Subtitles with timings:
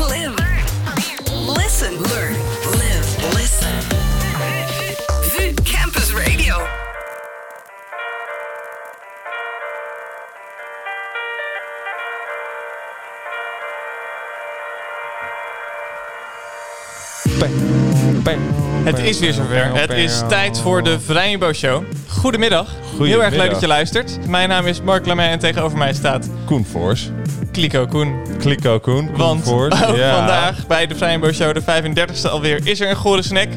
[0.00, 0.34] live.
[1.30, 2.34] Listen, learn,
[2.70, 3.68] live, listen.
[5.22, 6.66] VU Campus Radio.
[18.84, 19.74] Het is weer zover.
[19.74, 21.84] Het is tijd voor de Vrijbo Show.
[22.08, 22.74] Goedemiddag.
[22.98, 24.26] Heel erg leuk dat je luistert.
[24.28, 27.10] Mijn naam is Mark Lamey en tegenover mij staat Koen Voors.
[27.54, 28.14] Kliko Koen.
[28.38, 29.10] Kliko Koen.
[29.16, 29.44] Want
[29.94, 30.16] ja.
[30.16, 33.48] vandaag bij de Vrijbo Show, de 35e alweer, is er een gore snack.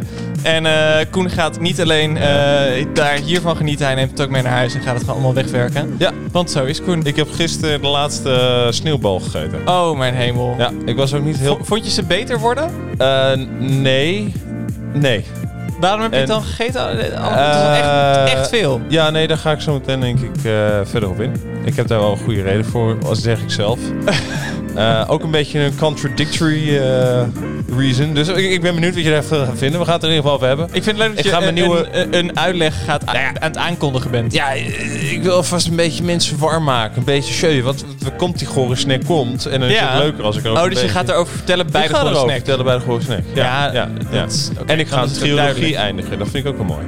[0.43, 4.41] En eh, Koen gaat niet alleen eh, daar hiervan genieten, hij neemt het ook mee
[4.41, 5.95] naar huis en gaat het gewoon allemaal wegwerken.
[5.97, 6.11] Ja.
[6.31, 7.05] Want zo is Koen.
[7.05, 9.67] Ik heb gisteren de laatste eh, sneeuwbal gegeten.
[9.67, 10.55] Oh mijn hemel.
[10.57, 11.57] Ja, ik was ook niet heel...
[11.61, 12.71] V- Vond je ze beter worden?
[13.59, 14.33] Nee.
[14.93, 15.25] Nee.
[15.79, 16.81] Waarom heb je het dan gegeten?
[16.81, 18.81] Oh, het was echt, Eh, echt veel.
[18.87, 20.51] Ja, nee, daar ga ik zo meteen denk ik eh,
[20.83, 21.33] verder op in.
[21.63, 23.79] Ik heb daar wel een goede reden voor, als zeg ik zelf.
[24.75, 27.21] Eh, ook een beetje een contradictory eh,
[27.77, 28.13] reason.
[28.13, 29.79] Dus ik, ik ben benieuwd wat je daarvan gaat vinden.
[29.79, 30.65] We gaan het er in ieder geval over hebben.
[30.75, 33.09] Ik vind het leuk dat Ik je ga mijn een, nieuwe- een, een uitleg gaat
[33.09, 34.33] a- aan het aankondigen bent.
[34.33, 34.51] Ja,
[35.11, 36.97] ik wil alvast een beetje mensen warm maken.
[36.97, 37.61] Een beetje show.
[37.63, 39.45] Want er komt die gore snack komt.
[39.45, 39.91] En dan is Ja.
[39.93, 42.15] het leuker als ik erover Oh, dus je gaat erover vertellen bij ik de Gore
[42.15, 42.29] Snack.
[42.31, 43.21] vertellen bij de gore snack.
[43.33, 45.75] Ja, Ja, dat en ik ga het trilogie duidelijk.
[45.75, 46.17] eindigen.
[46.19, 46.85] Dat vind ik ook wel mooi.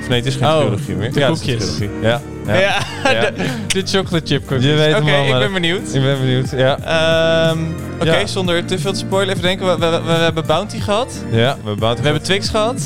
[0.00, 1.12] Of nee, het is geen Oh, trilogie meer.
[1.12, 1.90] de ja, het is een trilogie.
[2.02, 2.20] Ja,
[2.58, 2.78] ja.
[3.20, 3.32] De,
[3.66, 4.66] de chocolate chip cookies.
[4.66, 5.94] Je weet Oké, ik ben benieuwd.
[5.94, 6.50] Ik ben benieuwd.
[6.50, 6.78] Ja,
[7.50, 7.58] Ehm,
[8.00, 9.66] Oké, zonder te veel te spoilen, even denken.
[9.80, 11.12] We, we, hebben Bounty gehad.
[11.30, 12.82] ja we hebben Bounty We hebben Twix gehad.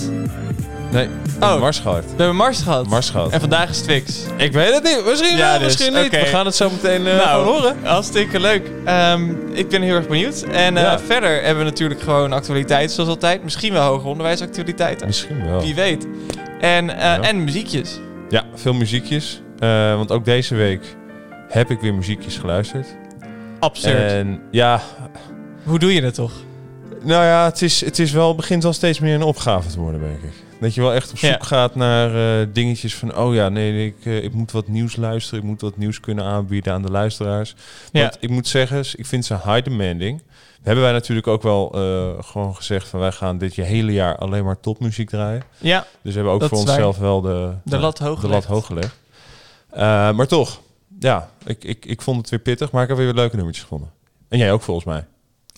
[0.91, 1.09] Nee,
[1.41, 1.61] Oh.
[1.61, 2.03] Mars gehad.
[2.05, 2.87] We hebben Mars gehad.
[2.89, 3.31] Mars gehad.
[3.31, 4.12] En vandaag is Twix.
[4.37, 5.03] Ik weet het niet.
[5.07, 6.11] Misschien Ja, wel, dus, misschien niet.
[6.11, 7.77] We gaan het zo meteen eh nou, horen.
[7.83, 8.70] hartstikke leuk.
[8.85, 10.42] Ehm, ik ben heel erg benieuwd.
[10.42, 10.98] En eh, Ja.
[10.98, 13.45] verder hebben we natuurlijk gewoon actualiteiten zoals altijd.
[13.45, 15.07] Misschien wel hoger onderwijsactualiteiten.
[15.07, 15.61] Misschien wel.
[15.61, 16.07] Wie weet.
[16.61, 17.20] En, eh, Ja.
[17.20, 17.98] en muziekjes.
[18.29, 19.41] Ja, veel muziekjes.
[19.58, 20.97] Eh, want ook deze week
[21.48, 22.86] heb ik weer muziekjes geluisterd.
[23.58, 24.11] Absurd.
[24.12, 24.80] En ja,
[25.64, 26.33] Hoe doe je dat toch?
[27.02, 30.00] nou ja, het, is, het is wel, begint wel steeds meer een opgave te worden,
[30.00, 30.33] denk ik.
[30.61, 31.38] Dat je wel echt op zoek Ja.
[31.41, 33.17] gaat naar eh, dingetjes van...
[33.17, 35.40] oh ja, nee, ik, eh, ik moet wat nieuws luisteren.
[35.40, 37.55] Ik moet wat nieuws kunnen aanbieden aan de luisteraars.
[37.92, 38.00] Ja.
[38.00, 40.23] Want ik moet zeggen, ik vind ze high demanding.
[40.62, 41.68] Hebben wij natuurlijk ook wel
[42.20, 42.89] gewoon gezegd...
[42.89, 45.42] van wij gaan dit je hele jaar alleen maar topmuziek draaien.
[45.58, 48.67] Ja, Dus we hebben ook voor onszelf wel de, de lat hoog de lat hoog
[48.67, 48.96] gelegd.
[49.74, 50.61] Eh, maar toch,
[51.01, 53.90] ja, ik, ik, ik vond het weer pittig, maar ik heb weer leuke nummertjes gevonden.
[54.29, 55.05] En jij ook volgens mij.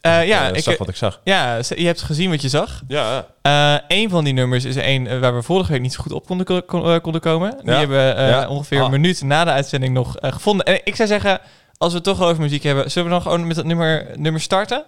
[0.00, 1.20] Eh, ja, Eh, ik, zag wat ik zag.
[1.24, 2.82] ja, je hebt gezien wat je zag.
[2.88, 6.12] Ja, Eh een van die nummers is een waar we vorige week niet zo goed
[6.12, 7.50] op konden, ko- kon- konden komen.
[7.62, 7.78] Die Ja.
[7.78, 8.48] hebben we Ja.
[8.48, 8.84] ongeveer Ah.
[8.84, 10.66] een minuut na de uitzending nog gevonden.
[10.66, 11.40] En ik zou zeggen,
[11.78, 14.40] als we het toch over muziek hebben, zullen we dan gewoon met dat nummer, nummer
[14.40, 14.84] starten?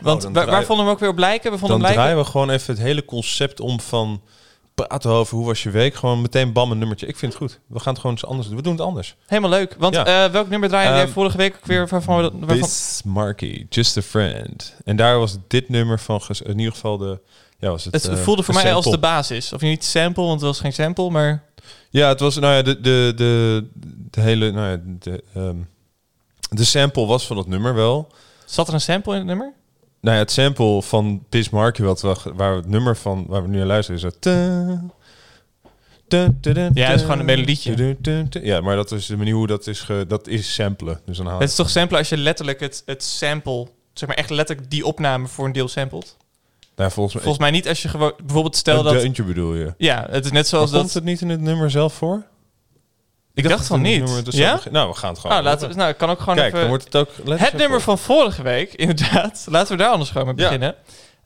[0.00, 1.50] Want dan waar, vonden we hem ook weer op lijken?
[1.52, 2.02] We vonden dan hem lijken.
[2.02, 4.22] draaien we gewoon even het hele concept om van
[4.86, 5.94] praten over hoe was je week.
[5.94, 7.06] Gewoon meteen bam een nummertje.
[7.06, 7.60] Ik vind het goed.
[7.66, 8.56] We gaan het gewoon eens anders doen.
[8.56, 9.16] We doen het anders.
[9.26, 9.74] Helemaal leuk.
[9.78, 10.24] Want Ja.
[10.24, 11.88] eh, welk nummer draaide jij Ehm, vorige week ook weer?
[11.88, 12.58] Waarvan we dat, waarvan...
[13.68, 14.74] Just a Friend.
[14.84, 17.20] En daar was dit nummer van, in ieder geval de...
[17.58, 19.52] Ja, was het, Het eh, voelde voor mij als de basis.
[19.52, 21.42] Of niet sample, want het was geen sample, maar...
[21.90, 23.64] Ja, het was, nou ja, de, de, de,
[24.10, 25.56] de hele, nou ja, de, ehm,
[26.50, 28.12] de sample was van het nummer wel.
[28.44, 29.52] Zat er een sample in het nummer?
[30.00, 33.56] Nou ja, het sample van Bismarck, wat we, waar het nummer van, waar we nu
[33.56, 34.34] naar luisteren, is dat...
[36.08, 37.96] Ja, het is gewoon een melodietje.
[38.42, 41.00] Ja, maar dat is de manier hoe dat is, ge, dat is samplen.
[41.06, 43.66] Dus dan haal Het is toch sample als je letterlijk het, het sample...
[43.92, 46.16] Zeg maar echt letterlijk die opname voor een deel samplet?
[46.76, 48.12] nou, volgens mij, Volgens mij niet als je gewoon...
[48.24, 48.92] Bijvoorbeeld stel een dat...
[48.92, 49.74] deuntje bedoel je.
[49.78, 50.92] Ja, het is net Maar zoals komt dat...
[50.92, 52.22] het niet in het nummer zelf voor?
[53.38, 53.98] Ik dacht van niet.
[54.04, 54.60] nummer dus Ja?
[54.70, 56.58] Nou, we gaan het gewoon Nou, laten we, nou, kan ook gewoon Kijk, even...
[56.58, 57.08] dan wordt het ook...
[57.40, 59.46] Het nummer van vorige week, inderdaad.
[59.50, 60.42] Laten we daar anders gewoon mee Ja.
[60.42, 60.74] beginnen.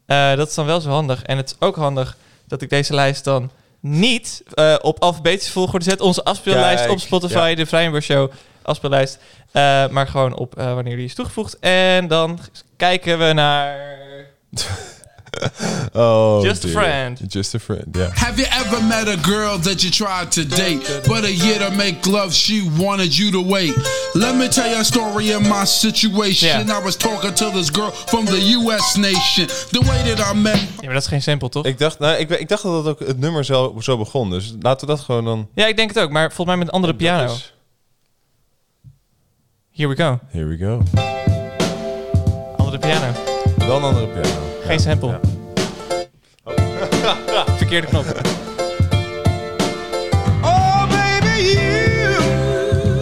[0.07, 1.23] Eh, dat is dan wel zo handig.
[1.23, 3.51] En het is ook handig dat ik deze lijst dan
[3.81, 6.01] niet eh, op alfabetische volgorde zet.
[6.01, 7.55] Onze afspeellijst Kijk, op Spotify, ja.
[7.55, 8.31] de Vrijburg Show
[8.63, 9.19] afspeellijst.
[9.53, 11.59] Eh, maar gewoon op wanneer die is toegevoegd.
[11.59, 12.39] En dan
[12.77, 13.77] kijken we naar...
[15.95, 17.21] Oh, Just a friend.
[17.29, 18.09] Just a friend, ja.
[18.15, 21.71] Have you ever met a girl that you tried to date, but a year to
[21.71, 23.75] make love, she wanted you to wait?
[24.13, 26.67] Let me tell you a story of my situation.
[26.67, 26.79] Yeah.
[26.79, 28.97] I was talking to this girl from the U.S.
[28.97, 29.47] nation.
[29.71, 31.65] The way that I met Ja, maar dat is geen sample, toch?
[31.65, 34.31] Ik dacht, nou, ik, ik dacht dat het ook het nummer zo, zo begon.
[34.31, 35.49] Dus laten we dat gewoon dan...
[35.55, 36.11] Ja, ik denk het ook.
[36.11, 37.33] Maar volgens mij met een andere piano.
[37.33, 37.55] is-
[39.73, 40.19] Here we go.
[40.31, 40.83] Here we go.
[42.57, 43.13] Andere piano.
[43.59, 44.52] Wel een andere piano.
[44.67, 45.09] Geen sample.
[45.09, 45.21] Ja.
[46.45, 46.55] Oh.
[47.59, 48.05] Verkeerde knop.
[50.43, 52.23] Oh, baby, you,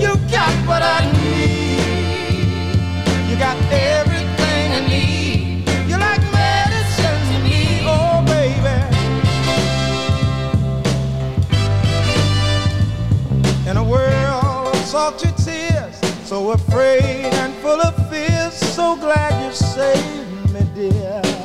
[0.01, 1.81] you got what I need.
[3.29, 5.69] You got everything I need.
[5.89, 8.81] You like medicine to me, oh, baby.
[13.71, 19.53] In a world of salty tears, so afraid and full of fears, so glad you
[19.53, 20.11] saved
[20.53, 21.40] me.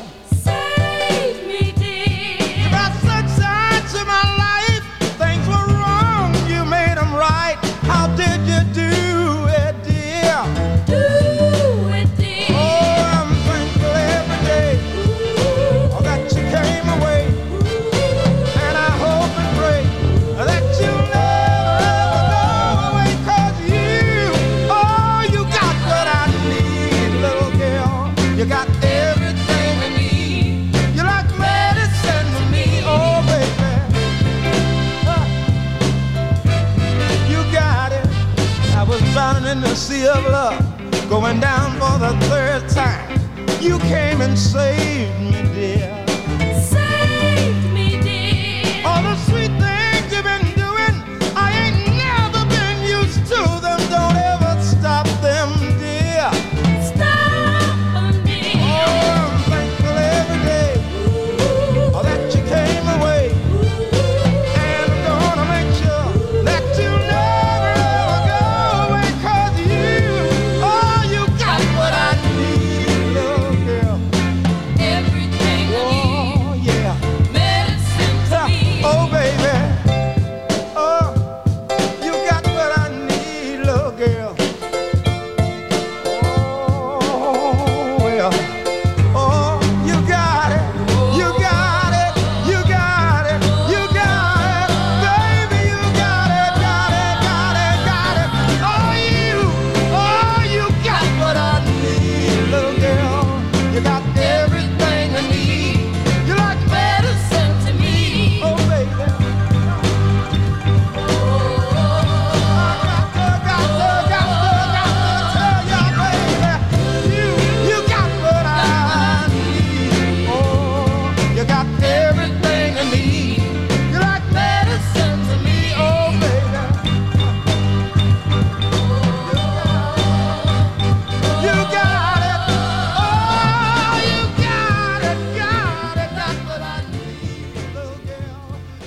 [39.75, 43.19] The sea of love, going down for the third time.
[43.59, 45.34] You came and saved me,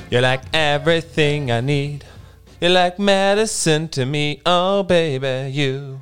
[0.09, 2.05] You like everything I need.
[2.61, 4.39] You like medicine to me.
[4.43, 5.99] Oh baby, you.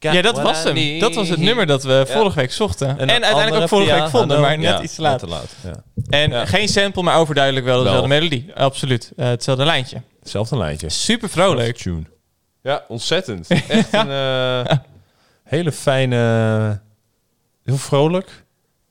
[0.00, 0.74] got Ja, dat what was I hem.
[0.74, 1.00] need.
[1.00, 2.98] Dat was het nummer dat we vorige week zochten.
[2.98, 5.18] En, uiteindelijk ook vorige week vonden, maar net Ja, iets te laat.
[5.18, 5.82] Te laat, ja.
[6.08, 6.46] En Ja.
[6.46, 8.18] geen sample, maar overduidelijk wel dezelfde Wel.
[8.18, 8.50] melodie.
[8.54, 9.12] Absoluut.
[9.16, 10.02] Eh, hetzelfde lijntje.
[10.20, 10.88] Hetzelfde lijntje.
[10.88, 11.76] Super vrolijk.
[11.76, 12.02] Tune.
[12.62, 13.46] Ja, ontzettend.
[13.68, 14.76] Echt een eh,
[15.54, 16.80] hele fijne...
[17.64, 18.44] Heel vrolijk.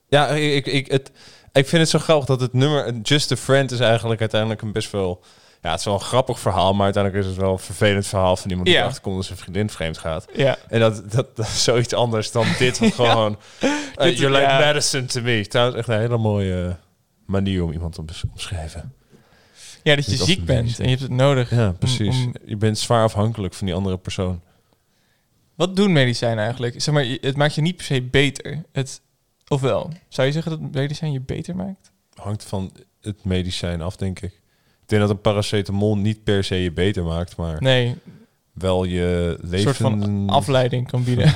[0.09, 1.11] Ja, ik, ik, ik, het,
[1.57, 4.71] ik vind het zo grappig dat het nummer Just a Friend is eigenlijk uiteindelijk een
[4.71, 5.23] best wel...
[5.61, 8.35] Ja, het is wel een grappig verhaal, maar uiteindelijk is het wel een vervelend verhaal
[8.37, 8.81] van iemand die Ja.
[8.81, 10.25] erachter komt dat zijn vriendin vreemd gaat.
[10.35, 10.57] Ja.
[10.67, 13.37] En dat, dat, dat is zoiets anders dan dit, wat gewoon...
[13.63, 14.59] uh, Dit- you're like ja.
[14.59, 15.47] medicine to me.
[15.47, 16.75] Trouwens, echt een hele mooie
[17.25, 18.93] manier om iemand te omschrijven.
[19.83, 21.49] ja, dat je ziek bent en je hebt het nodig.
[21.51, 22.15] Ja, precies.
[22.25, 24.41] om- Je bent zwaar afhankelijk van die andere persoon.
[25.55, 26.81] wat doen medicijnen eigenlijk?
[26.81, 28.63] Zeg maar, het maakt je niet per se beter.
[28.71, 29.01] Het,
[29.47, 31.91] ofwel, zou je zeggen dat medicijn je beter maakt?
[32.13, 32.71] hangt van
[33.01, 34.31] het medicijn af, denk ik.
[34.81, 37.95] Ik denk dat een paracetamol niet per se je beter maakt, maar Nee,
[38.53, 41.33] wel je een leven soort van afleiding kan bieden.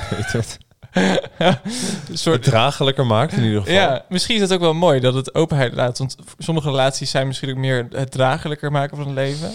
[0.92, 3.74] een soort, draaglijker maakt in ieder geval.
[3.74, 5.98] ja, misschien is dat ook wel mooi dat het openheid laat.
[5.98, 9.50] Want sommige relaties zijn misschien ook meer het draaglijker maken van het leven.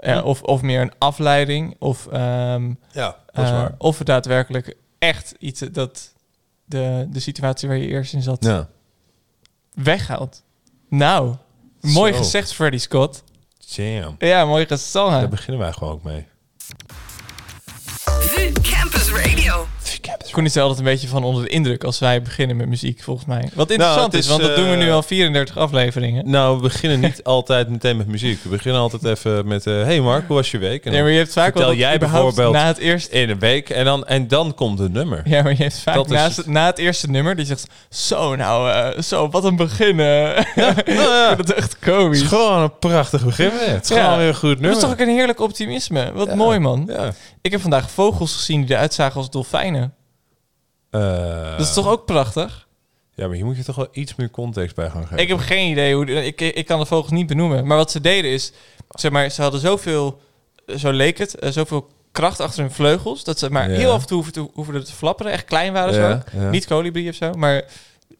[0.00, 1.76] Ja, of, of meer een afleiding.
[1.78, 3.74] Of, ehm, ja dat is eh, waar.
[3.78, 6.14] of het daadwerkelijk echt iets dat
[6.66, 8.68] de, de situatie waar je eerst in zat Ja.
[9.74, 10.42] weghaalt.
[10.88, 11.34] Nou,
[11.80, 12.18] mooi Zo.
[12.18, 13.22] gezegd, Freddy Scott.
[13.58, 14.14] Jam.
[14.18, 15.20] Ja, mooi gezongen.
[15.20, 16.26] Daar beginnen wij gewoon ook mee.
[20.30, 23.26] Koen is altijd een beetje van onder de indruk als wij beginnen met muziek, volgens
[23.26, 23.48] mij.
[23.54, 26.30] Wat interessant Nou, het is, is, want dat doen we nu eh, al 34 afleveringen.
[26.30, 28.42] Nou, we beginnen niet altijd meteen met muziek.
[28.42, 29.66] We beginnen altijd even met...
[29.66, 30.84] eh hey Mark, hoe was je week?
[30.84, 33.10] En maar je hebt vaak wel dat jij bijvoorbeeld na het eerste...
[33.10, 35.20] in een week en dan, en dan komt het nummer.
[35.24, 36.46] Ja, maar je hebt vaak Dat is naast, het.
[36.46, 37.66] na het eerste nummer, die zegt...
[37.90, 40.00] Zo, nou, eh, zo, wat een begin.
[40.00, 40.04] eh."
[40.56, 42.20] Nou ja, Ik vind het echt het komisch.
[42.20, 43.50] is gewoon een prachtig begin.
[43.52, 43.64] hè.
[43.72, 44.70] Het is gewoon weer een goed Dat nummer.
[44.76, 46.12] is toch ook een heerlijk optimisme.
[46.12, 46.84] Wat mooi, man.
[46.88, 47.12] Ja.
[47.46, 49.94] Ik heb vandaag vogels gezien die eruit zagen als dolfijnen.
[50.90, 52.66] Eh, Dat is toch ook prachtig?
[53.14, 55.18] Ja, maar hier moet je toch wel iets meer context bij gaan geven.
[55.18, 56.24] Ik heb geen idee hoe...
[56.24, 57.66] Ik, ik kan de vogels niet benoemen.
[57.66, 58.52] Maar wat ze deden is...
[58.88, 60.20] Zeg maar, ze hadden zoveel...
[60.76, 61.34] Zo leek het.
[61.38, 63.24] eh, zoveel kracht achter hun vleugels.
[63.24, 63.76] Dat ze maar Ja.
[63.76, 65.32] heel af en toe hoeven te, hoeven te flapperen.
[65.32, 66.42] Echt klein waren ze Ja, ook.
[66.42, 66.50] ja.
[66.50, 67.64] Niet kolibrie of zo, maar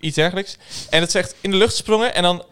[0.01, 0.57] iets dergelijks.
[0.91, 2.15] En dat ze echt in de lucht sprongen.
[2.15, 2.43] En dan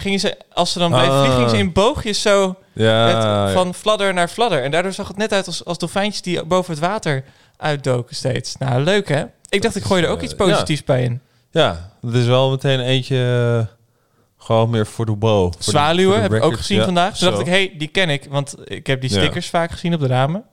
[0.00, 0.36] gingen ze...
[0.52, 1.24] Als ze dan bleven Ah.
[1.24, 2.56] vliegen, ze in boogjes zo...
[2.72, 4.62] ja, met- van fladder naar fladder.
[4.62, 7.24] En daardoor zag het net uit als, als dolfijntjes die boven het water
[7.56, 8.56] uitdoken steeds.
[8.56, 9.24] Nou, leuk hè?
[9.48, 11.20] Ik dacht, ik gooi er ook eh, iets positiefs bij in.
[11.50, 13.16] Ja, dat is wel meteen eentje
[13.58, 13.74] eh,
[14.44, 15.52] gewoon meer voor de bow.
[15.52, 17.16] De- Zwaluwen de heb ik ook gezien Ja, vandaag.
[17.16, 18.26] Toen dacht ik, hey, die ken ik.
[18.30, 19.16] Want ik heb die Ja.
[19.20, 20.44] stickers vaak gezien op de ramen.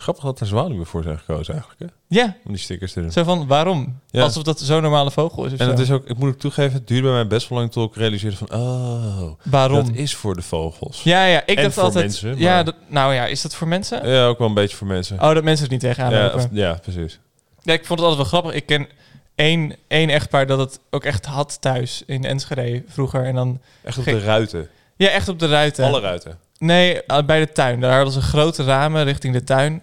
[0.00, 1.86] Grappig dat er zwaluwen voor zijn gekozen eigenlijk, hè?
[2.20, 3.10] Ja, Om die stickers te doen.
[3.12, 3.98] zo van, waarom?
[4.10, 4.22] Ja.
[4.22, 6.86] Alsof dat zo'n normale vogel is En het is ook, ik moet ook toegeven, het
[6.86, 9.84] duurde bij mij best wel lang tot ik realiseerde van, oh, waarom?
[9.86, 11.02] dat is voor de vogels.
[11.02, 12.04] Ja, ja, ik En dacht voor altijd...
[12.04, 14.08] mensen, ja, dat, nou ja, is dat voor mensen?
[14.08, 15.20] Ja, ook wel een beetje voor mensen.
[15.22, 17.18] Oh, dat mensen het niet tegenaan ja, of- ja, precies.
[17.62, 18.60] Ja, ik vond het altijd wel grappig.
[18.60, 18.88] Ik ken
[19.34, 23.24] één, één echtpaar dat het ook echt had thuis in Enschede vroeger.
[23.24, 23.60] En dan...
[23.82, 24.68] Echt op de ruiten.
[24.96, 25.84] Ja, echt op de ruiten.
[25.84, 26.38] Alle ruiten.
[26.58, 27.80] Nee, eh, bij de tuin.
[27.80, 29.82] Daar hadden ze grote ramen richting de tuin.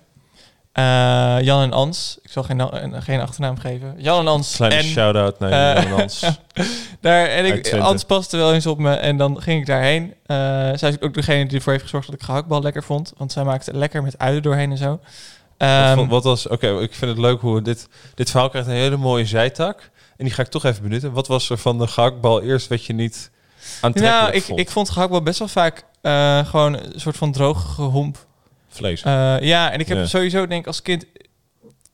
[0.77, 2.17] Eh, Jan en Ans.
[2.21, 3.93] Ik zal geen, eh, geen achternaam geven.
[3.97, 4.55] Jan en Ans.
[4.55, 6.19] Kleine en, shout-out naar eh, Jan Hans.
[7.01, 7.73] daar, en ik.
[7.73, 8.93] Ans paste wel eens op me.
[8.93, 10.13] En dan ging ik daarheen.
[10.25, 10.37] Eh,
[10.75, 13.13] zij is ook degene die ervoor heeft gezorgd dat ik gehaktbal lekker vond.
[13.17, 14.89] Want zij maakte het lekker met uien doorheen en zo.
[14.89, 14.99] Wat
[15.57, 16.47] Ehm, vond- wat was...
[16.47, 17.87] Oké, ik vind het leuk hoe dit...
[18.15, 19.89] Dit verhaal krijgt een hele mooie zijtak.
[20.17, 21.11] En die ga ik toch even benutten.
[21.11, 23.31] Wat was er van de gehaktbal eerst wat je niet
[23.81, 24.59] aantrekkelijk nou, ik, vond?
[24.59, 28.25] ik vond gehaktbal best wel vaak eh, gewoon een soort van droog gehomp.
[28.77, 29.01] Vlees.
[29.01, 30.05] Eh, ja, en ik heb Ja.
[30.05, 31.05] sowieso, denk ik, als kind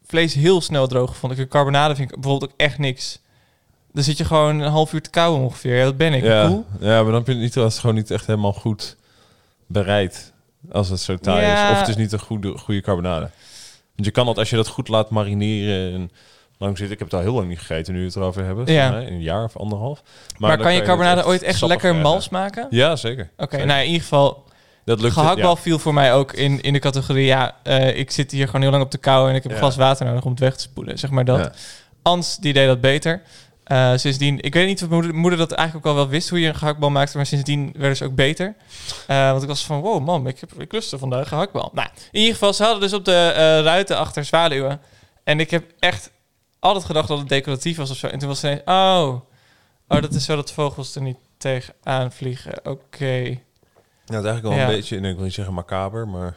[0.05, 1.31] vlees heel snel droog gevonden.
[1.31, 3.21] Ik vind carbonade vind ik bijvoorbeeld ook echt niks.
[3.93, 5.77] Dan zit je gewoon een half uur te kauwen ongeveer.
[5.77, 6.23] Ja, dat ben ik.
[6.23, 6.65] ja, Cool.
[6.79, 8.97] ja, maar dan heb je het niet, als het gewoon niet echt helemaal goed
[9.67, 10.33] bereid.
[10.71, 11.65] Als het zo taai Ja.
[11.65, 11.71] is.
[11.71, 13.29] Of het is niet een goede, goede carbonade.
[13.95, 16.11] Want je kan het, als je dat goed laat marineren en
[16.57, 16.91] lang zit.
[16.91, 18.73] Ik heb het al heel lang niet gegeten nu we het erover hebben.
[18.73, 18.89] Ja.
[18.89, 20.03] mij, Een jaar of anderhalf.
[20.37, 22.65] Maar, kan je carbonade ooit echt lekker mals maken?
[22.65, 23.29] Oké, Ja, zeker.
[23.37, 23.65] Zeker.
[23.65, 24.43] nou in ieder geval,
[24.85, 25.61] Dat lukt gehaktbal ja.
[25.61, 27.25] viel voor mij ook in, in de categorie...
[27.25, 29.57] Ja, eh, ik zit hier gewoon heel lang op de kou en ik heb een
[29.57, 30.99] glas water nodig om het weg te spoelen.
[30.99, 31.57] Zeg maar dat.
[32.01, 33.21] Ans, die deed dat beter.
[33.63, 36.29] Eh, sindsdien, ik weet niet of mijn moeder, moeder dat eigenlijk ook al wel wist
[36.29, 38.55] hoe je een gehaktbal maakte, maar sindsdien werden ze ook beter.
[39.07, 41.69] Eh, want ik was van, wow mam, ik, heb, ik lustte vandaag gehaktbal.
[41.73, 44.81] Nou, in ieder geval, ze hadden dus op de ruiten achter zwaluwen.
[45.23, 46.11] En ik heb echt
[46.59, 48.07] altijd gedacht dat het decoratief was of zo.
[48.07, 49.21] En toen was ze ineens, oh,
[49.87, 52.65] oh, dat is zo dat vogels er niet tegenaan vliegen.
[52.65, 53.39] Oké.
[54.13, 54.63] Nou, het is eigenlijk wel Ja.
[54.63, 56.35] een beetje, en ik wil niet zeggen macaber, maar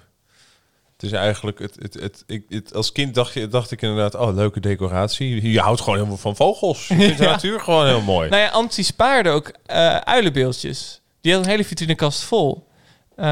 [0.93, 4.15] het is eigenlijk, het, het, het, ik, het, als kind dacht, je, dacht ik inderdaad,
[4.15, 5.51] oh, leuke decoratie.
[5.51, 6.87] Je houdt gewoon helemaal van vogels.
[6.89, 7.31] Je vindt de Ja.
[7.31, 8.29] natuur gewoon heel mooi.
[8.29, 11.01] Nou ja, Antti spaarde ook eh uilenbeeldjes.
[11.21, 12.67] Die had een hele vitrinekast vol.
[13.17, 13.25] Eh,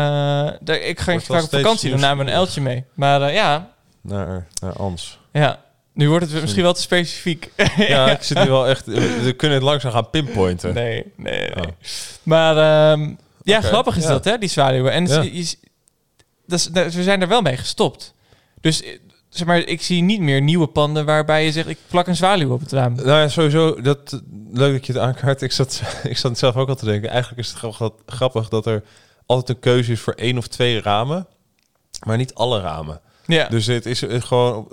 [0.60, 2.84] daar, ik ging wel vaak op vakantie, dan namen we een uiltje mee.
[2.94, 3.70] Maar eh, ja,
[4.00, 5.18] Naar, naar Ans.
[5.32, 7.50] ja, nu wordt het misschien wel te specifiek.
[7.76, 10.74] Ja, ik zit nu wel echt, we kunnen het langzaam gaan pinpointen.
[10.74, 11.50] nee, nee, nee.
[11.56, 11.62] Oh.
[12.22, 12.56] Maar
[12.92, 14.08] ehm, ja, grappig is ja.
[14.08, 14.92] dat, hè, die zwaluwen.
[14.92, 15.22] En Ja.
[15.22, 15.56] je- je-
[16.46, 18.14] dat is- dat- we zijn er wel mee gestopt.
[18.60, 18.98] Dus eh,
[19.28, 22.52] zeg maar, ik zie niet meer nieuwe panden waarbij je zegt, ik plak een zwaluw
[22.52, 22.94] op het raam.
[22.94, 24.22] Nou ja, sowieso, dat,
[24.52, 25.42] leuk dat je het aankaart.
[25.42, 27.10] Ik zat, ik zat zelf ook al te denken.
[27.10, 28.82] Eigenlijk is het grappig dat, grappig dat er
[29.26, 31.26] altijd een keuze is voor één of twee ramen.
[32.06, 33.00] Maar niet alle ramen.
[33.26, 33.48] Ja.
[33.48, 34.68] Dus het is eh, gewoon...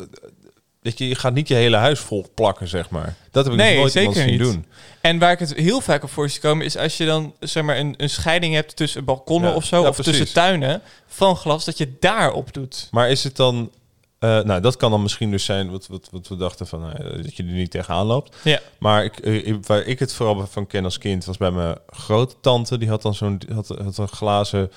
[0.81, 3.15] Weet je, je gaat niet je hele huis vol plakken, zeg maar.
[3.31, 4.39] Dat heb ik Nee, nooit zeker zien niet.
[4.39, 4.65] doen.
[5.01, 7.63] En waar ik het heel vaak op voor zie komen, is als je dan zeg
[7.63, 10.17] maar een, een scheiding hebt tussen balkonnen Ja, of zo, ja, of precies.
[10.17, 12.87] tussen tuinen van glas, dat je daarop doet.
[12.91, 13.71] Maar is het dan...
[14.19, 16.81] eh, nou, dat kan dan misschien dus zijn wat, wat, wat we dachten van...
[16.97, 18.35] ja, dat je er niet tegenaan loopt.
[18.43, 18.59] Ja.
[18.79, 21.25] Maar ik, eh, ik- waar ik het vooral van ken als kind...
[21.25, 22.77] was bij mijn grote tante.
[22.77, 24.71] Die had dan zo'n had, had een glazen...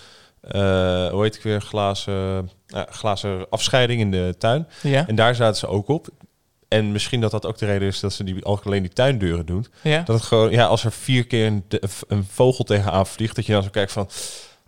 [0.48, 0.60] eh,
[1.10, 1.60] hoe heet ik weer?
[1.60, 4.68] Glazen, ja, glazen afscheiding in de tuin.
[4.82, 5.06] Ja.
[5.06, 6.08] En daar zaten ze ook op.
[6.68, 9.66] En misschien dat dat ook de reden is dat ze die alleen die tuindeuren doen.
[9.82, 10.02] ja.
[10.04, 13.62] Dat het gewoon, ja, als er vier keer een, vogel tegenaan vliegt, dat je dan
[13.62, 14.08] zo kijkt van,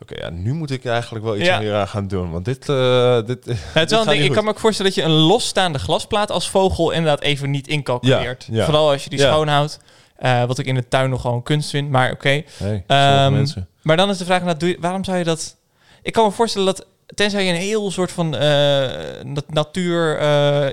[0.03, 1.61] oké, ja, nu moet ik eigenlijk wel iets Ja.
[1.61, 4.59] hier aan gaan doen, want dit, eh dit, Ja, het ding, ik kan me ook
[4.59, 8.49] voorstellen dat je een losstaande glasplaat als vogel inderdaad even niet incalculeert.
[8.51, 8.65] Ja.
[8.65, 9.79] Vooral als je die schoonhoudt.
[10.17, 12.43] Eh, wat ik in de tuin nog gewoon kunst vind, maar oké.
[12.57, 13.47] Hey, Ehm.
[13.83, 15.57] Maar dan is de vraag, nou, doe je- waarom zou je dat...
[16.07, 20.67] Ik kan me voorstellen dat, tenzij je een heel soort van eh natuur eh,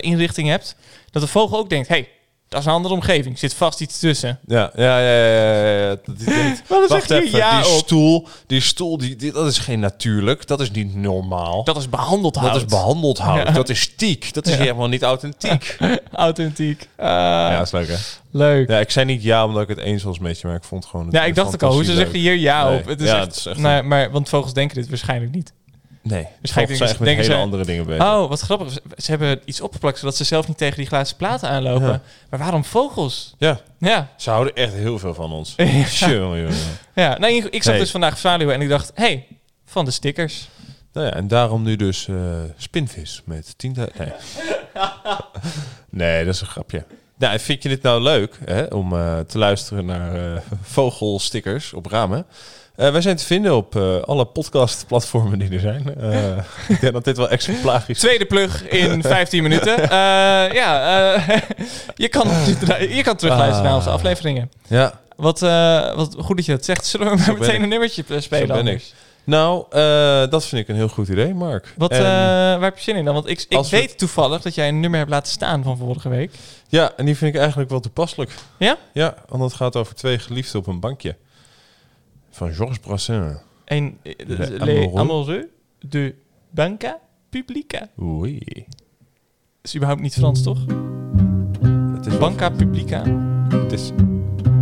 [0.48, 0.76] hebt,
[1.12, 2.10] dat de vogel ook denkt, hey,
[2.54, 4.40] dat is een andere omgeving, zit vast iets tussen.
[4.48, 5.88] Ja, ja, ja, ja, ja, ja.
[6.06, 7.78] Dat, denkt, wacht even, ja die op?
[7.86, 11.64] stoel, die stoel, die, die, dat is geen natuurlijk, dat is niet normaal.
[11.64, 12.56] Dat is behandeld Dat hout.
[12.56, 13.54] is behandeld hout, Ja.
[13.54, 14.60] dat is stiek, dat is Ja.
[14.60, 15.78] helemaal niet authentiek.
[16.12, 16.88] Authentiek.
[16.98, 17.96] Ah, ja, is leuk hè?
[18.32, 18.68] leuk.
[18.68, 20.64] Ja, Ja, ik zei niet ja omdat ik het eens was met je, maar ik
[20.64, 21.06] vond gewoon...
[21.12, 22.80] het- ik dacht ook al, hoe ze zeggen hier ja Nee.
[22.80, 22.86] op.
[22.86, 25.54] Het is Ja, echt, het is echt nee, maar, want vogels denken dit waarschijnlijk niet.
[26.04, 28.04] Nee, Waarschijnlijk vogels zijn echt met denken hele ze- andere dingen bezig.
[28.04, 28.72] Oh, wat grappig.
[28.72, 31.88] Ze- Ze hebben iets opgeplakt zodat ze zelf niet tegen die glazen platen aanlopen.
[31.88, 32.02] Ja.
[32.30, 33.34] Maar waarom vogels?
[33.38, 34.10] Ja, Ja.
[34.18, 35.54] ze houden echt heel veel van ons.
[35.58, 36.50] Ja.
[36.96, 39.28] Ja, nou, ik ik zag dus vandaag zwaluwen en ik dacht, hey,
[39.66, 40.48] van de stickers.
[40.94, 42.16] Nou ja, en daarom nu dus eh,
[42.58, 43.98] spinvis met 10.000...
[43.98, 44.12] Nee.
[45.90, 46.86] nee, dat is een grapje.
[47.18, 51.86] Nou, vind je dit nou leuk hè, om eh, te luisteren naar eh, vogelstickers op
[51.86, 52.26] ramen?
[52.76, 55.96] Eh, wij zijn te vinden op eh, alle podcastplatformen die er zijn.
[56.00, 56.38] Eh,
[56.76, 58.00] ik denk dat dit wel exemplarisch is.
[58.00, 59.82] Tweede plug in 15 minuten.
[60.54, 61.16] Ja,
[61.96, 62.28] je, kan,
[62.90, 63.96] je kan terugluisteren naar onze Ah.
[63.96, 64.52] afleveringen.
[64.68, 65.40] Ja, Wat,
[65.96, 66.86] wat goed dat je dat zegt.
[66.86, 67.62] Zullen we maar meteen ik.
[67.62, 68.24] een nummertje spelen?
[68.24, 68.94] Zo ben anders?
[69.24, 69.66] nou,
[70.30, 71.74] dat vind ik een heel goed idee, Mark.
[71.78, 73.14] Wat, En- waar heb je zin in dan?
[73.14, 76.10] Want ik, ik we- weet toevallig dat jij een nummer hebt laten staan van vorige
[76.10, 76.32] week.
[76.68, 78.32] Ja, en die vind ik eigenlijk wel toepasselijk.
[78.58, 78.78] Ja?
[78.94, 81.16] Ja, want het gaat over twee geliefden op een bankje.
[82.34, 83.38] Van Georges Brassens.
[83.66, 85.00] En eh, Le Les Amoureux.
[85.00, 85.50] Amoureux
[85.80, 86.16] de
[86.50, 87.00] Banca
[87.30, 87.90] Publica.
[87.96, 88.28] Dat
[89.62, 90.60] is überhaupt niet Frans, toch?
[91.96, 93.04] Het is Banca Publica.
[93.50, 93.92] Het is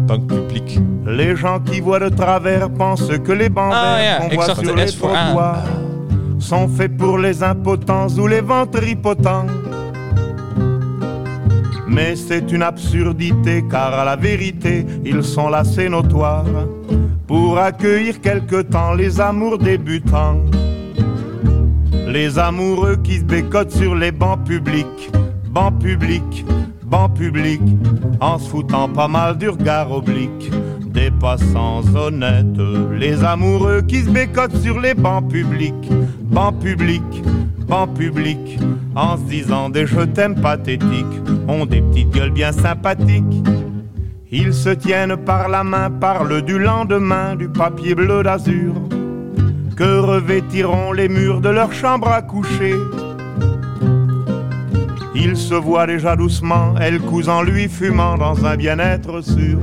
[0.05, 0.79] bank publiek.
[1.03, 4.75] Les gens qui voient de travers pensent que les bancs Ah, ja, qu'on voit sur
[4.75, 5.63] les trottoirs
[6.37, 9.45] sont faits pour les impotents ou les ventripotents.
[11.87, 16.45] Mais c'est une absurdité car à la vérité ils sont là c'est notoire
[17.31, 20.41] pour accueillir quelque temps les amours débutants.
[22.05, 25.09] Les amoureux qui se bécotent sur les bancs publics,
[25.47, 26.45] bancs publics,
[26.83, 27.61] bancs publics,
[28.19, 30.51] en se foutant pas mal du regard oblique
[30.87, 32.59] des passants honnêtes.
[32.99, 35.89] Les amoureux qui se bécotent sur les bancs publics,
[36.23, 37.23] bancs publics,
[37.65, 38.59] bancs publics,
[38.93, 43.41] en se disant des je t'aime pathétiques, ont des petites gueules bien sympathiques.
[44.33, 48.75] Ils se tiennent par la main, parlent du lendemain, du papier bleu d'azur,
[49.75, 52.75] que revêtiront les murs de leur chambre à coucher.
[55.13, 59.59] Ils se voient déjà doucement, elle cousant lui fumant dans un bien-être sûr,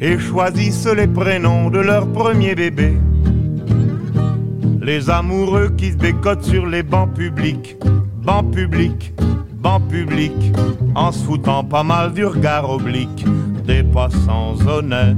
[0.00, 2.96] et choisissent les prénoms de leur premier bébé.
[4.80, 7.76] Les amoureux qui se bécotent sur les bancs publics,
[8.24, 9.12] bancs publics,
[9.52, 10.54] bancs publics,
[10.94, 13.26] en se foutant pas mal du regard oblique
[13.66, 15.16] des passants honnêtes.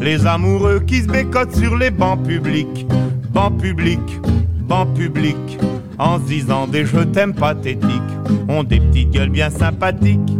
[0.00, 2.86] Les amoureux qui se bécotent sur les bancs publics,
[3.30, 4.20] bancs publics,
[4.66, 5.58] bancs publics,
[5.98, 8.14] en se disant des je t'aime pathétiques,
[8.48, 10.36] ont des petites gueules bien sympathiques.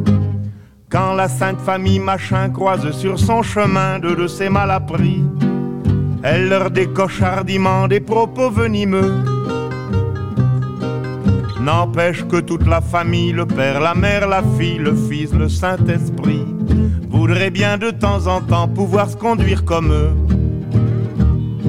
[0.89, 5.23] Quand la sainte famille machin croise sur son chemin deux de ses malappris,
[6.23, 9.13] elle leur décoche hardiment des propos venimeux.
[11.61, 16.45] N'empêche que toute la famille, le père, la mère, la fille, le fils, le Saint-Esprit,
[17.23, 20.11] voudraient bien de temps en temps pouvoir se conduire comme eux.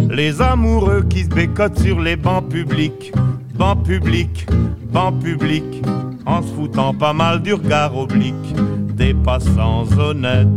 [0.09, 3.13] Les amoureux qui se bécotent sur les bancs publics,
[3.53, 4.47] bancs publics,
[4.91, 5.83] bancs publics,
[6.25, 8.55] en se foutant pas mal du regard oblique
[8.95, 10.47] des passants honnêtes.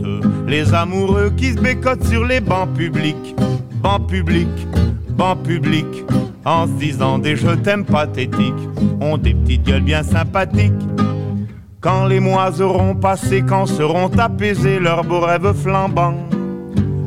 [0.48, 3.36] Les amoureux qui se bécotent sur les bancs publics,
[3.82, 4.66] bancs publics,
[5.10, 6.04] bancs publics,
[6.46, 8.64] en se disant des je t'aime pathétiques,
[9.02, 10.72] ont des petites gueules bien sympathiques.
[11.86, 16.18] Quand les mois auront passé, quand seront apaisés leurs beaux rêves flambants,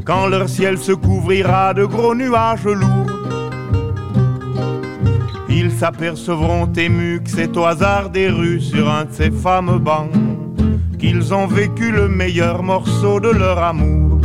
[0.06, 3.12] quand leur ciel se couvrira de gros nuages lourds,
[5.50, 10.12] ils s'apercevront émus que c'est au hasard des rues sur un de ces fameux bancs
[10.98, 14.22] qu'ils ont vécu le meilleur morceau de leur amour.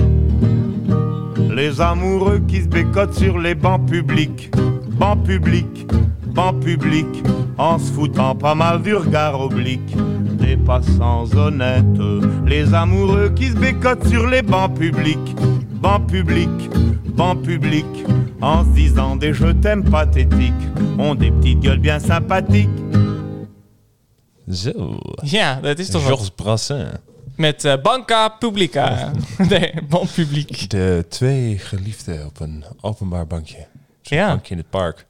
[1.53, 4.53] Les amoureux qui se bécotent sur les bancs publics,
[5.01, 5.89] bancs publics,
[6.27, 7.25] bancs publics,
[7.59, 9.97] en se foutant pas mal du regard oblique
[10.45, 11.99] des passants honnêtes.
[12.47, 15.35] Les amoureux qui se bécotent sur les bancs publics,
[15.81, 16.69] bancs publics,
[17.17, 18.05] bancs publics,
[18.41, 20.65] en se disant des je t'aime pathétiques,
[20.99, 22.69] ont des petites gueules bien sympathiques.
[24.51, 24.99] Zo.
[25.23, 26.03] Ja, dat is toch.
[26.07, 26.87] Georges Brassin.
[27.37, 29.11] Met eh, Banca Publica.
[29.51, 30.71] nee, Ban Publiek.
[30.71, 33.67] De twee geliefden op een openbaar bankje.
[34.03, 34.29] Zo'n Ja.
[34.29, 35.07] bankje in het park.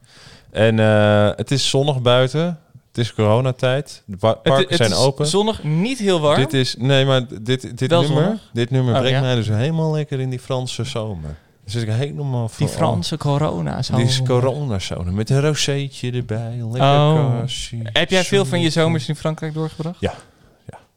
[0.51, 2.59] En eh, het is zonnig buiten.
[2.95, 4.03] Het is coronatijd.
[4.07, 5.27] De pa- parken Het, het zijn is open.
[5.27, 6.41] zonnig, niet heel warm.
[6.41, 8.51] Dit is, nee, maar dit, dit Wel nummer, zonnig?
[8.53, 9.25] dit nummer Oh, brengt ja.
[9.25, 11.37] mij dus helemaal lekker in die Franse zomer.
[11.65, 13.83] Dus ik helemaal Die Franse corona.
[13.83, 13.97] Zo.
[13.97, 16.57] Die is corona-zomer met een rozeetje erbij.
[16.63, 17.39] Lekker Oh.
[17.41, 20.01] kassie, Heb jij veel van je zomers in Frankrijk doorgebracht?
[20.01, 20.15] Ja,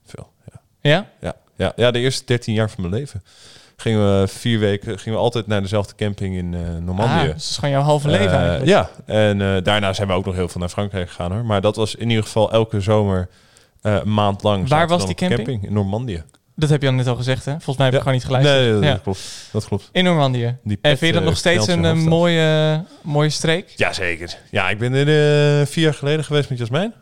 [0.05, 0.29] veel.
[0.51, 0.61] Ja.
[0.81, 1.09] Ja?
[1.21, 3.23] Ja, ja, ja, de eerste 13 jaar van mijn leven.
[3.81, 7.13] Gingen we vier weken, gingen we altijd naar dezelfde camping in eh Normandië.
[7.13, 8.65] Ah, dus dat is gewoon jouw halve leven Eh, eigenlijk.
[8.67, 11.45] ja, en eh, daarna zijn we ook nog heel veel naar Frankrijk gegaan hoor.
[11.45, 13.29] Maar dat was in ieder geval elke zomer
[13.81, 14.67] een maand lang.
[14.67, 15.65] Waar was die camping?
[15.65, 16.23] In Normandië.
[16.55, 17.51] Dat heb je al net al gezegd, hè?
[17.51, 18.05] Volgens mij heb ik Ja.
[18.05, 18.59] gewoon niet geluisterd.
[18.61, 18.99] Nee, dat, ja.
[19.03, 19.49] klopt.
[19.51, 19.89] Dat klopt.
[19.91, 20.57] In Normandië.
[20.63, 23.73] Die En vind je dat nog steeds een mooie, mooie streek?
[23.75, 24.37] Jazeker.
[24.51, 26.93] Ja, ik ben er vier jaar geleden geweest met Jasmijn.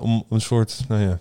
[0.00, 1.18] Om een soort, nou ja,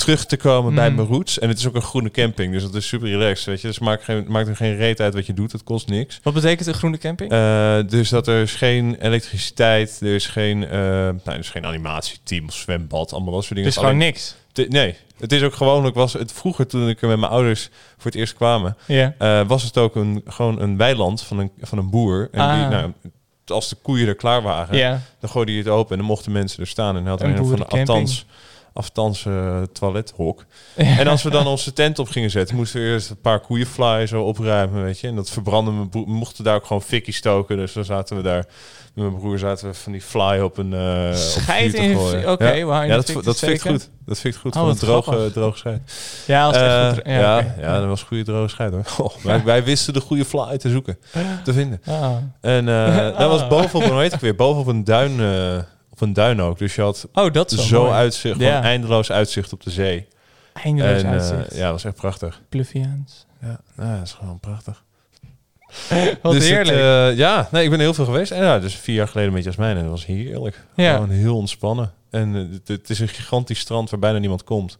[0.00, 0.94] terug te komen bij Mm.
[0.96, 1.38] mijn roots.
[1.38, 3.66] En het is ook een groene camping, dus dat is super relaxed, weet je.
[3.66, 6.20] Dus maakt, geen, maakt er geen reet uit wat je doet, het kost niks.
[6.22, 7.30] Wat betekent een groene camping?
[7.32, 11.66] Eh, dus dat er is geen elektriciteit, er is geen, eh nou, er is geen
[11.66, 13.70] animatieteam of zwembad, allemaal dat soort dingen.
[13.70, 14.34] dus gewoon Alleen- niks.
[14.52, 17.32] Te- nee, het is ook gewoon, ik was het vroeger toen ik er met mijn
[17.32, 19.14] ouders voor het eerst kwamen, Ja.
[19.18, 22.28] eh, was het ook een, gewoon een weiland van een, van een boer.
[22.32, 22.70] En die, Ah.
[22.70, 22.92] nou,
[23.46, 26.60] als de koeien er klaar waren, dan gooide hij het open en dan mochten mensen
[26.60, 26.96] er staan.
[26.96, 27.86] En hadden Een een van boerencamping.
[28.72, 30.44] Aftans, aftans eh, toilethok.
[30.76, 34.06] En als we dan onze tent op gingen zetten, moesten we eerst een paar koeienfly
[34.06, 35.06] zo opruimen, weet je.
[35.08, 36.04] En dat verbrandde mijn broer.
[36.04, 37.56] We mochten daar ook gewoon fikkie stoken.
[37.56, 38.44] Dus dan zaten we daar,
[38.94, 41.96] met mijn broer zaten we van die fly op een uh, Scheid in-
[42.28, 42.82] oké, ja.
[42.82, 43.90] in ja, dat, dat fikt goed.
[44.06, 44.52] Dat fikt goed.
[44.54, 45.80] Oh, Gewoon wat droge, droge scheid.
[46.26, 47.00] Ja, als echt Eh, goed...
[47.04, 49.12] ja, Ja, dat was goede droge scheid hoor.
[49.22, 50.98] Wij, wij wisten de goede fly te zoeken,
[51.44, 51.80] te vinden.
[51.86, 52.10] Ah.
[52.40, 55.20] En eh dat was bovenop, hoe heet ik weer, bovenop een duin,
[56.00, 56.58] op een duin ook.
[56.58, 57.92] Dus je had Oh, dat zo mooi.
[57.94, 58.62] uitzicht, Ja.
[58.62, 60.08] eindeloos uitzicht op de zee.
[60.52, 61.54] Eindeloos en, eh, uitzicht.
[61.56, 62.40] ja, dat was echt prachtig.
[62.48, 63.26] Pluffiaans.
[63.40, 64.82] Ja, nou, dat is gewoon prachtig.
[66.22, 66.78] Wat Dus het, heerlijk.
[66.78, 68.30] eh, ja, nee, ik ben heel veel geweest.
[68.32, 70.64] En ja, dus vier jaar geleden met Jasmijn en dat was heerlijk.
[70.74, 70.94] Ja.
[70.94, 71.92] Gewoon heel ontspannen.
[72.10, 74.78] En eh, het, het is een gigantisch strand waar bijna niemand komt.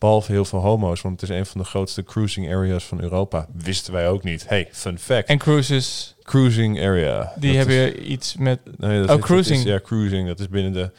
[0.00, 3.46] Behalve heel veel homo's, want het is een van de grootste cruising areas van Europa.
[3.54, 4.48] Wisten wij ook niet.
[4.48, 5.28] Hey, fun fact.
[5.28, 7.32] en cruises, cruising area.
[7.36, 8.60] die hebben is- je iets met...
[8.64, 9.58] Nee, dat Oh, is- dat cruising.
[9.58, 10.26] is- ja, cruising.
[10.26, 10.90] Dat is binnen de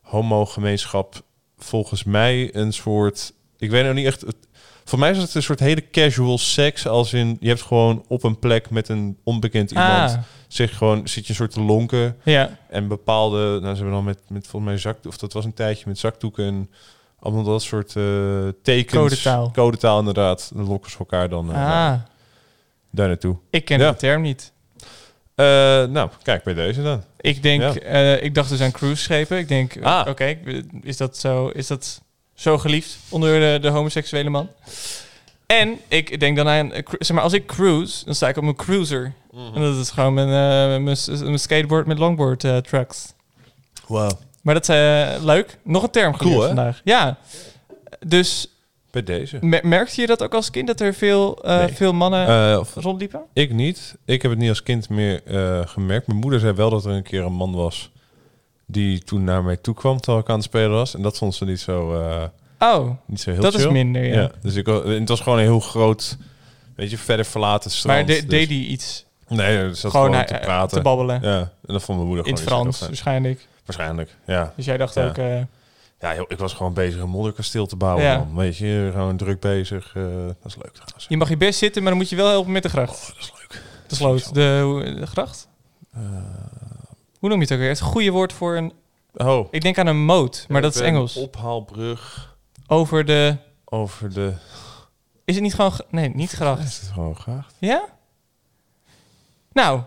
[0.00, 1.22] homo-gemeenschap
[1.58, 3.32] volgens mij een soort...
[3.58, 4.20] Ik weet nog niet echt...
[4.20, 4.36] Het,
[4.84, 6.86] voor mij is het een soort hele casual seks.
[6.86, 10.10] Als in, je hebt gewoon op een plek met een onbekend iemand...
[10.12, 12.16] Ah, Zeg gewoon, zit je een soort te lonken.
[12.24, 12.58] ja.
[12.68, 13.38] En bepaalde...
[13.38, 15.06] Nou, ze hebben dan met, met volgens mij zak...
[15.06, 16.70] Of dat was een tijdje met zakdoeken en...
[17.22, 18.04] Allemaal dat soort eh,
[18.62, 18.98] tekens.
[19.02, 19.50] Codetaal.
[19.54, 20.50] Codetaal, inderdaad.
[20.54, 21.94] Dan lokken ze elkaar dan eh, Ah,
[22.90, 23.36] daar naartoe.
[23.50, 23.90] ik ken Ja.
[23.90, 24.52] de term niet.
[25.34, 25.44] Eh,
[25.84, 27.02] nou, kijk bij deze dan.
[27.20, 27.74] Ik denk, Ja.
[27.74, 29.38] eh, ik dacht dus aan cruiseschepen.
[29.38, 30.06] Ik denk, Ah.
[30.08, 30.38] oké,
[30.82, 32.02] is dat zo, is dat
[32.34, 34.48] zo geliefd onder de, de homoseksuele man?
[35.46, 38.56] En ik denk dan aan, zeg maar, als ik cruise, dan sta ik op mijn
[38.56, 39.12] cruiser.
[39.30, 39.54] Mhm.
[39.54, 40.28] En dat is gewoon mijn,
[40.84, 43.12] mijn, s- mijn skateboard met longboard trucks.
[43.86, 44.10] Wow.
[44.42, 45.58] Maar dat is eh, leuk.
[45.62, 46.54] Nog een term geleerd Cool, hè?
[46.54, 46.80] vandaag.
[46.84, 47.16] Ja.
[48.06, 48.48] Dus
[48.90, 49.38] Bij deze.
[49.40, 51.68] mer- merkte je dat ook als kind, dat er veel, eh, Nee.
[51.74, 53.20] veel mannen Eh, of- rondliepen?
[53.32, 53.96] Ik niet.
[54.04, 55.22] Ik heb het niet als kind meer
[55.66, 56.06] gemerkt.
[56.06, 57.90] Mijn moeder zei wel dat er een keer een man was
[58.66, 60.94] die toen naar mij toe kwam terwijl ik aan het spelen was.
[60.94, 61.80] En dat vond ze niet zo,
[62.58, 64.20] Oh, niet zo heel dat is minder, ja.
[64.20, 64.30] Ja.
[64.42, 66.16] dus ik, het was gewoon een heel groot,
[66.76, 67.96] weet je, verder verlaten strand.
[67.98, 69.04] maar de- dus- deed hij iets?
[69.28, 70.76] Nee, zat Gewoon, gewoon, te praten.
[70.76, 71.20] te babbelen.
[71.22, 73.46] Ja, en dat vond mijn moeder In het gewoon Frans zo heel waarschijnlijk.
[73.64, 74.52] Waarschijnlijk, ja.
[74.56, 75.08] Dus jij dacht Ja.
[75.08, 75.16] ook...
[75.18, 75.40] eh,
[76.00, 78.18] Ja, joh, ik was gewoon bezig een modderkasteel te bouwen, Ja.
[78.18, 78.36] man.
[78.36, 79.92] Weet je, gewoon druk bezig.
[79.96, 81.06] eh, dat is leuk trouwens.
[81.08, 82.90] je mag je best zitten, maar dan moet je wel helpen met de gracht.
[83.02, 83.62] Oh, dat is leuk.
[83.86, 84.34] de sloot.
[84.34, 85.48] De, de gracht?
[85.94, 86.00] Eh,
[87.18, 87.68] Hoe noem je het ook weer?
[87.68, 88.72] Het goede woord voor een...
[89.14, 91.16] oh, Ik denk aan een moot, maar dat is Engels.
[91.16, 93.36] ophaalbrug Over de...
[93.64, 94.32] over de...
[95.24, 95.72] Is het niet gewoon...
[95.72, 96.64] ge- Nee, niet gracht.
[96.64, 97.46] Is het gewoon graag?
[97.58, 97.84] Ja?
[99.52, 99.80] Nou...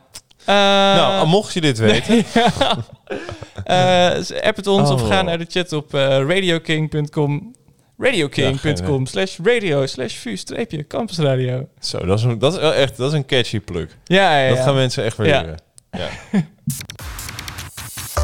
[0.46, 2.26] nou, mocht je dit weten...
[3.64, 5.08] eh, app het ons of Oh.
[5.08, 7.54] ga naar de chat op eh, radioking.com
[7.98, 11.68] radioking.com slash radio slash vu streepje campusradio.
[11.80, 13.98] Zo, dat is, een, dat is wel echt dat is een catchy plug.
[14.06, 14.64] Ja, ja, Dat ja.
[14.64, 15.58] gaan mensen echt waarderen.
[15.92, 16.08] Ja.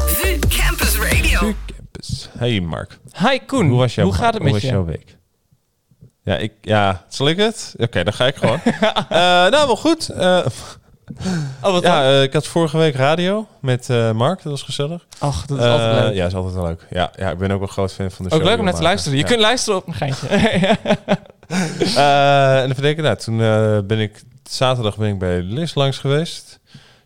[0.06, 1.54] VU Campus Radio.
[1.76, 2.28] Campus.
[2.38, 4.68] Hey Mark, Hi Koen, hoe was jouw hoe gaat het hoe met was je?
[4.68, 5.16] jouw week?
[6.24, 7.74] Ja, ik, ja, zal ik het?
[7.78, 8.60] Oké, dan ga ik gewoon.
[9.08, 9.18] Eh,
[9.50, 10.08] nou, wel goed.
[10.08, 10.46] Eh,
[11.62, 14.42] Oh, wat ja, eh, ik had vorige week radio met eh, Mark.
[14.42, 15.06] Dat was gezellig.
[15.18, 16.14] Ach, dat is Eh, altijd leuk.
[16.14, 16.86] Ja, is altijd wel leuk.
[16.90, 18.48] Ja, ja, ik ben ook wel groot fan van de Ook show.
[18.48, 19.16] leuk die om naar te luisteren.
[19.18, 19.28] Je Ja.
[19.30, 20.26] kunt luisteren op een geintje.
[21.96, 25.98] Eh, en even denken, nou, toen eh, ben ik zaterdag ben ik bij Liz langs
[25.98, 26.60] geweest.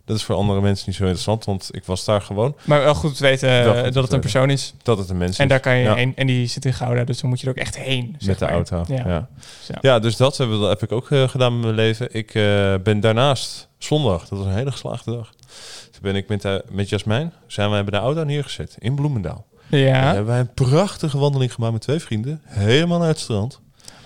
[0.05, 2.55] Dat is voor andere mensen niet zo interessant, want ik was daar gewoon.
[2.63, 4.73] maar wel goed te weten eh, dat het een persoon is.
[4.83, 5.49] Dat het een mens En is.
[5.49, 5.93] daar kan je Ja.
[5.93, 6.13] heen.
[6.15, 8.15] En die zit in Gouda, dus dan moet je er ook echt heen.
[8.25, 8.53] Met de maar.
[8.53, 8.83] auto.
[8.87, 9.03] Ja.
[9.07, 9.27] Ja.
[9.67, 9.99] Dus ja.
[9.99, 12.07] Dus dat heb, ik ook eh, gedaan met mijn leven.
[12.11, 15.33] Ik eh, ben daarnaast zondag, dat was een hele geslaagde dag.
[15.91, 19.45] Toen ben ik met, eh, met Jasmijn, zijn wij bij de auto neergezet in Bloemendaal.
[19.69, 20.03] En Ja.
[20.05, 22.41] hebben wij een prachtige wandeling gemaakt met twee vrienden.
[22.43, 23.59] Helemaal naar het strand.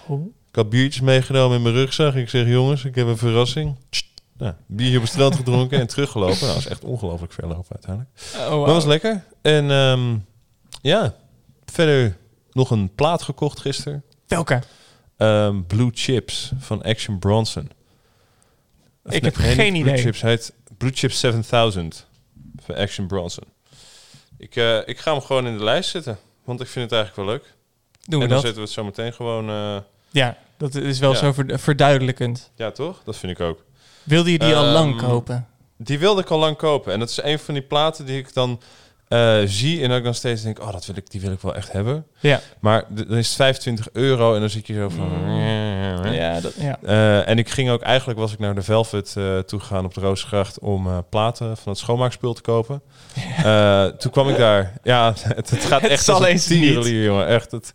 [0.08, 0.26] Oh.
[0.50, 2.14] Ik had biertjes meegenomen in mijn rugzak.
[2.14, 3.76] Ik zeg, jongens, ik heb een verrassing.
[3.90, 4.06] Tst.
[4.38, 6.38] Nou, biertje op het strand gedronken en teruggelopen.
[6.42, 8.10] Nou, dat is echt ongelooflijk ver lopen uiteindelijk.
[8.36, 8.66] Oh, Maar wauw.
[8.66, 9.24] dat was lekker.
[9.42, 10.18] En ehm,
[10.82, 11.16] ja,
[11.66, 12.18] verder
[12.52, 14.04] nog een plaat gekocht gisteren.
[14.28, 14.62] Welke?
[15.18, 17.70] Ehm, Blue Chips van Action Bronson.
[19.04, 20.04] Of Ik heb nee, geen niet Blue idee.
[20.06, 22.06] Chips, heet Blue Chips 7000
[22.64, 23.44] van Action Bronson.
[24.38, 27.28] Ik, eh, ik ga hem gewoon in de lijst zetten, want ik vind het eigenlijk
[27.28, 27.54] wel leuk.
[28.08, 28.40] Doen we en dan dat?
[28.42, 29.50] zetten we het zo meteen gewoon...
[29.50, 29.78] eh,
[30.10, 31.18] Ja, dat is wel Ja.
[31.18, 32.52] zo ver- verduidelijkend.
[32.56, 33.02] ja, toch?
[33.04, 33.64] Dat vind ik ook.
[34.04, 35.48] Wilde je die al Ehm, lang kopen?
[35.78, 36.94] Die wilde ik al lang kopen.
[36.94, 38.62] En dat is een van die platen die ik dan
[39.12, 41.40] eh, zie en dat ik dan steeds denk, oh, dat wil ik, die wil ik
[41.42, 42.06] wel echt hebben.
[42.20, 42.40] Ja.
[42.60, 45.10] Maar dan is het 25 euro en dan zit je zo van...
[46.14, 46.78] Ja, dat, ja.
[46.84, 50.02] Eh, en ik ging ook, eigenlijk was ik naar de Velvet eh toegegaan op de
[50.02, 52.82] Roosgracht om platen van het schoonmaakspul te kopen.
[53.98, 54.74] Toen kwam ik daar.
[54.84, 57.28] Ja, het, het gaat Het echt zal als een tierenlier, jongen.
[57.28, 57.52] Echt.
[57.52, 57.72] Het,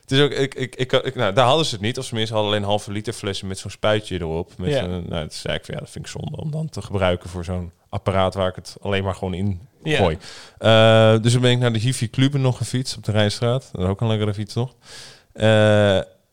[0.00, 1.98] het is ook, ik, ik, ik, ik- nou, daar hadden ze het niet.
[1.98, 4.50] Of tenminste hadden alleen halve liter flessen met zo'n spuitje erop.
[4.58, 4.82] Met Ja.
[4.82, 7.30] een, nou, het zei ik van ja, dat vind ik zonde om dan te gebruiken
[7.30, 9.96] voor zo'n apparaat waar ik het alleen maar gewoon in Ja.
[9.96, 10.18] gooi.
[10.58, 13.68] Eh, dus toen ben ik naar de Hivi Club nog gefietst op de Rijnstraat.
[13.72, 14.74] Dat is ook een lekkere fiets nog.
[15.32, 15.44] Eh,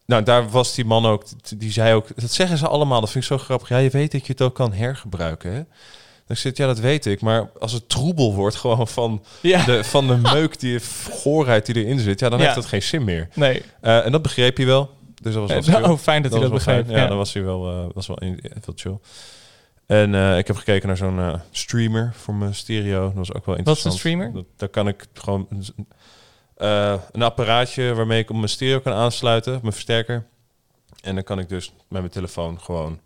[0.06, 1.24] nou, daar was die man ook,
[1.58, 3.70] die zei ook, dat zeggen ze allemaal, dat vind ik zo grappig.
[3.70, 5.62] Ja, je weet dat je het ook kan hergebruiken, hè?
[6.28, 7.22] Dan zit ja, dat weet ik.
[7.22, 9.66] Maar als het troebel wordt gewoon van Ja.
[9.66, 10.80] de, van de meuk, die
[11.12, 12.44] goorheid die erin zit, ja, dan Ja.
[12.44, 13.28] heeft dat geen zin meer.
[13.34, 13.62] Nee.
[13.82, 14.90] Eh, en dat begreep hij wel.
[15.22, 15.92] Dus dat was wel.
[15.92, 16.96] Oh, fijn dat, hij dat was wel begreep.
[16.96, 17.08] Ja, Ja.
[17.08, 18.98] dan was hij wel, eh, was wel in- veel chill.
[19.90, 23.04] En eh, ik heb gekeken naar zo'n eh, streamer voor mijn stereo.
[23.06, 23.94] Dat was ook wel Wat is interessant.
[23.94, 24.34] een streamer?
[24.34, 25.88] Dat, daar kan ik gewoon een,
[26.56, 30.26] eh, een apparaatje waarmee ik op mijn stereo kan aansluiten, mijn versterker.
[31.02, 33.00] En dan kan ik dus met mijn telefoon gewoon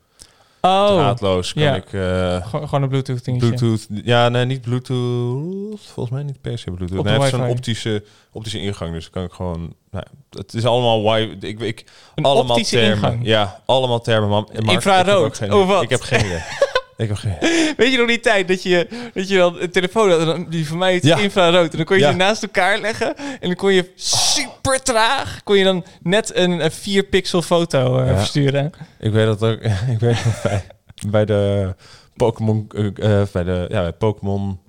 [0.62, 1.76] Oh, Draadloos kan ja.
[1.76, 1.88] ik...
[1.89, 3.48] gewoon, een Bluetooth dingetje.
[3.48, 3.88] Bluetooth.
[4.04, 5.82] Ja, nee, niet Bluetooth.
[5.82, 7.00] Volgens mij niet per se Bluetooth.
[7.00, 8.93] Op nee, het is zo'n optische, optische ingang.
[8.93, 9.76] Dus kan ik gewoon...
[9.91, 11.48] Nou, het is allemaal wifi.
[11.48, 12.96] Ik, ik, Een allemaal optische termen.
[12.96, 13.26] ingang.
[13.26, 14.30] Ja, allemaal termen.
[14.30, 15.84] Maar, Infrarood, wat?
[15.84, 16.43] ik heb geen idee.
[16.97, 17.38] ik heb geen
[17.77, 20.45] Weet je nog die tijd dat je, dat je dan een telefoon had en dan,
[20.49, 21.17] die van mij is Ja.
[21.17, 21.71] infrarood.
[21.71, 22.12] En dan kon je Ja.
[22.12, 26.63] ze naast elkaar leggen en dan kon je super traag, kon je dan net een,
[26.63, 28.17] een 4 pixel foto Ja.
[28.17, 28.71] versturen.
[28.99, 29.60] Ik weet dat ook.
[29.93, 30.63] ik weet bij,
[31.08, 31.75] bij de
[32.15, 32.86] Pokémon, eh,
[33.21, 34.60] eh, bij de ja, bij Pokémon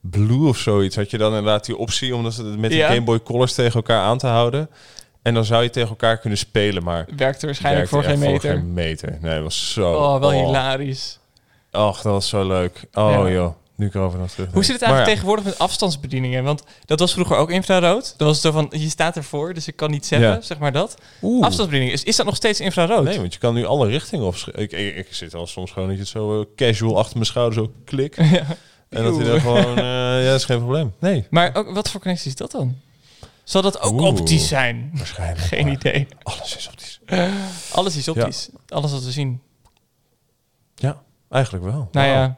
[0.00, 2.88] Blue of zoiets had je dan inderdaad die optie om dat met die Ja.
[2.88, 4.70] Game Boy Colors tegen elkaar aan te houden.
[5.22, 8.50] En dan zou je tegen elkaar kunnen spelen, maar Werkte waarschijnlijk werkte voor geen meter.
[8.50, 9.18] geen meter.
[9.20, 9.92] Nee, was zo.
[9.92, 11.18] Oh, wel hilarisch.
[11.72, 12.84] Och, dat was zo leuk.
[12.92, 13.30] Oh Ja.
[13.30, 14.52] joh, nu ik erover nog terug.
[14.52, 16.44] Hoe zit het eigenlijk tegenwoordig met afstandsbedieningen?
[16.44, 18.14] Want dat was vroeger ook infrarood.
[18.16, 20.40] Dat was zo van, je staat ervoor, dus ik kan niet Ja.
[20.40, 20.94] zeg maar dat.
[21.22, 21.44] Oeh.
[21.44, 23.04] Afstandsbediening, is, is dat nog steeds infrarood?
[23.04, 24.34] Nee, want je kan nu alle richtingen op.
[24.54, 27.26] Ik, ik, ik zit al soms gewoon dat je het zo eh, casual achter mijn
[27.26, 28.16] schouder zo klik.
[28.30, 28.46] Ja.
[28.98, 29.30] En dat hij Eeuw.
[29.30, 30.92] dan gewoon, eh, ja, dat is geen probleem.
[30.98, 32.76] Nee, Maar ook, wat voor connectie is dat dan?
[33.44, 34.06] Zal dat ook Oeh.
[34.06, 34.90] optisch zijn?
[34.94, 35.40] waarschijnlijk.
[35.46, 36.06] Geen maar idee.
[36.22, 37.00] Alles is optisch.
[37.72, 38.48] Alles is optisch.
[38.68, 39.40] Alles wat we zien.
[40.74, 41.88] Ja, eigenlijk wel.
[41.92, 42.36] Nou ja.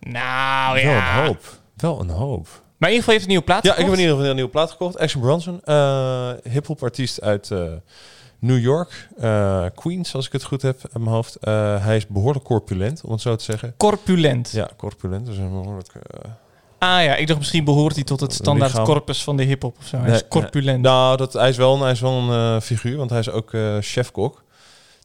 [0.00, 1.18] Nou Wel ja.
[1.18, 1.40] een hoop.
[1.76, 2.46] Wel een hoop.
[2.76, 4.34] Maar in ieder geval heeft een nieuwe plaat Ja, ik heb in ieder geval een
[4.34, 4.98] nieuwe plaat gekocht.
[4.98, 5.60] Action Bronson.
[5.64, 7.62] eh hip-hop artiest uit eh,
[8.38, 9.08] New York.
[9.18, 11.36] eh, Queens, als ik het goed heb in mijn hoofd.
[11.36, 13.74] Eh, hij is behoorlijk corpulent, om het zo te zeggen.
[13.76, 14.50] Corpulent.
[14.50, 15.26] Ja, corpulent.
[15.26, 15.88] Dus een behoorlijk...
[15.94, 16.30] eh,
[16.78, 18.86] Ah ja, ik dacht misschien behoort hij tot het standaard Lichaam.
[18.86, 19.96] corpus van de hip-hop of zo.
[19.96, 20.82] Hij Nee, is corpulent.
[20.82, 23.52] Nou, dat, hij is wel een, hij is wel een figuur, want hij is ook
[23.54, 24.41] eh chefkok.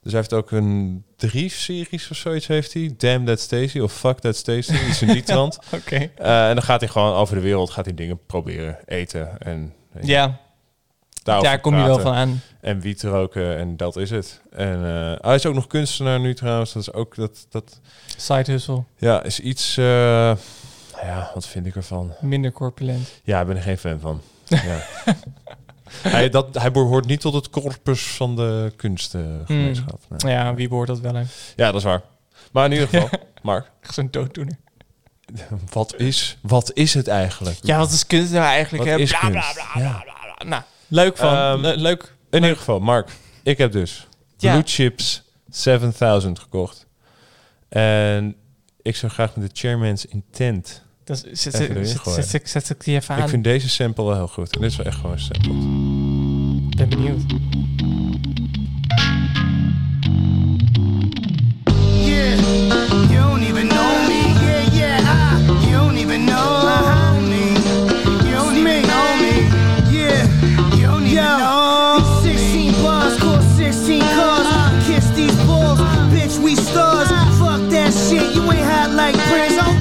[0.08, 2.94] Dus hij heeft ook een drie series of zoiets heeft hij.
[2.98, 4.74] Damn That Stacy of Fuck That Stacy.
[4.90, 5.60] Iets in die trant.
[5.74, 5.96] Oké.
[6.16, 8.78] Eh, en dan gaat hij gewoon over de wereld gaat hij dingen proberen.
[8.86, 10.40] Eten en Ja,
[11.24, 12.42] daar kom je wel van aan.
[12.62, 14.42] En wiet roken en dat is het.
[14.52, 16.74] En eh, hij is ook nog kunstenaar nu trouwens.
[16.74, 17.80] Dat is ook dat, dat
[18.18, 18.84] Side hustle.
[18.98, 19.78] ja, is iets...
[19.78, 20.38] eh, nou
[21.04, 22.14] ja, wat vind ik ervan?
[22.22, 23.22] Minder corpulent.
[23.24, 24.22] Ja, ik ben er geen fan van.
[24.44, 24.84] ja.
[26.02, 30.00] hij, dat, hij behoort niet tot het corpus van de kunstgemeenschap.
[30.18, 30.34] Nee.
[30.34, 31.24] Ja, wie behoort dat wel hè?
[31.56, 32.02] Ja, dat is waar.
[32.52, 33.10] Maar in ieder geval,
[33.42, 34.58] Mark, Echt zo'n dooddoener.
[35.74, 37.58] wat is, wat is het eigenlijk?
[37.62, 38.84] Ja, wat is kunst nou eigenlijk?
[38.84, 39.00] Wat hè?
[39.00, 40.04] is Bla, bla, bla, Ja.
[40.46, 41.34] Nou, leuk van.
[41.36, 42.16] Ehm, Le- leuk.
[42.30, 43.10] In ieder geval, Mark,
[43.44, 44.52] ik heb dus Ja.
[44.52, 46.86] Blue Chips 7000 gekocht.
[47.70, 48.36] En
[48.82, 50.84] ik zou graag met de Chairman's Intent.
[51.08, 52.24] Dat is- Zet Even erin zet- gooien.
[52.24, 53.22] zet- zet- zet ik die even aan.
[53.22, 54.56] Ik vind deze sample wel heel goed.
[54.56, 55.54] En dit is wel echt gewoon een sample.
[56.78, 57.22] ben benieuwd.
[62.04, 62.36] Yeah,
[63.10, 64.22] you don't even know me.
[64.42, 67.54] Yeah, yeah, you don't even know me.
[68.26, 69.34] You don't even know me.
[69.92, 70.24] Yeah,
[70.76, 74.48] you don't even know These 16 bars cost 16 cars.
[74.88, 75.80] Kiss these balls,
[76.12, 77.10] bitch, we stars.
[77.40, 79.77] Fuck that shit, you ain't hot like Prince.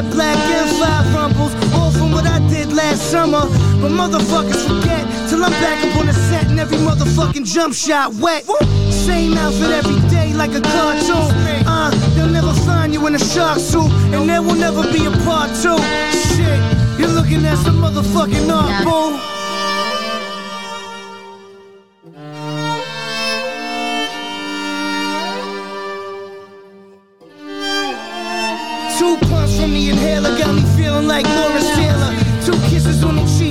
[0.00, 1.52] Jet black and five rumbles.
[1.74, 3.42] All from what I did last summer.
[3.80, 8.14] But motherfuckers forget till I'm back up on the set and every motherfucking jump shot
[8.14, 8.44] wet.
[8.90, 11.30] Same outfit every day like a cartoon.
[11.66, 15.10] Uh, they'll never find you in a shark suit, and there will never be a
[15.24, 15.78] part two.
[16.34, 16.60] Shit,
[16.98, 19.39] you're looking at some motherfucking art, boo.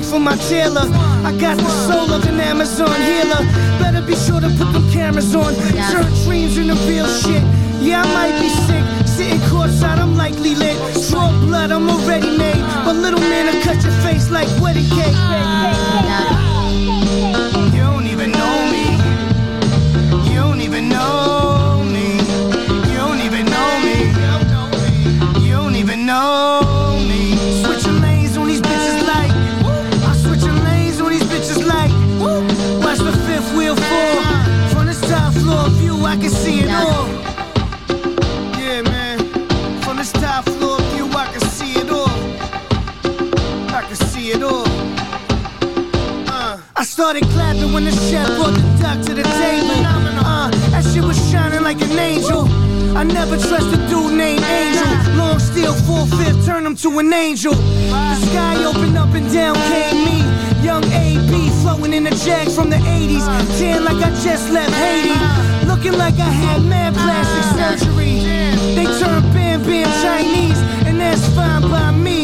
[0.10, 0.88] From my tailor.
[1.24, 3.41] I got the soul of an Amazon healer.
[3.80, 5.54] Better be sure to put them cameras on.
[5.91, 7.43] Turn dreams into real shit.
[7.82, 8.84] Yeah, I might be sick.
[9.08, 10.78] Sitting courtside, I'm likely lit.
[11.10, 12.62] Draw blood, I'm already made.
[12.86, 16.38] But little man I cut your face like wedding cake.
[47.00, 49.80] Started clapping when the chef brought the duck to the table.
[50.20, 52.44] Uh, that shit was shining like an angel.
[52.94, 55.16] I never trust a dude named Angel.
[55.16, 57.54] Long steel, full fifth, turn him to an angel.
[57.54, 60.20] The sky opened up and down came me.
[60.62, 61.32] Young AB
[61.62, 63.26] floating in a jag from the 80s.
[63.58, 65.16] Tan like I just left Haiti.
[65.72, 68.28] Looking like I had mad plastic surgery.
[68.76, 72.16] They turn Bam Bam Chinese, and that's fine by me.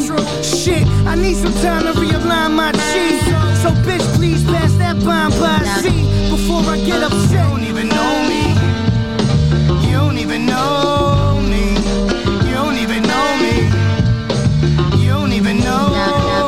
[0.42, 3.24] Shit, I need some time to realign my cheese.
[3.62, 5.84] So bitch, please pass that bomb by C
[6.30, 7.30] before before I get upset.
[7.30, 8.42] You don't even know me.
[9.86, 11.64] You don't even know me.
[12.46, 13.54] You don't even know me.
[15.02, 15.84] You don't even know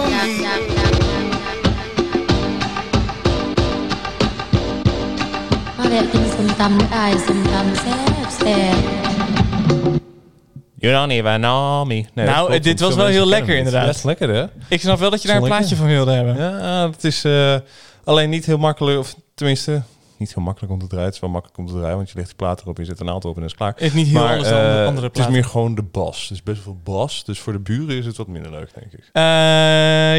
[0.08, 0.32] me.
[5.76, 8.58] มาแวะกินส้มตำได้อายส้มตำแซ่บแซ่
[8.95, 8.95] บ
[10.87, 11.93] You don't even know me.
[11.93, 14.03] Nee, dat Nou, klopt, dit was wel heel lekker inderdaad.
[14.03, 14.45] Lekker hè?
[14.69, 16.37] Ik snap wel dat je daar een plaatje van wilde hebben.
[16.37, 17.55] Ja, het is eh,
[18.03, 19.81] alleen niet heel makkelijk, of tenminste,
[20.17, 21.05] niet heel makkelijk om te draaien.
[21.05, 22.99] Het is wel makkelijk om te draaien, want je legt die plaat erop, je zet
[22.99, 23.73] een aantal op en is het klaar.
[23.73, 25.83] Het is niet heel maar anders dan eh, de andere het is meer gewoon de
[25.83, 26.21] bas.
[26.21, 28.93] Het is best wel bas, dus voor de buren is het wat minder leuk, denk
[28.93, 29.09] ik.
[29.13, 29.21] Eh,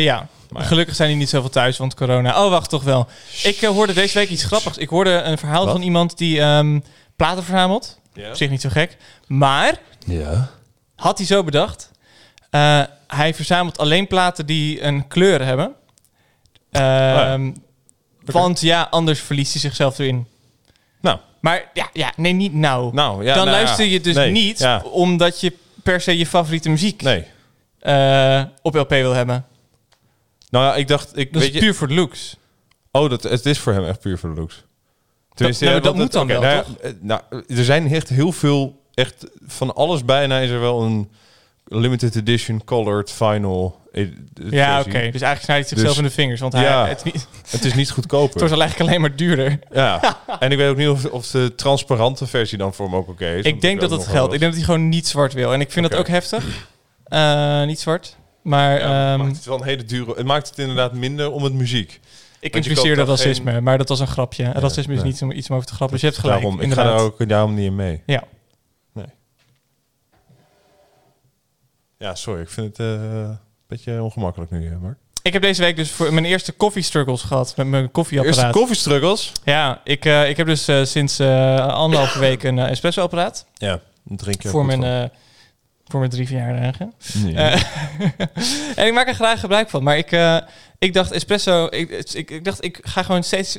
[0.03, 0.27] ja.
[0.51, 0.69] Maar ja.
[0.69, 2.45] Gelukkig zijn die niet zoveel thuis, want corona.
[2.45, 3.07] Oh, wacht, toch wel.
[3.43, 4.79] Ik eh, hoorde deze week iets grappigs.
[4.79, 5.73] Ik hoorde een verhaal Wat?
[5.73, 6.81] van iemand die ehm,
[7.17, 8.01] platen verzamelt.
[8.17, 8.97] Op zich niet zo gek.
[9.27, 10.51] Maar Ja.
[10.99, 11.91] Had hij zo bedacht.
[12.51, 15.75] eh, hij verzamelt alleen platen die een kleur hebben.
[16.71, 17.53] Ehm,
[18.25, 20.27] Want ja, anders verliest hij zichzelf erin.
[21.01, 22.95] Nou, Maar ja, ja nee, niet nou.
[22.95, 23.35] nou ja.
[23.35, 24.83] Dan nou luister je dus Nee, niet Ja.
[24.85, 27.25] omdat je per se je favoriete muziek Nee.
[27.79, 29.47] eh, op LP wil hebben.
[30.51, 32.37] Nou ja, ik dacht, ik Dat weet is je, puur voor de looks.
[32.93, 34.65] Oh, dat, het is voor hem echt puur voor de looks.
[35.35, 38.33] Tenminste, ja, maar dat moet dan wel, nou ja, eh, nou, er zijn echt heel
[38.33, 41.09] veel, echt van alles bijna is er wel een
[41.65, 43.77] limited edition colored vinyl.
[43.93, 44.07] eh,
[44.51, 44.91] Ja, oké.
[44.91, 46.41] Dus eigenlijk snijdt hij zichzelf Dus- in de vingers.
[46.41, 46.87] Want hij, Ja.
[46.87, 48.41] het, is niet, Het is niet goedkoper.
[48.41, 49.59] het wordt eigenlijk alleen maar duurder.
[49.73, 53.09] Ja, en ik weet ook niet of, of de transparante versie dan voor hem ook
[53.09, 53.45] oké is.
[53.45, 54.33] Ik denk dat nog geldt.
[54.33, 55.53] Ik denk dat hij gewoon niet zwart wil.
[55.53, 56.67] En ik vind dat ook heftig.
[57.05, 58.17] Eh, niet zwart.
[58.43, 60.15] Maar Ja, het ehm, maakt het wel een hele dure.
[60.17, 62.01] Het maakt het inderdaad minder om het muziek.
[62.41, 63.61] ik impliceerde racisme.
[63.61, 64.53] Maar dat was een grapje.
[64.53, 65.91] racisme is niet iets om over te grappen.
[65.91, 66.39] Dus je hebt gelijk.
[66.41, 66.87] Daarom, ik inderdaad.
[66.87, 68.03] ga daar ook daarom niet in mee.
[68.07, 68.23] Ja.
[71.99, 72.41] Ja, sorry.
[72.43, 74.99] Ik vind het eh, een beetje ongemakkelijk nu, eh, Mark.
[75.23, 78.37] Ik heb deze week dus voor mijn eerste koffie struggles gehad met mijn koffieapparaat.
[78.39, 79.33] Eerste koffiestruggles.
[79.45, 84.43] ja, ik, eh, ik heb dus sinds eh, anderhalve week een espresso-apparaat Ja, dan drink
[84.43, 85.11] je voor mijn,
[85.85, 86.93] voor mijn drie verjaardagen.
[87.15, 87.35] Nee.
[88.77, 89.83] En ik maak er graag gebruik van.
[89.83, 90.41] Maar ik,
[90.79, 91.67] ik dacht espresso...
[91.71, 93.59] Ik, ik, ik dacht, ik ga gewoon steeds,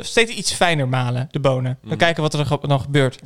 [0.00, 1.78] steeds iets fijner malen, de bonen.
[1.80, 1.98] Dan Mhm.
[1.98, 3.18] kijken wat er dan gebeurt.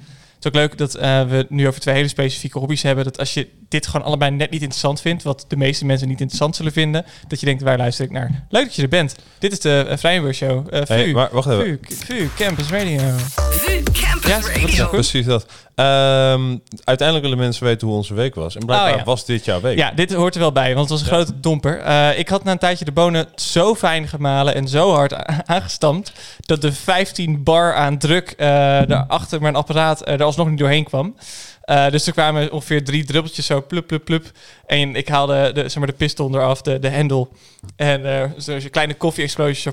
[0.43, 3.05] Het is ook leuk dat eh, we nu over twee hele specifieke hobby's hebben.
[3.05, 5.23] Dat als je dit gewoon allebei net niet interessant vindt...
[5.23, 7.05] wat de meeste mensen niet interessant zullen vinden...
[7.29, 8.45] dat je denkt, waar luister ik naar?
[8.49, 9.17] Leuk dat je er bent.
[9.39, 10.67] Dit is de uh, Vrijburg Show.
[10.71, 11.79] Eh Hey, VU, maar wacht even.
[11.83, 12.99] VU, VU, Campus Radio.
[13.37, 14.67] VU Campus Ja, wat is Radio.
[14.77, 14.79] dat?
[14.79, 14.91] goed.
[14.91, 15.47] Precies dat.
[15.75, 18.57] Ehm, uiteindelijk willen mensen weten hoe onze week was.
[18.57, 19.05] En blijkbaar Oh, ja.
[19.05, 19.77] was dit jouw week.
[19.79, 21.79] Ja, dit hoort er wel bij, want het was een grote domper.
[21.81, 25.15] Eh, ik had na een tijdje de bonen zo fijn gemalen en zo hard
[25.47, 26.13] aangestampt...
[26.41, 28.47] dat de 15 bar aan druk eh
[28.87, 31.15] daar achter mijn apparaat er alsnog niet doorheen kwam.
[31.63, 34.31] Eh, dus er kwamen ongeveer drie druppeltjes zo plup, plup, plup.
[34.67, 37.33] En ik haalde de, zeg maar, de piston eraf, de, de hendel.
[37.77, 39.73] En eh zo'n kleine koffie-explosie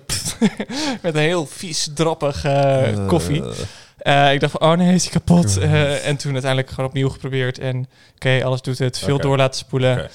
[1.02, 3.44] met een heel vies, droppig eh, koffie.
[4.32, 5.58] Ik dacht van, oh nee, is hij kapot?
[6.04, 7.60] En toen uiteindelijk gewoon opnieuw geprobeerd.
[7.60, 9.00] En oké, alles doet het.
[9.00, 10.10] Veel door laten spoelen.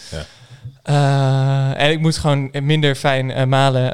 [1.77, 3.93] En ik moet gewoon minder fijn malen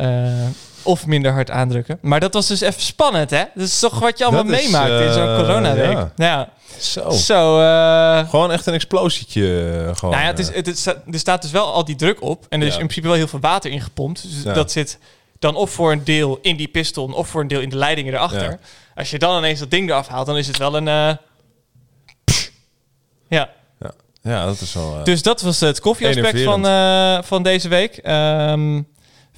[0.82, 1.98] of minder hard aandrukken.
[2.02, 3.44] Maar dat was dus even spannend, hè?
[3.54, 5.92] Dat is toch wat je allemaal Dat is, meemaakt in zo'n eh, coronaweek.
[5.92, 6.12] ja.
[6.16, 6.48] Ja.
[6.78, 7.10] Zo.
[7.10, 9.70] Zo, eh, Gewoon echt een explosietje.
[9.88, 12.22] eh, Gewoon, nou ja, het is, het is, er staat dus wel al die druk
[12.22, 12.46] op.
[12.48, 12.78] En er is Ja.
[12.80, 14.22] in principe wel heel veel water ingepompt.
[14.22, 14.52] Dus Ja.
[14.52, 14.98] dat zit
[15.38, 17.14] dan of voor een deel in die piston...
[17.14, 18.58] of voor een deel in de leidingen erachter.
[18.94, 20.88] Als je dan ineens dat ding eraf haalt, dan is het wel een...
[20.88, 21.12] eh,
[23.28, 23.48] ja,
[23.80, 23.92] ja.
[24.22, 25.00] ja, dat is wel...
[25.04, 26.64] dus dat was het koffieaspect van,
[27.24, 27.96] van deze week.
[27.96, 28.82] Ehm,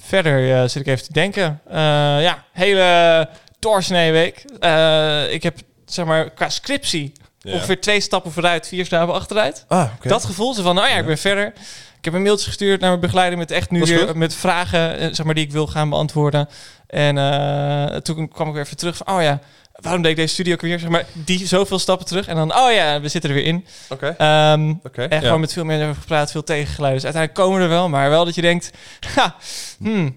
[0.05, 1.59] verder eh, zit ik even te denken.
[1.69, 1.75] Eh,
[2.21, 3.29] ja, hele
[3.59, 4.45] doorsneeweek.
[4.59, 7.53] Eh ik heb, zeg maar, qua scriptie Ja.
[7.53, 9.65] ongeveer twee stappen vooruit, vier stappen achteruit.
[9.67, 9.89] Ah.
[10.01, 11.53] Dat gevoel, zo van, nou ja, ik ben verder.
[11.97, 15.25] Ik heb een mailtje gestuurd naar mijn begeleider met echt nu weer met vragen, zeg
[15.25, 16.49] maar, die ik wil gaan beantwoorden.
[16.87, 17.15] En
[18.03, 19.39] toen kwam ik weer even terug van, oh ja,
[19.83, 20.79] waarom deed ik deze studio ook weer?
[20.79, 22.27] Zeg maar, die zoveel stappen terug.
[22.27, 23.65] En dan, oh ja, we zitten er weer in.
[23.89, 24.15] Oké.
[24.17, 25.25] Ehm, Oké, en ja.
[25.25, 27.01] gewoon met veel mensen over gepraat, veel tegengeluiden.
[27.01, 28.71] Dus uiteindelijk komen we er wel, maar wel dat je denkt,
[29.15, 29.35] ha,
[29.77, 30.15] hmm,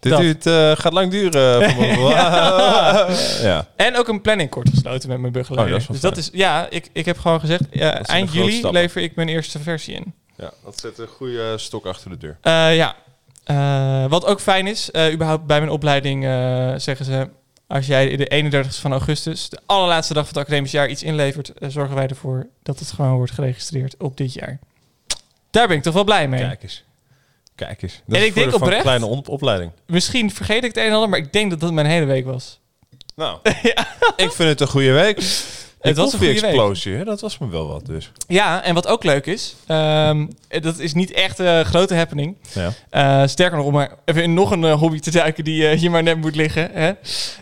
[0.00, 1.70] Dit duurt, eh, gaat lang duren.
[1.70, 1.84] van-
[3.48, 3.66] ja.
[3.76, 5.74] En ook een planning kort gesloten met mijn begeleider.
[5.76, 9.02] Oh, dat dus dat is, ja, ik, ik heb gewoon gezegd, ja, eind juli lever
[9.02, 10.14] ik mijn eerste versie in.
[10.36, 12.36] ja, dat zet een goede stok achter de deur.
[12.40, 12.94] Eh, ja.
[13.44, 17.28] Eh, wat ook fijn is, eh, überhaupt bij mijn opleiding eh, zeggen ze...
[17.66, 21.52] als jij de 31 van augustus, de allerlaatste dag van het academisch jaar, iets inlevert...
[21.52, 24.58] eh, zorgen wij ervoor dat het gewoon wordt geregistreerd op dit jaar.
[25.50, 26.40] Daar ben ik toch wel blij mee.
[26.40, 26.84] Kijk eens.
[27.54, 27.94] Kijk eens.
[27.94, 29.70] En Dat is ik denk oprecht- een kleine op- opleiding.
[29.86, 32.24] Misschien vergeet ik het een en ander, maar ik denk dat dat mijn hele week
[32.24, 32.60] was.
[33.14, 33.38] Nou,
[34.16, 35.20] ik vind het een goede week.
[35.86, 37.04] Het was een goede explosie, hè?
[37.04, 38.10] Dat was me wel wat dus.
[38.28, 42.36] Ja, en wat ook leuk is, ehm, dat is niet echt een grote happening.
[42.52, 42.72] Ja.
[42.90, 45.78] Eh, sterker nog, om maar even in nog een eh, hobby te duiken die eh,
[45.78, 46.70] hier maar net moet liggen.
[46.72, 46.92] Hè?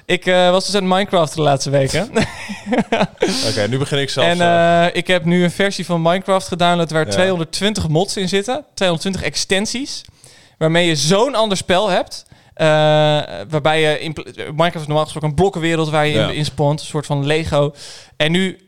[0.05, 2.11] Ik eh, was dus aan Minecraft de laatste weken.
[3.49, 4.27] Oké, nu begin ik zelf.
[4.27, 7.11] en eh, eh, ik heb nu een versie van Minecraft gedownload waar Ja.
[7.13, 8.65] 220 mods in zitten.
[8.75, 10.03] 220 extensies.
[10.59, 12.25] Waarmee je zo'n ander spel hebt.
[12.55, 12.67] Eh,
[13.49, 13.99] waarbij je...
[14.01, 16.29] In, Minecraft is normaal gesproken een blokkenwereld waar je Ja.
[16.29, 16.81] in, in spawnt.
[16.81, 17.75] Een soort van Lego.
[18.17, 18.59] En nu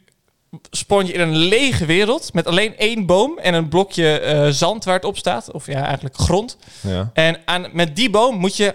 [0.70, 4.84] spawn je in een lege wereld met alleen één boom en een blokje eh, zand
[4.84, 5.52] waar het op staat.
[5.52, 6.56] Of ja, eigenlijk grond.
[6.80, 7.10] ja.
[7.12, 8.74] En aan, met die boom moet je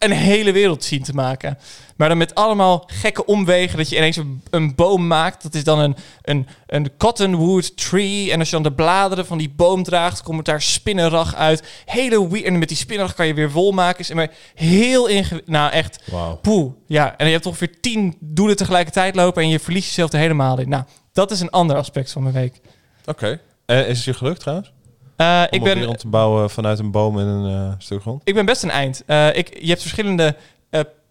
[0.00, 1.58] een hele wereld zien te maken.
[1.96, 3.78] Maar dan met allemaal gekke omwegen.
[3.78, 5.42] Dat je ineens een, een boom maakt.
[5.42, 8.32] Dat is dan een, een, een cottonwood tree.
[8.32, 11.62] En als je dan de bladeren van die boom draagt, komt daar spinnenrag uit.
[11.84, 12.44] Hele weird.
[12.46, 14.00] En met die spinnenrag kan je weer wol maken.
[14.00, 15.52] Is maar heel ingewikkeld.
[15.52, 16.02] Nou, echt.
[16.10, 16.36] Wauw.
[16.36, 16.72] Poeh.
[16.86, 19.42] Ja, en je hebt ongeveer tien doelen tegelijkertijd lopen.
[19.42, 20.68] En je verliest jezelf er helemaal in.
[20.68, 22.60] Nou, dat is een ander aspect van mijn week.
[23.04, 23.40] Oké.
[23.66, 24.72] En is het je gelukt trouwens?
[25.20, 28.20] Om ik ben, te bouwen vanuit een boom en een eh, stuk grond?
[28.24, 29.02] ik ben best een eind.
[29.06, 30.36] Eh, ik, je hebt verschillende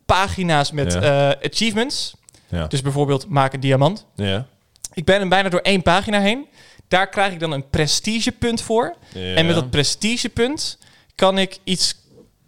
[0.05, 1.36] pagina's met Ja.
[1.43, 2.14] achievements.
[2.47, 2.68] Ja.
[2.68, 4.05] Dus bijvoorbeeld maak een diamant.
[4.16, 4.45] ja.
[4.93, 6.47] Ik ben er bijna door één pagina heen.
[6.88, 8.95] Daar krijg ik dan een prestigepunt voor.
[9.14, 10.78] En met dat prestigepunt
[11.16, 11.95] kan ik iets,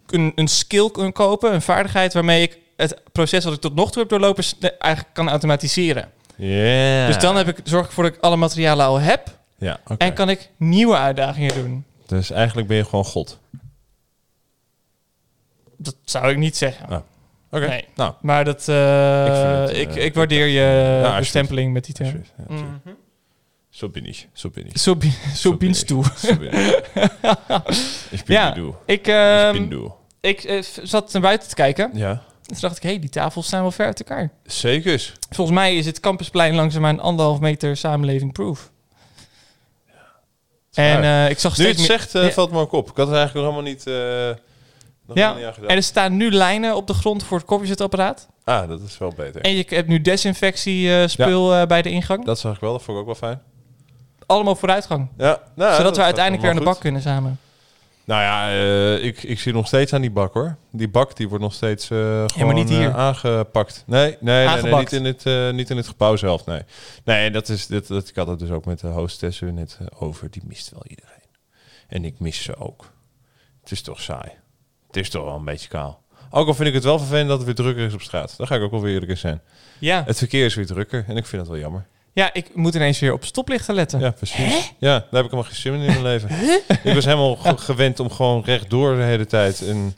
[0.06, 3.90] een, een skill kunnen kopen, een vaardigheid waarmee ik het proces wat ik tot nog
[3.90, 4.44] toe heb doorlopen
[4.78, 6.10] eigenlijk kan automatiseren.
[6.36, 7.06] Ja.
[7.06, 10.12] Dus dan heb ik, zorg ik ervoor dat ik alle materialen al heb Ja, en
[10.14, 11.84] kan ik nieuwe uitdagingen doen.
[12.06, 13.38] Dus eigenlijk ben je gewoon God.
[15.76, 16.88] Dat zou ik niet zeggen.
[16.88, 17.00] Ah,
[17.50, 17.66] Oké.
[17.66, 17.84] Nee.
[17.94, 21.18] Nou, Maar dat, eh, Ik ik, eh, ik, waardeer je alsjeblieft.
[21.18, 22.22] bestempeling met die term.
[22.48, 22.80] Ja.
[23.70, 24.26] Zo bin ich.
[24.32, 24.78] Zo bin ich.
[24.78, 24.96] Zo,
[25.34, 26.02] zo binst du.
[28.10, 28.50] Ich bin Ja.
[28.50, 28.74] du.
[28.86, 29.88] Ik, Ich ehm,
[30.20, 31.90] ik eh, zat naar buiten te kijken.
[31.94, 34.30] Ja, Toen dacht ik, hé, hey, die tafels staan wel ver uit elkaar.
[34.44, 35.14] zeker.
[35.30, 38.71] Volgens mij is het Campusplein langzaam een anderhalf meter samenleving proof.
[40.72, 41.98] En eh, ik zag Nu steeds het meer...
[41.98, 42.30] zegt, eh, Ja.
[42.30, 42.90] valt me ook op.
[42.90, 43.94] Ik had het eigenlijk nog helemaal niet, eh
[45.06, 45.70] nog Ja, helemaal niet.
[45.70, 48.28] En er staan nu lijnen op de grond voor het koffiezetapparaat.
[48.44, 49.40] Ah, dat is wel beter.
[49.40, 52.24] En je hebt nu desinfectiespul bij de ingang.
[52.24, 53.42] Dat zag ik wel, dat vond ik ook wel fijn.
[54.26, 55.08] Allemaal vooruitgang.
[55.18, 57.38] Ja, nou, Zodat dat we uiteindelijk weer aan de bak kunnen samen.
[58.04, 60.56] Nou ja, eh, ik, ik zie nog steeds aan die bak hoor.
[60.70, 62.88] Die bak die wordt nog steeds eh gewoon maar niet hier.
[62.88, 63.84] eh, aangepakt.
[63.86, 66.46] Nee, nee, nee, niet, in het, niet in het gebouw zelf.
[66.46, 66.62] Nee,
[67.04, 70.30] nee dat is, dit, dat, ik had het dus ook met de hostessen net over.
[70.30, 71.10] Die mist wel iedereen.
[71.88, 72.92] En ik mis ze ook.
[73.60, 74.30] Het is toch saai.
[74.86, 76.02] Het is toch wel een beetje kaal.
[76.30, 78.34] Ook al vind ik het wel vervelend dat het weer drukker is op straat.
[78.36, 79.40] Daar ga ik ook wel weer eerlijk in zijn.
[79.78, 80.02] Ja.
[80.06, 81.86] Het verkeer is weer drukker en ik vind het wel jammer.
[82.12, 84.00] Ja, ik moet ineens weer op stoplichten letten.
[84.00, 84.72] Ja, precies.
[84.78, 86.30] Ja, daar heb ik helemaal geen zin in in mijn leven.
[86.82, 89.62] Ik was helemaal ge- gewend om gewoon rechtdoor de hele tijd.
[89.68, 89.94] En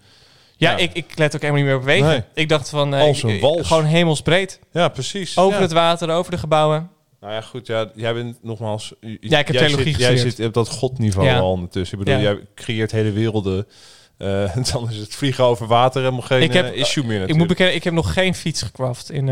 [0.56, 0.76] Ja, Ja.
[0.76, 2.06] Ik, ik let ook helemaal niet meer op wegen.
[2.08, 2.22] Nee.
[2.34, 2.94] Ik dacht van...
[2.94, 3.66] eh, Als een wals.
[3.66, 4.60] Gewoon hemelsbreed.
[4.72, 5.38] ja, precies.
[5.38, 5.62] Over ja.
[5.62, 6.90] het water, over de gebouwen.
[7.20, 7.66] Nou ja, goed.
[7.66, 8.92] Ja, jij bent nogmaals...
[9.00, 11.98] Ja, ik heb jij theologie zit, Jij zit op dat godniveau al ondertussen.
[11.98, 13.66] Ik bedoel, jij creëert hele werelden.
[14.18, 17.18] En dan is het vliegen over water helemaal geen Ik heb- eh, issue meer Ik
[17.20, 17.48] moet natuurlijk.
[17.48, 19.28] bekennen, ik heb nog geen fiets gecraft in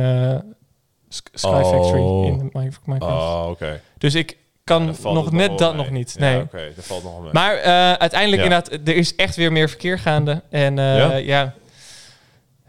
[1.14, 1.70] Sky Oh.
[1.70, 3.02] Factory in Minecraft.
[3.02, 3.80] Oh, oké.
[3.98, 5.82] Dus ik kan nog net dat mee.
[5.82, 6.14] nog niet.
[6.18, 6.40] Ja, Nee.
[6.40, 6.72] oké.
[6.76, 7.32] Dat valt nog wel mee.
[7.32, 8.48] Maar eh, uiteindelijk Ja.
[8.48, 10.42] inderdaad, er is echt weer meer verkeer gaande.
[10.50, 11.14] En eh, Ja?
[11.16, 11.54] ja?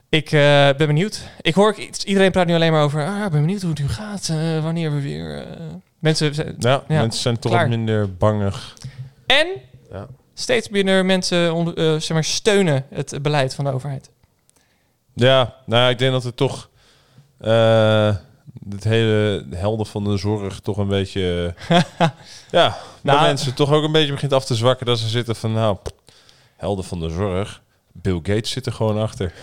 [0.09, 0.39] ik eh,
[0.77, 1.21] ben benieuwd.
[1.41, 1.75] Ik hoor,
[2.05, 4.27] iedereen praat nu alleen maar over, ah, ik ben benieuwd hoe het nu gaat,
[4.61, 5.45] wanneer we weer...
[5.99, 8.73] mensen zijn- ja, mensen zijn toch wat minder bangig.
[9.27, 9.47] En
[9.91, 10.07] Ja.
[10.33, 14.09] steeds minder mensen onder, zeg maar, steunen het beleid van de overheid.
[15.13, 16.69] Ja, nou, ik denk dat het toch...
[18.69, 21.53] het hele helden van de zorg toch een beetje...
[22.51, 24.85] ja, Nou, mensen toch ook een beetje begint af te zwakken.
[24.85, 25.77] Dat ze zitten van, nou,
[26.57, 27.61] helden van de zorg.
[27.91, 29.33] Bill Gates zit er gewoon achter.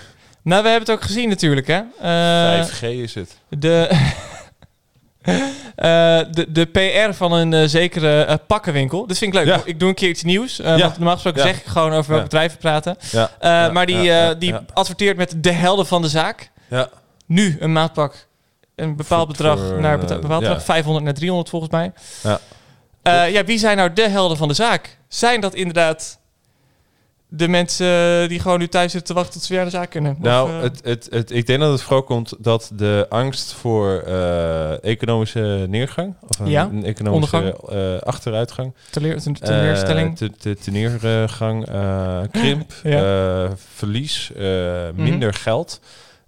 [0.42, 1.80] Nou, we hebben het ook gezien natuurlijk, hè.
[2.00, 3.38] Eh, 5G is het.
[3.48, 3.86] de,
[5.22, 9.06] eh, de, de PR van een eh, zekere eh, pakkenwinkel.
[9.06, 9.56] Dat vind ik leuk.
[9.56, 9.62] Ja.
[9.64, 10.60] Ik doe een keer iets nieuws.
[10.60, 10.82] eh, Ja.
[10.82, 11.46] Want normaal gesproken Ja.
[11.46, 12.96] zeg ik gewoon over welke bedrijven praten.
[13.40, 16.50] Eh, maar die, eh, die adverteert met de helden van de zaak.
[16.68, 16.88] Ja,
[17.26, 18.26] Nu een maatpak.
[18.80, 20.64] Een bepaald bedrag voor, naar eh, beta- bepaald bedrag.
[20.64, 21.92] 500 naar 300 volgens mij.
[22.22, 22.40] Ja.
[23.02, 24.98] Eh, ja, wie zijn nou de helden van de zaak?
[25.08, 26.18] Zijn dat inderdaad
[27.32, 29.90] de mensen die gewoon nu thuis zitten te wachten tot ze weer aan de zaak
[29.90, 30.12] kunnen?
[30.12, 33.52] Of, nou, eh, het, het, het, ik denk dat het vooral komt dat de angst
[33.52, 33.98] voor
[34.82, 36.14] economische neergang...
[36.28, 38.74] of een, Ja, een economische achteruitgang...
[38.90, 39.20] teleer,
[40.38, 43.48] ten- teneergang, eh, krimp, Ja.
[43.74, 44.30] verlies,
[44.94, 45.80] minder geld.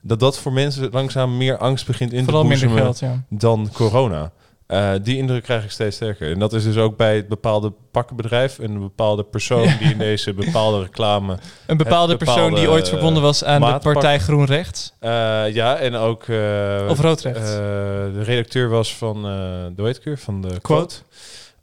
[0.03, 3.23] Dat dat voor mensen langzaam meer angst begint in Vooral te boezemen geld, ja.
[3.29, 4.33] dan corona.
[4.67, 6.33] Eh, die indruk krijg ik steeds sterker.
[6.33, 9.99] En dat is dus ook bij het bepaalde pakkenbedrijf en een bepaalde persoon die in
[9.99, 11.39] deze bepaalde reclame.
[11.67, 14.93] Een bepaalde persoon die bepaalde, ooit verbonden was aan de partij Groen Rechts.
[14.99, 15.11] Eh,
[15.55, 16.23] ja, en ook.
[16.29, 17.41] eh, Of rood rechts.
[17.51, 17.57] eh,
[18.15, 19.23] de redacteur was van.
[19.77, 20.19] de weer?
[20.19, 20.97] Van de Quote.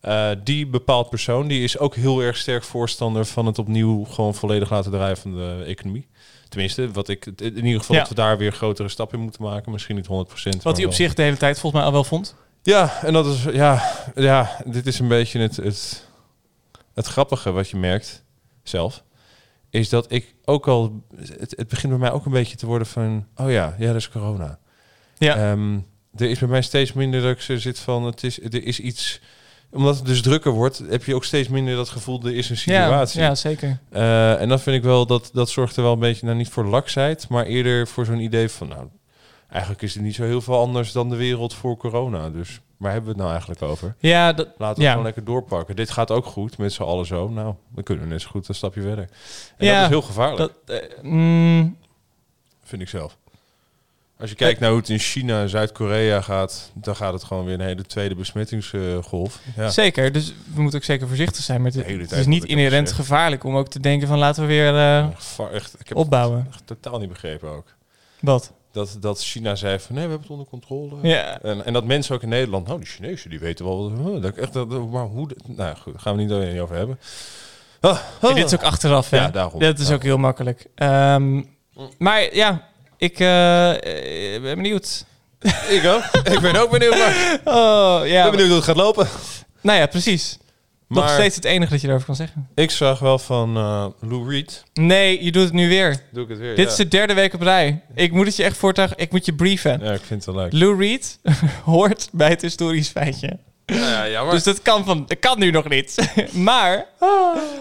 [0.01, 0.39] quote.
[0.43, 4.69] Die bepaald persoon die is ook heel erg sterk voorstander van het opnieuw gewoon volledig
[4.69, 6.07] laten draaien van de economie.
[6.49, 8.01] Tenminste, wat ik in ieder geval Ja.
[8.01, 9.71] dat we daar weer grotere stappen in moeten maken.
[9.71, 10.63] Misschien niet 100%.
[10.63, 12.35] Wat hij op zich de hele tijd volgens mij al wel vond.
[12.63, 13.83] Ja, en dat is ja,
[14.15, 16.07] ja, dit is een beetje het, het,
[16.93, 18.23] het grappige wat je merkt
[18.63, 19.03] zelf.
[19.69, 21.03] Is dat ik ook al.
[21.15, 23.27] Het, het begint bij mij ook een beetje te worden van.
[23.35, 24.59] Oh ja, ja, dat is corona.
[25.17, 25.35] Ja.
[25.51, 25.79] Ehm,
[26.15, 28.03] er is bij mij steeds minder dat ik zit van.
[28.03, 29.21] Het is, er is iets.
[29.71, 32.21] Omdat het dus drukker wordt, heb je ook steeds minder dat gevoel.
[32.23, 33.21] Er is een situatie.
[33.21, 33.79] ja, zeker.
[33.89, 36.49] Eh, en dat vind ik wel, dat, dat zorgt er wel een beetje, nou niet
[36.49, 38.87] voor laksheid, maar eerder voor zo'n idee van, nou,
[39.49, 42.29] eigenlijk is het niet zo heel veel anders dan de wereld voor corona.
[42.29, 43.95] Dus waar hebben we het nou eigenlijk over?
[43.99, 44.89] Ja, dat, Laten we Ja.
[44.89, 45.75] gewoon lekker doorpakken.
[45.75, 47.27] Dit gaat ook goed met z'n allen zo.
[47.29, 49.09] Nou, dan kunnen we net zo goed een stapje verder.
[49.57, 51.77] En Ja, dat is heel gevaarlijk, dat, eh, mm,
[52.63, 53.17] vind ik zelf.
[54.19, 57.45] Als je kijkt naar hoe het in China en Zuid-Korea gaat, dan gaat het gewoon
[57.45, 59.39] weer een hele tweede besmettingsgolf.
[59.55, 59.69] Ja.
[59.69, 61.61] Zeker, dus we moeten ook zeker voorzichtig zijn.
[61.61, 64.41] Maar het, De hele het is niet inherent gevaarlijk om ook te denken van laten
[64.41, 64.73] we weer
[65.15, 66.47] Gevaar- echt, ik heb opbouwen.
[66.51, 67.65] het totaal niet begrepen ook.
[68.19, 68.51] Wat?
[68.71, 70.95] Dat, dat China zei van nee, we hebben het onder controle.
[71.07, 71.41] Ja.
[71.41, 73.91] En, en dat mensen ook in Nederland, nou, die Chinezen, die weten wel.
[73.91, 75.29] wat- huh, dat ik echt, dat, maar hoe?
[75.45, 76.99] nou goed, gaan we niet over hebben.
[77.79, 78.35] Ah, ah.
[78.35, 79.17] dit is ook achteraf, hè?
[79.17, 79.59] Ja, daarom.
[79.59, 80.65] Dat is ook heel makkelijk.
[80.75, 81.41] Ehm,
[81.97, 82.68] maar ja,
[82.99, 85.05] ik eh, eh, ben benieuwd.
[85.69, 86.03] Ik ook.
[86.33, 86.97] ik ben ook benieuwd.
[86.97, 88.21] Maar, Oh, ik ja.
[88.21, 89.07] ben benieuwd hoe het gaat lopen.
[89.61, 90.37] Nou ja, precies.
[90.87, 92.47] Nog Maar steeds het enige dat je erover kan zeggen.
[92.55, 94.63] ik zag wel van eh, Lou Reed.
[94.73, 96.03] Nee, je doet het nu weer.
[96.11, 96.55] Doe ik het weer?
[96.55, 96.71] Dit ja.
[96.71, 97.81] is de derde week op rij.
[97.95, 98.97] Ik moet het je echt voortuigen.
[98.97, 99.79] Ik moet je brieven.
[99.83, 100.53] Ja, ik vind het wel leuk.
[100.53, 101.19] Lou Reed
[101.63, 103.39] hoort bij het historisch feitje.
[103.69, 104.33] Ja, ja, jammer.
[104.33, 106.11] Dus dat kan, van, dat kan nu nog niet.
[106.33, 106.85] maar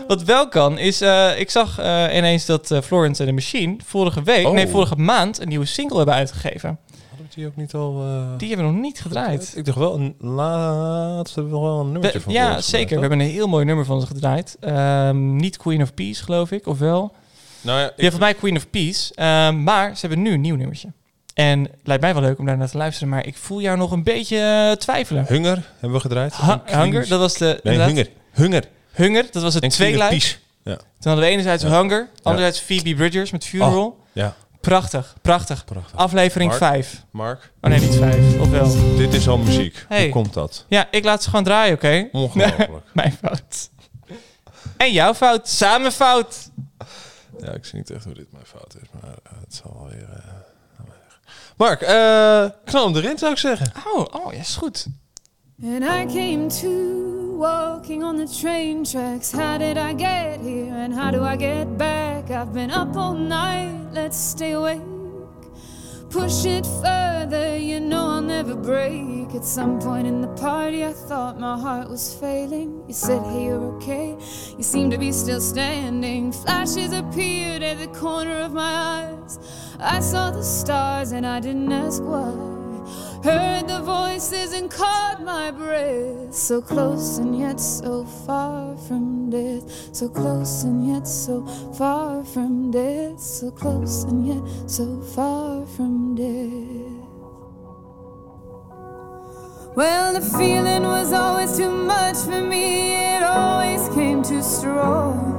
[0.08, 1.00] wat wel kan, is...
[1.00, 4.46] eh, ik zag eh, ineens dat eh, Florence and the Machine vorige week...
[4.46, 4.52] Oh.
[4.52, 6.78] Nee, vorige maand een nieuwe single hebben uitgegeven.
[7.08, 8.02] Hadden we die ook niet al...
[8.04, 9.52] eh, Die hebben we nog niet gedraaid.
[9.56, 12.94] Ik dacht wel, een laatst hebben we nog wel een nummertje We- van ja, zeker.
[12.94, 14.56] We hebben een heel mooi nummer van ze gedraaid.
[14.60, 16.66] Ehm, niet Queen of Peace, geloof ik.
[16.66, 17.12] Of wel?
[17.60, 19.14] Nou ja, voor mij Queen of Peace.
[19.14, 20.88] Ehm, maar ze hebben nu een nieuw nummertje.
[21.38, 23.08] En het lijkt mij wel leuk om daar naar te luisteren.
[23.08, 24.38] Maar ik voel jou nog een beetje
[24.70, 25.24] eh, twijfelen.
[25.28, 26.32] Hunger hebben we gedraaid.
[26.32, 27.60] Ha- Hunger, dat was de...
[27.62, 28.08] Nee, Hunger.
[28.32, 28.64] Hunger.
[28.92, 30.10] Hunger, dat was het tweeluik.
[30.10, 30.36] Peace.
[30.62, 30.76] Ja.
[30.76, 31.80] Toen hadden we enerzijds Ja.
[31.80, 33.98] Hunger, anderzijds Phoebe Bridgers met Funeral.
[34.12, 35.64] Ja, Prachtig, prachtig.
[35.64, 35.98] prachtig.
[35.98, 36.62] Aflevering Mark?
[36.62, 37.04] 5.
[37.10, 38.38] Mark, Oh nee, niet 5.
[38.40, 38.96] Of wel?
[38.96, 39.84] dit is al muziek.
[39.88, 40.02] Hey.
[40.02, 40.64] Hoe komt dat?
[40.68, 42.08] Ja, ik laat ze gewoon draaien, oké?
[42.12, 42.70] Ongelooflijk.
[42.92, 43.70] Mijn fout.
[44.76, 45.48] En jouw fout.
[45.48, 46.50] Samen fout.
[47.40, 49.88] ja, ik zie niet echt hoe dit mijn fout is, maar eh, het zal wel
[49.88, 50.08] weer...
[50.12, 50.24] eh.
[51.58, 53.72] Mark, eh knal hem erin zou ik zeggen.
[53.94, 54.86] Oh, oh, ja, is goed.
[55.62, 56.68] And I came to
[57.36, 59.32] walking on the train tracks.
[59.32, 62.30] How did I get here and how do I get back?
[62.30, 64.97] I've been up all night, let's stay awake.
[66.10, 69.34] Push it further, you know I'll never break.
[69.34, 72.82] At some point in the party, I thought my heart was failing.
[72.88, 74.16] You said, Hey, you're okay.
[74.56, 76.32] You seem to be still standing.
[76.32, 79.38] Flashes appeared at the corner of my eyes.
[79.78, 82.57] I saw the stars and I didn't ask why.
[83.24, 86.32] Heard the voices and caught my breath.
[86.32, 89.64] So close and yet so far from death.
[89.92, 91.44] So close and yet so
[91.76, 93.18] far from death.
[93.18, 96.98] So close and yet so far from death.
[99.74, 102.94] Well, the feeling was always too much for me.
[102.94, 105.38] It always came too strong.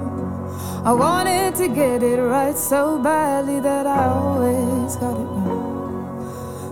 [0.86, 5.69] I wanted to get it right so badly that I always got it wrong.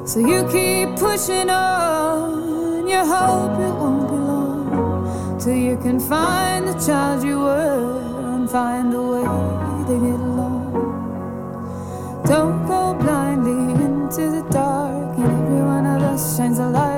[0.08, 6.66] So you keep pushing on, you hope it won't be long till you can find
[6.66, 9.28] the child you were and find a way
[9.88, 10.72] to get along.
[12.26, 16.97] Don't go blindly into the dark, and every one of us shines a light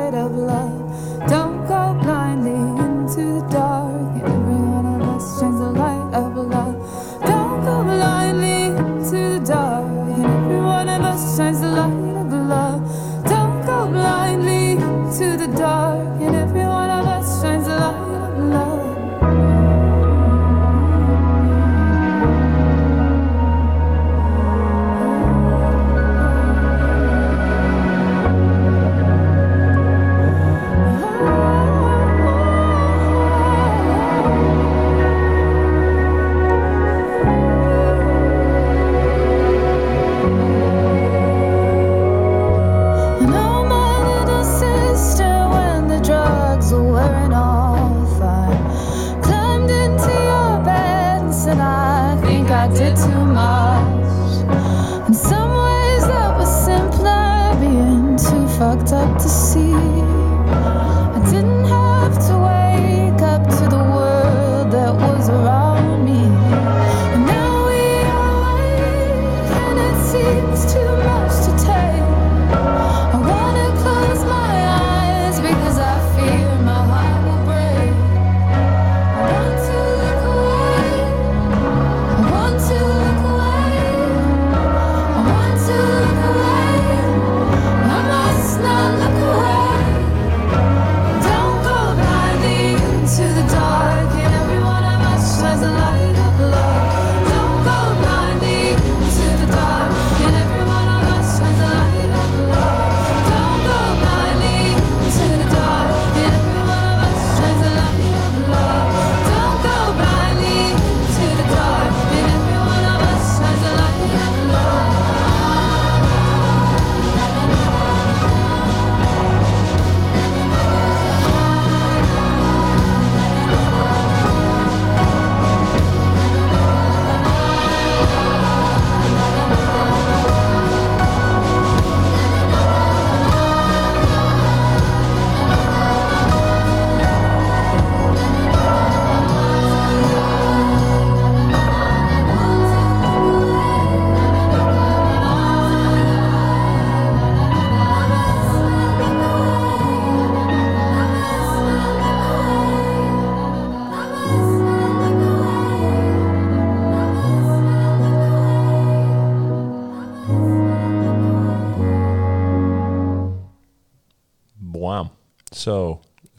[52.59, 55.38] I did too much.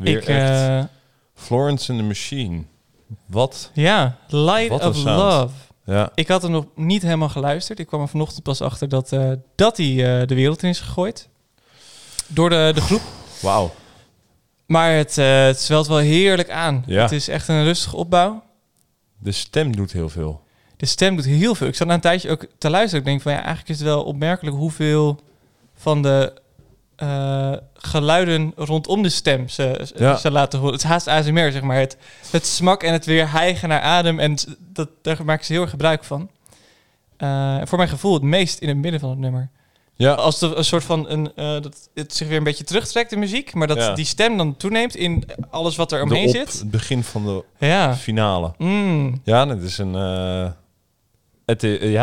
[0.05, 0.69] Weer ik, echt.
[0.69, 0.85] eh,
[1.35, 2.63] Florence and the Machine.
[3.27, 3.71] Wat?
[3.75, 5.05] ja, Light Wat of.
[5.05, 5.55] Love.
[5.85, 6.11] Ja.
[6.15, 7.79] Ik had hem nog niet helemaal geluisterd.
[7.79, 10.81] Ik kwam er vanochtend pas achter dat, eh, dat hij eh, de wereld in is
[10.81, 11.29] gegooid.
[12.27, 13.01] Door de, de groep.
[13.43, 13.75] Wauw.
[14.67, 16.83] Maar het, het zwelt wel heerlijk aan.
[16.87, 17.03] Ja.
[17.03, 18.43] Het is echt een rustige opbouw.
[19.19, 20.43] De stem doet heel veel.
[20.77, 21.67] De stem doet heel veel.
[21.67, 22.99] Ik zat na een tijdje ook te luisteren.
[22.99, 25.21] Ik denk van ja, eigenlijk is het wel opmerkelijk hoeveel
[25.75, 26.33] van de
[27.01, 30.17] eh, geluiden rondom de stem ze, ze- Ja.
[30.17, 30.75] ze laten horen.
[30.75, 31.77] Het haast ASMR, zeg maar.
[31.77, 31.97] Het,
[32.31, 34.19] het smak en het weer hijgen naar adem.
[34.19, 36.31] En dat, daar maken ze heel erg gebruik van.
[37.17, 39.49] Eh, voor mijn gevoel het meest in het midden van het nummer.
[39.95, 40.13] Ja.
[40.13, 43.17] Als er een soort van een, eh, dat het zich weer een beetje terugtrekt, de
[43.17, 43.55] muziek.
[43.55, 43.95] Maar dat Ja.
[43.95, 46.53] die stem dan toeneemt in alles wat er omheen op, zit.
[46.59, 47.95] Het begin van de Ja.
[47.97, 48.53] finale.
[48.59, 49.21] Mm.
[49.25, 49.95] Ja, het is een...
[51.47, 51.95] het is,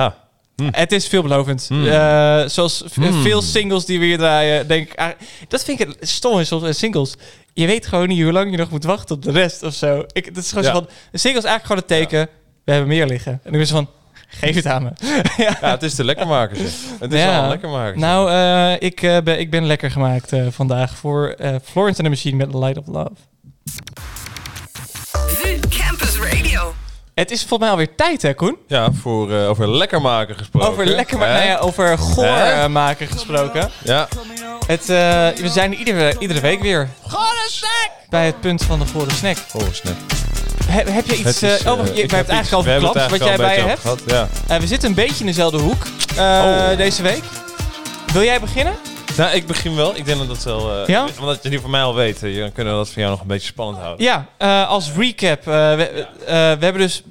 [0.57, 0.79] eh, ja.
[0.79, 1.69] Het is veelbelovend.
[1.69, 1.87] Mm.
[1.87, 3.21] Eh, zoals v- Mm.
[3.21, 4.99] veel singles die we hier draaien, denk ik...
[4.99, 5.07] ah,
[5.47, 7.15] dat vind ik het stom soms in singles.
[7.53, 10.03] Je weet gewoon niet hoe lang je nog moet wachten op de rest of zo.
[10.11, 10.71] Ik, dat is gewoon Ja.
[10.71, 10.87] van...
[11.11, 12.29] Een single is eigenlijk gewoon het teken...
[12.63, 13.39] We hebben meer liggen.
[13.43, 13.89] En nu is van...
[14.27, 14.89] Geef het aan me.
[15.43, 15.57] ja.
[15.61, 16.57] ja, het is de lekkermaker.
[16.99, 17.97] Het is wel een lekkermaker.
[17.99, 22.03] Nou, eh, ik, eh, ben, ik ben lekker gemaakt eh, vandaag voor eh, Florence and
[22.03, 23.11] the Machine met Light of Love.
[27.17, 28.57] Het is volgens mij alweer tijd, hè, Koen?
[28.67, 30.69] Ja, voor, eh, over lekkermaker gesproken.
[30.69, 32.51] Over lekker maken, nou ja, over goor Hè?
[32.63, 33.69] eh, maken gesproken.
[33.83, 34.07] Ja.
[34.67, 34.87] Het, eh,
[35.41, 36.89] we zijn er iedere, iedere week weer.
[38.09, 39.37] Bij het punt van de gore snack.
[39.53, 39.93] Oh, snap.
[40.65, 41.23] Heb, heb je iets...
[41.41, 43.23] Het is, eh, oh, je, we ik hebben heb het eigenlijk iets- al verklapt, wat
[43.23, 43.81] jij bij je hebt.
[43.81, 44.27] gehad, Ja.
[44.47, 45.83] Eh, we zitten een beetje in dezelfde hoek
[46.17, 46.77] eh, Oh.
[46.77, 47.23] deze week.
[48.13, 48.73] Wil jij beginnen?
[49.17, 49.95] Nou, ik begin wel.
[49.95, 50.71] Ik denk dat dat wel...
[50.81, 51.07] eh, Ja?
[51.19, 52.23] Omdat je die van mij al weet.
[52.23, 54.05] eh, Dan kunnen we dat voor jou nog een beetje spannend houden.
[54.05, 55.43] Ja, eh, als recap.
[55.43, 57.03] we, we hebben dus...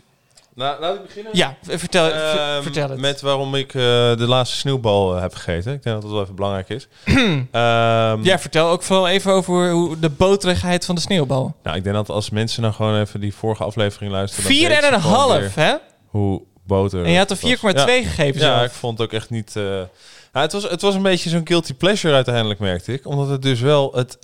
[0.54, 1.32] Nou, laat ik beginnen.
[1.36, 2.98] Ja, vertel, ver- Ehm, vertel het.
[2.98, 5.72] Met waarom ik de laatste sneeuwbal heb gegeten.
[5.72, 6.88] Ik denk dat dat wel even belangrijk is.
[7.04, 11.54] Ehm, Ja, vertel ook vooral even over hoe de boterigheid van de sneeuwbal.
[11.62, 14.44] Nou, ik denk dat als mensen nou gewoon even die vorige aflevering luisteren...
[14.50, 15.74] Vier en een half, hè?
[16.07, 17.04] Hoe boter...
[17.04, 17.50] En je had er was.
[17.57, 17.84] 4,2 Ja.
[17.84, 18.62] gegeven Ja, zelf.
[18.64, 19.54] ik vond het ook echt niet...
[20.37, 23.07] nou, het, was, het was een beetje zo'n guilty pleasure uiteindelijk, merkte ik.
[23.07, 23.93] Omdat het dus wel...
[23.93, 24.18] Het,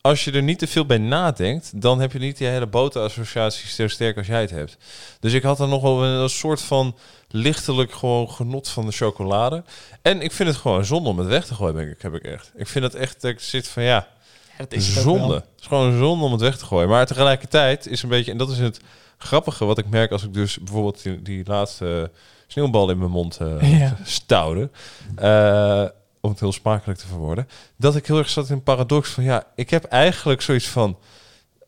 [0.00, 3.68] als je er niet te veel bij nadenkt, dan heb je niet die hele boterassociatie
[3.68, 4.76] zo sterk als jij het hebt.
[5.20, 6.96] Dus ik had er nog wel een, soort van
[7.28, 9.64] lichtelijk gewoon genot van de chocolade.
[10.02, 12.22] En ik vind het gewoon zonde om het weg te gooien, denk ik, heb ik
[12.22, 12.52] echt.
[12.54, 15.34] Ik vind het echt, dat ik zit van ja, Ja, dat het ook zonde.
[15.34, 16.88] Het is gewoon zonde om het weg te gooien.
[16.88, 18.80] Maar tegelijkertijd is een beetje, en dat is het
[19.18, 22.10] grappige wat ik merk als ik dus bijvoorbeeld die, die laatste
[22.50, 23.96] sneeuwbal in mijn mond eh Ja.
[24.04, 24.70] stouwde.
[25.16, 25.84] eh,
[26.20, 27.48] om het heel smakelijk te verwoorden.
[27.76, 30.98] Dat ik heel erg zat in een paradox van ja, ik heb eigenlijk zoiets van.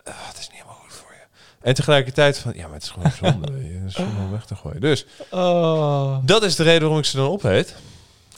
[0.04, 1.26] ah, het is niet helemaal goed voor je.
[1.60, 3.52] En tegelijkertijd van ja, maar het is gewoon zonde.
[3.68, 3.82] je.
[3.86, 4.80] Is zonde om weg te gooien.
[4.80, 6.16] Dus Oh.
[6.22, 7.74] dat is de reden waarom ik ze dan opeet.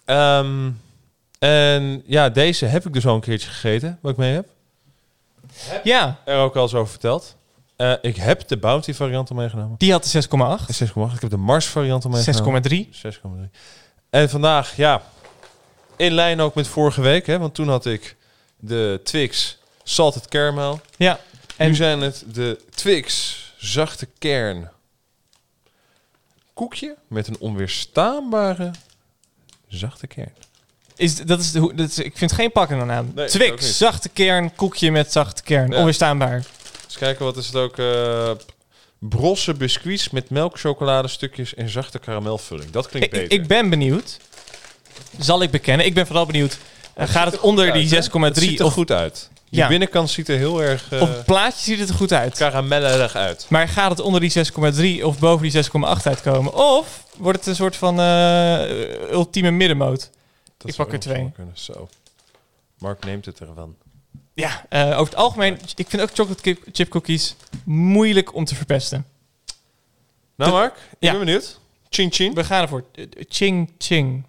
[0.05, 0.71] Ehm,
[1.39, 4.47] en ja, deze heb ik dus al een keertje gegeten, wat ik mee heb.
[5.85, 7.37] Ja, Er ook al eens over verteld.
[7.77, 9.79] Eh, ik heb de Bounty variant al meegenomen.
[9.79, 10.77] die had de 6,8.
[10.77, 11.15] 6,8.
[11.15, 12.63] Ik heb de Mars variant al meegenomen.
[12.63, 12.89] 6,3.
[12.93, 13.51] 6,3.
[14.11, 15.03] En vandaag, ja,
[15.97, 18.17] in lijn ook met vorige week, hè, want toen had ik
[18.57, 20.81] de Twix Salted Caramel.
[20.97, 21.19] Ja.
[21.57, 24.71] En nu zijn het de Twix Zachte Kern
[26.55, 28.71] koekje met een onweerstaanbare
[29.69, 30.33] zachte kern.
[30.97, 33.13] is, dat is de, hoe- dat is, ik vind geen pakkende naam.
[33.15, 35.71] Nee, ook Twix, zachte kern, koekje met zachte kern.
[35.71, 35.79] Ja.
[35.79, 36.45] Onweerstaanbaar.
[36.95, 37.79] Eens kijken, wat is het ook?
[37.79, 38.31] eh
[38.99, 42.71] brosse biscuits met melkchocoladestukjes en zachte karamelvulling.
[42.71, 43.31] Dat klinkt beter.
[43.31, 44.19] ik ben benieuwd.
[45.19, 45.87] Zal ik bekennen.
[45.87, 46.59] Ik ben vooral benieuwd.
[46.95, 49.31] eh, gaat het onder die 6,3 Het ziet er of goed uit.
[49.51, 49.69] Die Ja.
[49.69, 52.37] binnenkant ziet er heel erg eh op het plaatje ziet het er goed uit.
[52.37, 53.47] karamellerig uit.
[53.49, 54.33] Maar gaat het onder die
[55.01, 56.55] 6,3 of boven die 6,8 uitkomen?
[56.55, 60.11] Of wordt het een soort van eh, ultieme middenmoot?
[60.59, 61.33] Dat Ik pak er twee.
[61.53, 61.89] Zo.
[62.79, 63.77] Mark neemt het ervan.
[64.35, 69.07] Ja, eh, over het algemeen, ik vind ook chocolate chip- cookies moeilijk om te verpesten.
[70.35, 71.11] Nou De- Mark, ik Ja.
[71.11, 71.61] ben benieuwd.
[71.89, 72.35] Chin chin.
[72.35, 72.85] We gaan ervoor.
[72.95, 74.25] Eh, Ching ching.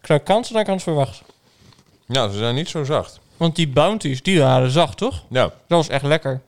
[0.00, 1.22] Krijg kans dan kans verwacht.
[2.06, 3.20] Nou, ze zijn niet zo zacht.
[3.36, 5.24] Want die bounties, die waren zacht, toch?
[5.28, 5.42] Ja.
[5.42, 6.42] Dat was echt lekker.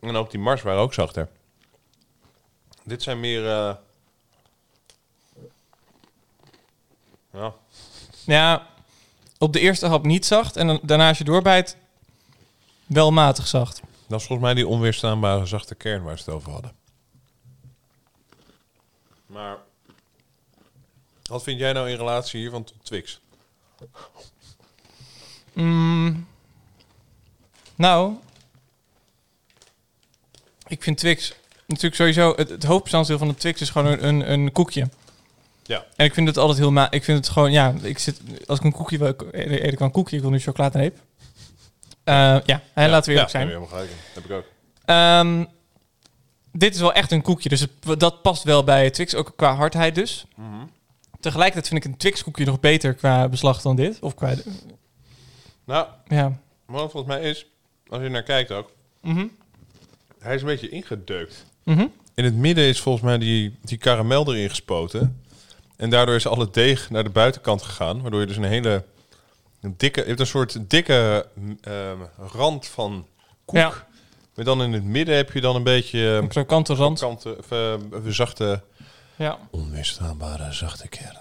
[0.00, 1.28] En ook die Mars waren ook zachter.
[2.84, 3.46] Dit zijn meer...
[3.48, 3.74] eh,
[7.32, 7.54] Ja.
[8.24, 8.66] Ja,
[9.38, 10.56] op de eerste hap niet zacht.
[10.56, 11.76] En dan, daarna als je doorbijt,
[12.86, 13.80] wel matig zacht.
[14.06, 16.72] Dat is volgens mij die onweerstaanbare zachte kern waar ze het over hadden.
[19.26, 19.56] Maar...
[21.22, 23.20] Wat vind jij nou in relatie hiervan tot Twix?
[25.52, 26.26] Mm.
[27.74, 28.14] Nou,
[30.66, 31.34] ik vind Twix
[31.66, 32.32] natuurlijk sowieso...
[32.36, 34.88] Het, het hoofdbestanddeel van de Twix is gewoon een, een, een koekje.
[35.72, 35.84] Ja.
[35.96, 36.70] En ik vind het altijd heel...
[36.72, 37.52] Ma ik vind het gewoon...
[37.52, 38.20] Ja, ik zit...
[38.46, 39.14] Als ik een koekje wil...
[39.30, 40.16] Eet ik wel een koekje.
[40.16, 40.98] Ik wil nu chocoladereep.
[42.04, 42.14] Eh
[42.44, 43.30] ja, hè, laten we eerlijk ja, zijn.
[43.30, 43.96] daar heb je helemaal gelijk in.
[44.14, 44.44] heb ik ook.
[44.84, 45.44] Ehm,
[46.52, 49.54] dit is wel echt een koekje, dus het- dat past wel bij Twix, ook qua
[49.54, 50.26] hardheid dus.
[50.36, 50.64] Mhm.
[51.20, 53.98] Tegelijkertijd vind ik een Twix koekje nog beter qua beslag dan dit.
[54.00, 54.34] Of qua...
[55.64, 56.38] Nou, Ja.
[56.66, 57.46] wat volgens mij is,
[57.88, 58.70] als je naar kijkt ook,
[59.02, 59.26] Mhm.
[60.18, 61.46] hij is een beetje ingedeukt.
[61.64, 61.86] Mhm.
[62.14, 65.21] In het midden is volgens mij die, die karamel erin gespoten.
[65.76, 68.02] En daardoor is alle deeg naar de buitenkant gegaan.
[68.02, 68.84] Waardoor je dus een hele
[69.60, 70.00] een dikke...
[70.00, 71.26] Je hebt een soort dikke
[71.60, 73.06] ehm, rand van
[73.44, 73.56] koek.
[73.56, 73.86] Ja.
[74.34, 75.98] Maar dan in het midden heb je dan een beetje...
[75.98, 76.98] Een krokante rand.
[76.98, 78.62] Kante, of, eh, een zachte...
[79.16, 79.38] Ja.
[79.50, 81.16] Onweerstaanbare zachte kern.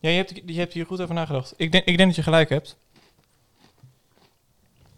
[0.00, 1.54] Ja, je hebt, je hebt hier goed over nagedacht.
[1.56, 2.76] Ik denk, ik denk dat je gelijk hebt.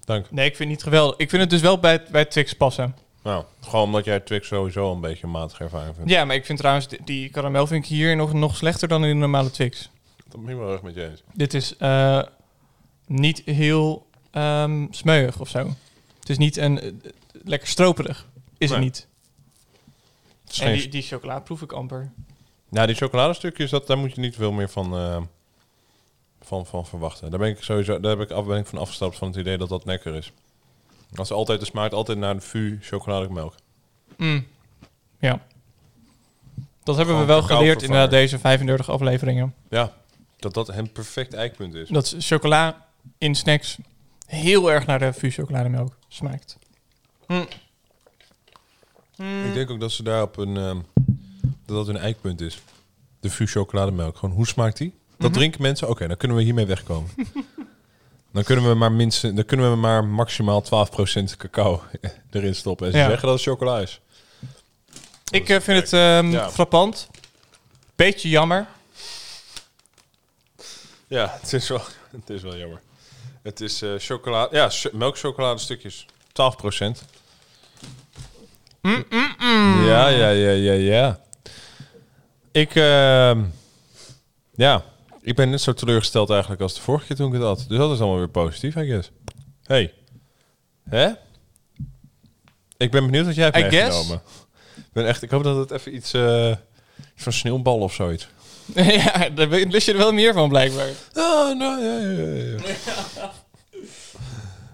[0.04, 0.30] Dank.
[0.30, 1.16] Nee, ik vind het niet geweldig.
[1.18, 2.96] Ik vind het dus wel bij, bij Twix passen.
[3.22, 6.10] Nou, gewoon omdat jij Twix sowieso een beetje een matige ervaring vindt.
[6.10, 9.02] Ja, maar ik vind trouwens die, die karamel vind ik hier nog, nog slechter dan
[9.04, 9.90] in de normale Twix.
[10.28, 11.22] Dat ben ik wel erg met je eens.
[11.34, 12.22] Dit is eh,
[13.06, 15.74] niet heel ehm smeuig of zo.
[16.20, 16.90] Het is niet een eh,
[17.44, 18.28] lekker stroperig.
[18.58, 18.78] Is Nee.
[18.78, 19.06] het niet.
[20.44, 22.12] Het is En die, die chocola proef ik amper.
[22.68, 25.22] Nou, die chocoladestukjes, dat, daar moet je niet veel meer van, eh,
[26.40, 27.30] van, van verwachten.
[27.30, 29.58] Daar ben ik sowieso daar heb ik af, ben ik van afgestapt van het idee
[29.58, 30.32] dat dat lekker is.
[31.14, 33.54] Als ze altijd, de smaakt altijd naar de vu chocolademelk.
[34.16, 34.46] Mm.
[35.20, 35.42] Ja.
[36.82, 39.54] Dat hebben we wel geleerd in deze 35 afleveringen.
[39.70, 39.92] Ja,
[40.38, 41.88] dat dat een perfect eikpunt is.
[41.88, 42.86] Dat chocola
[43.18, 43.78] in snacks
[44.26, 46.58] heel erg naar de vuur chocolademelk smaakt.
[47.26, 47.46] Mm.
[49.44, 50.78] Ik denk ook dat ze daar op een, ehm,
[51.66, 52.62] dat dat een eikpunt is.
[53.20, 54.16] De vu chocolademelk.
[54.16, 54.94] Gewoon, hoe smaakt die?
[55.18, 55.38] Dat Mhm.
[55.38, 55.88] drinken mensen?
[55.88, 57.10] Oké, dan kunnen we hiermee wegkomen.
[58.32, 61.82] dan kunnen we maar minstens, dan kunnen we maar maximaal 12% cacao
[62.30, 62.86] erin stoppen.
[62.86, 63.04] En ze Ja.
[63.08, 64.00] zeggen dat het chocola is.
[65.30, 66.50] Ik eh, vind het ehm, Ja.
[66.50, 67.08] frappant.
[67.96, 68.66] Beetje jammer.
[71.06, 72.80] Ja, het is wel, het is wel jammer.
[73.42, 76.06] Het is eh chocolade, ja, ch- melkchocoladestukjes.
[76.32, 77.02] 12 procent.
[78.82, 81.20] Ja, ja, ja, ja, ja.
[82.52, 83.44] Ik, ehm,
[84.54, 84.84] ja,
[85.22, 87.64] ik ben net zo teleurgesteld eigenlijk als de vorige keer toen ik het had.
[87.68, 89.10] Dus dat is allemaal weer positief, I guess.
[89.64, 89.92] Hey,
[90.88, 91.08] hè?
[92.76, 93.74] Ik ben benieuwd wat jij hebt I guess.
[93.96, 94.20] meegenomen.
[94.76, 96.54] Ik ben echt, ik hoop dat het even iets eh,
[97.16, 98.28] van sneeuwbal of zoiets.
[98.74, 100.88] ja, daar lust je er wel meer van blijkbaar.
[101.14, 103.30] Oh, nou, ja, ja, ja.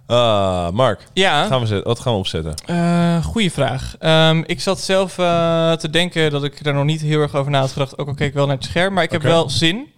[0.09, 2.55] Ah, Mark, Ja, gaan we zet, wat gaan we opzetten?
[2.67, 3.97] eh goede vraag.
[3.99, 7.51] Ehm, ik zat zelf eh, te denken dat ik daar nog niet heel erg over
[7.51, 7.99] na had gedacht.
[7.99, 8.95] Ook al keek ik wel naar het scherm.
[8.95, 9.93] Maar ik heb wel zin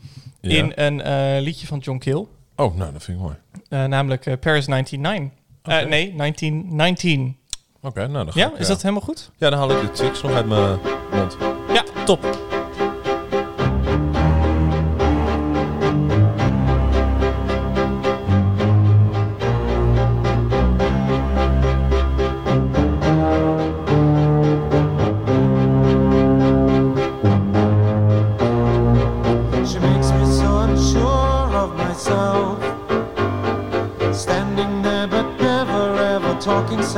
[0.51, 0.63] Ja.
[0.63, 2.27] in een eh, liedje van John Kill.
[2.57, 3.37] Oh, nou, dat vind ik mooi.
[3.69, 5.39] Eh, namelijk eh, Paris 99.
[5.63, 5.89] Eh, Oké.
[5.89, 7.37] nee, 1919.
[7.83, 9.31] Oké, nou, dan ga Ja, ik, is dat helemaal goed?
[9.37, 10.79] Ja, dan haal ik de Twix nog uit mijn
[11.13, 11.37] mond.
[11.73, 12.48] Ja, top.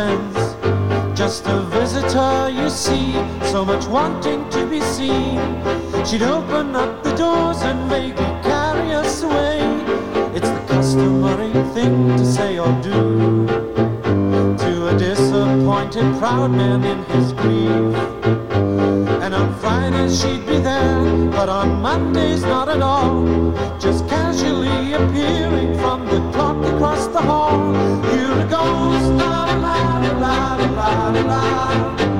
[0.00, 0.38] Sense.
[1.18, 3.12] Just a visitor, you see,
[3.52, 5.38] so much wanting to be seen.
[6.06, 9.58] She'd open up the doors and vaguely carry us away.
[10.36, 13.00] It's the customary thing to say or do
[14.62, 17.94] to a disappointed proud man in his grief.
[19.24, 23.16] And on Fridays she'd be there, but on Mondays not at all.
[23.78, 27.89] Just casually appearing from the clock across the hall.
[30.68, 32.19] La la la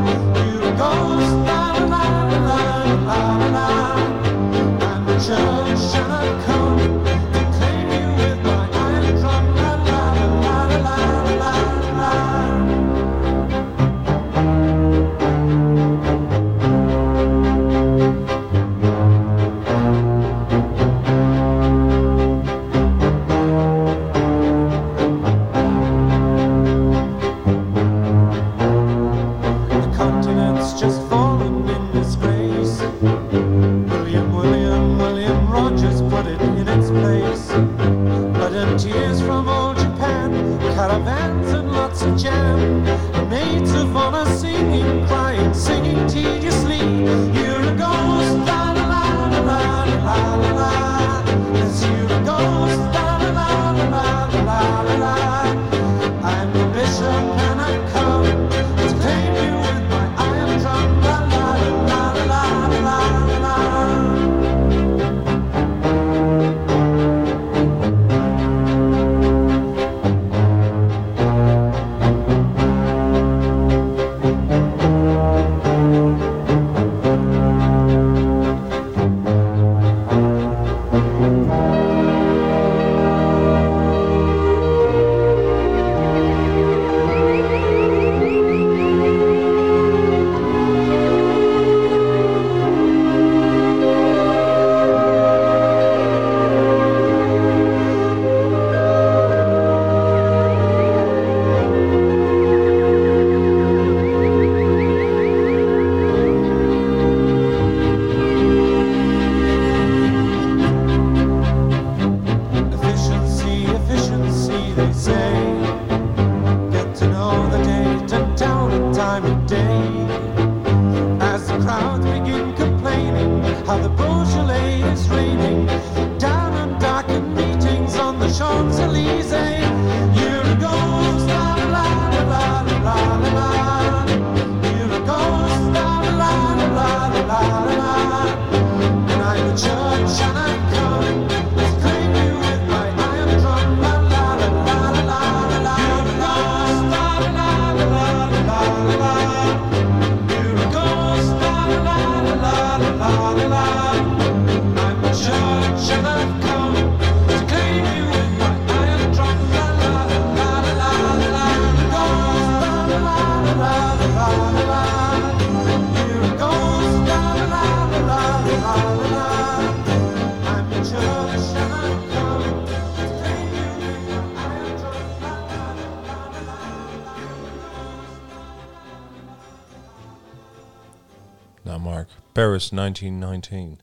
[182.40, 183.80] Paris 1919.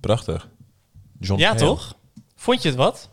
[0.00, 0.48] Prachtig.
[1.20, 1.94] John Ja, toch?
[2.36, 3.08] Vond je het wat?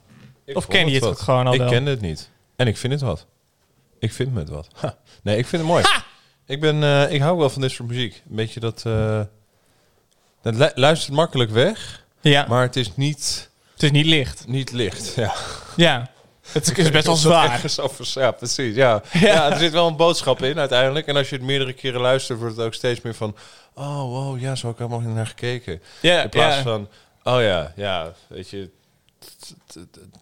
[0.46, 1.70] Ik Of ken je het ook gewoon al Ik wel?
[1.70, 2.30] kende het niet.
[2.56, 3.26] En ik vind het wat.
[4.00, 4.68] Ik vind me het wat.
[4.76, 4.98] Ha.
[5.24, 5.84] Nee, ik vind het mooi.
[6.46, 8.14] Ik, ben, eh, ik hou wel van dit soort muziek.
[8.30, 8.84] Een beetje dat...
[8.86, 9.22] eh
[10.42, 14.48] het lu- luistert makkelijk weg, Ja, maar het is niet, het is niet licht.
[14.48, 15.14] niet licht.
[15.16, 15.34] Ja.
[15.76, 16.10] Ja,
[16.52, 17.62] het is best wel zwaar.
[18.14, 18.76] Ja, precies.
[18.84, 19.02] Ja.
[19.14, 19.52] Ja.
[19.52, 21.08] er zit wel een boodschap in uiteindelijk.
[21.08, 23.36] En als je het meerdere keren luistert, wordt het ook steeds meer van...
[23.74, 25.82] Oh, wow, ja, zo heb ik helemaal niet naar gekeken.
[26.02, 26.62] Ja, In plaats ja.
[26.62, 26.88] van,
[27.24, 28.70] oh ja, ja, weet je,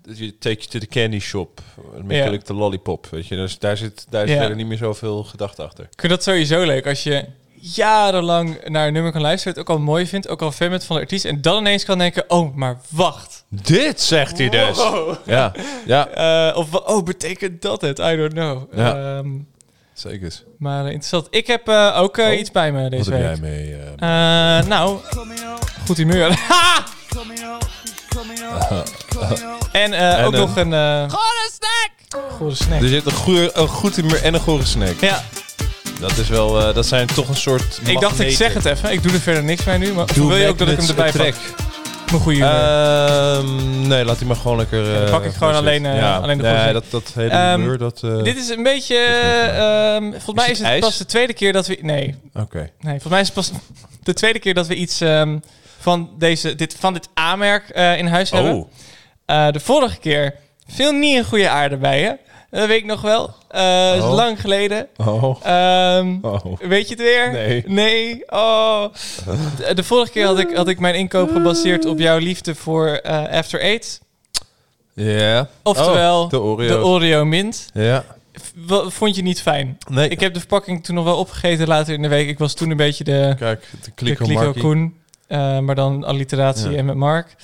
[0.03, 1.61] je take you to the candy shop,
[2.07, 3.35] lick the lollipop, weet je.
[3.35, 4.37] Dus daar zit, daar Ja.
[4.37, 5.83] verder niet meer zoveel gedachte achter.
[5.83, 7.25] Ik vind dat sowieso leuk als je
[7.73, 10.83] jarenlang naar een nummer kan luisteren, het ook al mooi vindt, ook al fan bent
[10.83, 13.45] van de artiest, en dan ineens kan denken, oh, maar wacht.
[13.49, 14.77] Dit zegt hij dus.
[15.25, 15.51] Ja,
[15.85, 17.99] ja, Eh, of, oh, betekent dat het?
[17.99, 18.73] I don't know.
[18.75, 19.17] Ja.
[19.17, 19.29] Ehm,
[19.93, 20.43] zeker.
[20.57, 21.27] maar eh, interessant.
[21.29, 22.39] Ik heb eh, ook eh, Oh.
[22.39, 23.29] iets bij me Wat deze heb week.
[23.41, 23.75] jij mee?
[23.99, 24.99] eh, Eh, nou,
[25.85, 26.39] goed humeur.
[26.47, 26.83] Ha!
[29.71, 30.73] en eh, En ook een- nog een...
[30.73, 32.21] eh Gore snack!
[32.31, 32.81] Gore snack.
[32.81, 34.99] er zit een, goede, een goed humeur en een gore snack.
[34.99, 35.23] ja,
[35.99, 38.91] Dat is wel, eh, dat zijn toch een soort ik dacht ik zeg het even.
[38.91, 39.93] Ik doe er verder niks mee nu.
[39.93, 41.13] Maar Doe wil je ook dat ik hem erbij pak?
[41.21, 41.35] trek.
[42.11, 42.45] Mijn goede.
[42.45, 44.83] Ehm, nee, laat hij maar gewoon lekker...
[44.93, 47.77] dan eh, pak ik gewoon alleen, eh, alleen de nee, dat, dat hele Ehm, humeur,
[47.77, 48.01] dat...
[48.03, 48.95] eh, Dit is een beetje...
[48.95, 51.77] is ehm, volgens mij het is het pas de tweede keer dat we...
[51.81, 52.57] Nee, Oké.
[52.59, 52.69] nee
[53.01, 53.51] volgens mij is het pas
[54.03, 55.37] de tweede keer dat we iets ehm,
[55.79, 58.53] van, deze, dit, van dit aanmerk eh, in huis hebben.
[58.53, 58.69] Oh,
[59.25, 60.33] Eh, de vorige keer
[60.67, 62.17] viel niet een goede aarde bij je.
[62.55, 63.33] Dat weet ik nog wel.
[63.49, 64.13] Eh, is Oh.
[64.13, 64.87] lang geleden.
[64.97, 66.45] oh, Ehm, oh.
[66.59, 67.31] Weet je het weer?
[67.31, 67.63] Nee.
[67.67, 68.23] Nee.
[68.29, 68.85] Oh.
[69.57, 72.87] De, de vorige keer had ik, had ik mijn inkoop gebaseerd op jouw liefde voor
[72.87, 74.01] eh, After Eight.
[74.93, 75.47] Ja.
[75.63, 76.69] Oftewel, de Oreo's.
[76.71, 77.69] de Oreo mint.
[77.73, 78.05] Ja.
[78.87, 79.77] Vond je niet fijn?
[79.89, 80.09] Nee.
[80.09, 82.27] Ik heb de verpakking toen nog wel opgegeten later in de week.
[82.27, 84.61] Ik was toen een beetje de, Kijk, de de Kliko Kliko Markie.
[84.61, 84.95] Koen.
[85.27, 86.77] eh, maar dan alliteratie Ja.
[86.77, 87.35] en met Mark.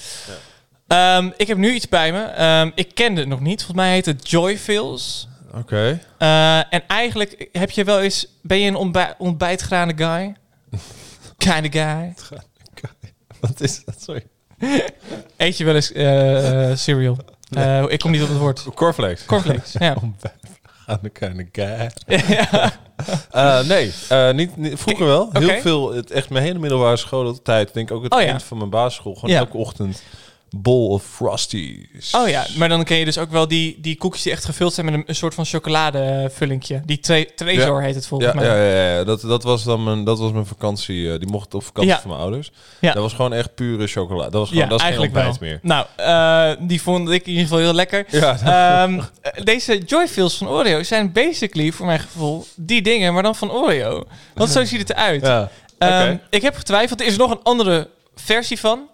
[0.92, 2.22] Ehm, ik heb nu iets bij me.
[2.24, 3.64] Ehm, ik kende het nog niet.
[3.64, 5.28] Volgens mij heet het Joy Feels.
[5.56, 6.00] Oké.
[6.18, 8.28] Eh, en eigenlijk heb je wel eens...
[8.42, 10.36] Ben je een ontbij ontbijtgrane guy?
[11.38, 12.14] Kind of guy.
[13.40, 14.02] Wat is dat?
[14.02, 14.24] Sorry.
[15.38, 17.18] Eet je wel eens eh, cereal?
[17.88, 18.64] Ik kom niet op het woord.
[18.76, 19.26] Cornflakes.
[19.26, 19.96] Cornflakes, ja.
[20.86, 21.90] Aan de kleine guy.
[23.32, 23.62] ja.
[23.62, 23.92] Nee,
[24.34, 25.30] niet, niet- vroeger wel.
[25.32, 27.74] Heel veel, het, echt mijn hele middelbare schooltijd.
[27.74, 28.28] Denk ik ook het Oh ja.
[28.28, 29.14] eind van mijn basisschool.
[29.14, 29.38] Gewoon Ja.
[29.40, 30.04] elke ochtend
[30.56, 32.12] bowl of frosties.
[32.16, 34.74] Oh ja, maar dan ken je dus ook wel die, die koekjes die echt gevuld
[34.74, 36.82] zijn met een, een soort van chocoladevullingje.
[36.86, 37.86] Die tre Trezor Ja.
[37.86, 38.46] heet het volgens Ja, mij.
[38.48, 39.04] ja, ja, ja.
[39.04, 41.12] Dat, dat was dan mijn, dat was mijn vakantie.
[41.14, 42.52] eh, die mocht op vakantie van mijn ouders.
[42.80, 42.94] Ja.
[42.94, 44.24] Dat was gewoon echt pure chocola.
[44.24, 45.30] Dat was gewoon, dat is geen eigenlijk wel.
[45.30, 45.60] ontbijt meer.
[45.62, 48.06] Nou, eh, die vond ik in ieder geval heel lekker.
[48.10, 48.38] Ja,
[48.82, 49.04] eh,
[49.44, 53.52] deze Joy Feels van Oreo zijn basically, voor mijn gevoel, die dingen, maar dan van
[53.52, 54.04] Oreo.
[54.34, 55.22] Want zo ziet het eruit.
[55.26, 55.50] ja.
[55.80, 56.20] Oké.
[56.30, 57.02] Ik heb getwijfeld.
[57.02, 58.90] Er is nog een andere versie van.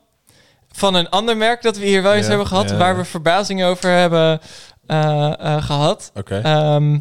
[0.77, 2.69] Van een ander merk dat we hier wel eens Ja, hebben gehad.
[2.69, 2.77] ja.
[2.77, 4.39] Waar we verbazing over hebben
[4.87, 6.11] eh, eh, gehad.
[6.15, 6.39] Oké.
[6.43, 6.97] Ehm,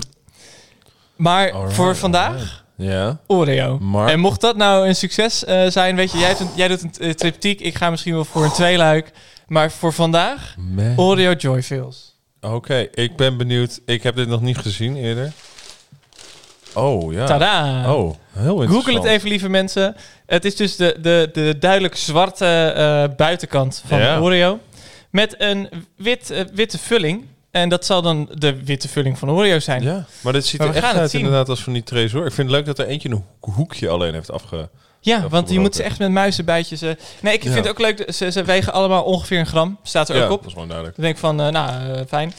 [1.16, 2.64] maar Alright, voor vandaag, alright.
[2.76, 3.18] Ja.
[3.26, 3.80] Oreo.
[4.06, 7.14] En mocht dat nou een succes eh, zijn, weet je, jij, doet- jij doet een
[7.14, 7.60] triptiek.
[7.60, 9.10] Ik ga misschien wel voor een tweeluik.
[9.46, 10.92] Maar voor vandaag, Man.
[10.98, 12.14] Oreo Joy Feels.
[12.40, 13.80] Oké, ik ben benieuwd.
[13.86, 15.32] Ik heb dit nog niet gezien eerder.
[16.76, 17.26] Oh, ja.
[17.26, 17.94] Tada!
[17.94, 18.70] Oh, heel interessant.
[18.84, 19.96] Google het even, lieve mensen.
[20.26, 24.20] Het is dus de, de, de duidelijk zwarte eh, buitenkant van Ja.
[24.20, 24.58] Oreo.
[25.10, 27.24] Met een wit, eh, witte vulling.
[27.50, 29.82] En dat zal dan de witte vulling van Oreo zijn.
[29.82, 31.20] Ja, maar dit ziet Maar er echt uit zien.
[31.20, 32.26] inderdaad als van die tresor.
[32.26, 34.68] Ik vind het leuk dat er eentje een hoek- hoekje alleen heeft afge...
[35.00, 36.82] Ja, want je moet ze echt met muizenbijtjes...
[36.82, 37.50] eh nee, ik Ja.
[37.52, 38.12] vind het ook leuk.
[38.12, 39.78] Ze, ze wegen allemaal ongeveer een gram.
[39.82, 40.36] Staat er ja, ook op.
[40.38, 40.96] dat is gewoon duidelijk.
[40.96, 42.32] Dan denk ik van, nou, fijn.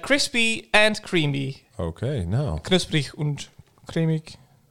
[0.00, 1.56] Crispy and creamy.
[1.76, 2.60] Oké, nou.
[2.60, 3.48] Knusprig und
[3.86, 4.22] cremig.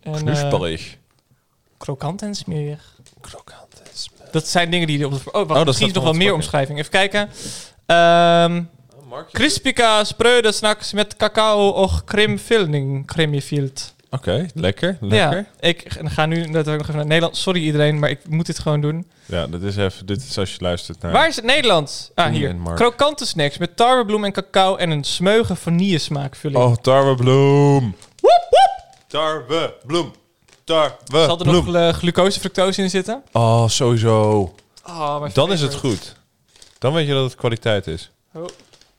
[0.01, 0.97] En, eh, Knuspelig.
[1.77, 2.95] Krokant en smerig.
[3.21, 4.31] Krokant en smerig.
[4.31, 5.05] Dat zijn dingen die...
[5.05, 6.79] Op de, oh, wacht, dat misschien staat nog wel meer omschrijving.
[6.79, 7.29] Even kijken.
[7.85, 8.61] Ehm
[9.31, 13.05] Crispica spreude snacks met cacao och krimvulling.
[13.05, 13.93] Kremjefield.
[14.09, 15.37] Oké, lekker, lekker.
[15.37, 17.37] Ja, ik ga nu dat nog even naar Nederland.
[17.37, 19.07] Sorry iedereen, maar ik moet dit gewoon doen.
[19.25, 21.11] Ja, dat is even, dit is als je luistert naar...
[21.11, 22.11] Waar is het Nederlands?
[22.15, 22.55] Ah, hier.
[22.75, 26.63] Krokante snacks met tarwebloem en cacao en een smeuige vanillesmaakvulling.
[26.63, 27.95] Oh, tarwebloem.
[28.19, 28.62] Woep, woep.
[29.17, 30.11] Tarwebloem.
[30.63, 31.25] Tarwebloem.
[31.25, 33.23] Zal er nog eh, glucose, fructose in zitten?
[33.31, 34.55] Oh, sowieso.
[34.87, 35.97] Oh, mijn Dan is het favorite.
[36.05, 36.15] goed.
[36.79, 38.09] Dan weet je dat het kwaliteit is.
[38.33, 38.45] Oh,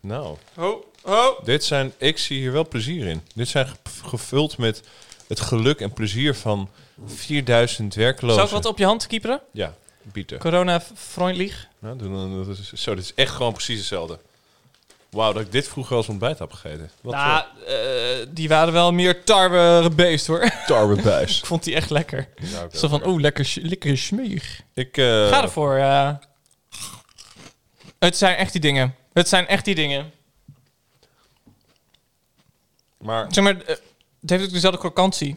[0.00, 1.44] Nou, oh, oh.
[1.44, 1.92] dit zijn...
[1.98, 3.22] Ik zie hier wel plezier in.
[3.34, 3.76] Dit zijn ge-
[4.08, 4.82] gevuld met
[5.28, 6.68] het geluk en plezier van
[7.06, 8.34] 4000 werklozen.
[8.36, 9.40] Zou ik wat op je hand kieperen?
[9.52, 10.38] Ja, bieten.
[10.38, 11.66] Corona-freundlich.
[11.78, 14.18] Nou, dat is, zo, dit is echt gewoon precies hetzelfde.
[15.14, 16.90] Wauw, dat ik dit vroeger als ontbijt heb gegeten.
[17.00, 20.50] Wat Nou, eh, die waren wel meer tarwe beest hoor.
[20.66, 21.38] tarwebuis.
[21.38, 22.28] ik vond die echt lekker.
[22.72, 24.60] Zo van, oh, lekker, sch- lekker smeeg.
[24.74, 25.76] Ik, eh, Ga ervoor.
[25.76, 26.10] eh.
[27.98, 28.94] Het zijn echt die dingen.
[29.12, 30.12] Het zijn echt die dingen.
[32.98, 33.76] maar, Zeg maar, eh,
[34.20, 35.36] het heeft ook dezelfde krokantie.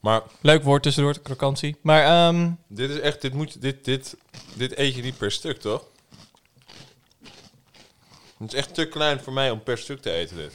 [0.00, 1.76] maar Leuk woord tussendoor, krokantie.
[1.82, 4.16] Maar ehm, dit is echt, dit, moet, dit, dit,
[4.54, 5.84] dit eet je niet per stuk, toch?
[8.38, 10.52] Het is echt te klein voor mij om per stuk te eten, dit.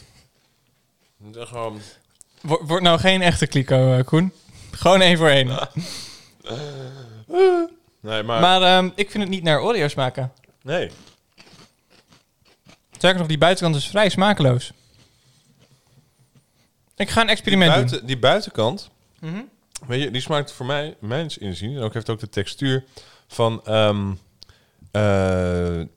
[1.25, 1.79] Het is echt gewoon...
[2.41, 4.33] wo- wordt nou geen echte kliko, eh, Koen.
[4.71, 5.47] Gewoon één voor één.
[7.99, 8.41] Nee, maar...
[8.41, 10.31] Maar ehm, ik vind het niet naar Oreo smaken.
[10.61, 10.91] nee.
[12.91, 14.71] Sterker nog, die buitenkant is vrij smakeloos.
[16.95, 17.79] Ik ga een Die, experiment doen.
[17.85, 19.41] buiten, die buitenkant, Mhm.
[19.87, 22.83] weet je, die smaakt voor mij, mijns inzien, en ook heeft ook de textuur
[23.27, 23.61] van...
[23.65, 24.11] ehm
[24.93, 25.01] eh,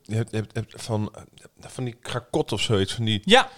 [0.03, 1.13] je hebt, je hebt- je hebt van,
[1.61, 3.23] van die krakot of zoiets, van die...
[3.25, 3.49] Ja,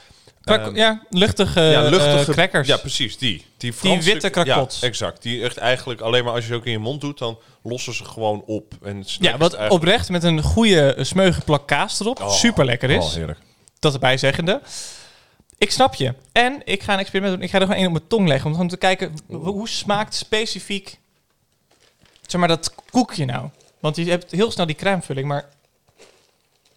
[0.42, 2.68] krak- Ehm, ja luchtige, ja, eh, luchtige crackers.
[2.68, 3.44] Ja, precies, die.
[3.56, 4.42] Die, witte.
[4.44, 5.22] Ja, exact.
[5.22, 7.94] Die echt eigenlijk alleen maar als je ze ook in je mond doet, dan lossen
[7.94, 8.74] ze gewoon op.
[8.82, 12.20] En Ja, wat eigenlijk- oprecht met een goede eh, smeuige plak kaas erop.
[12.22, 13.04] Oh, Super lekker is.
[13.04, 13.38] Oh, heerlijk.
[13.78, 14.60] dat erbij zeggende.
[15.58, 16.14] Ik snap je.
[16.32, 17.42] En ik ga een experiment doen.
[17.44, 18.46] Ik ga er gewoon één op mijn tong leggen.
[18.46, 20.98] Om gewoon te kijken hoe, hoe smaakt specifiek
[22.26, 23.48] zeg maar dat koekje nou.
[23.80, 25.48] Want je hebt heel snel die crèmevulling, maar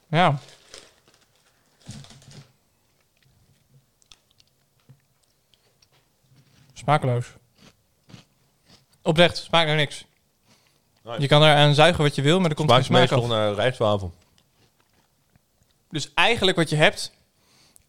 [0.07, 0.39] ja.
[6.73, 7.25] Smakeloos.
[9.01, 10.05] Oprecht, smaakt nou niks.
[11.17, 13.23] Je kan er aan zuigen wat je wil, maar er komt Smaakt geen smaak meestal
[13.23, 13.37] af.
[13.37, 14.13] naar rijstwafel.
[15.89, 17.11] Dus eigenlijk wat je hebt,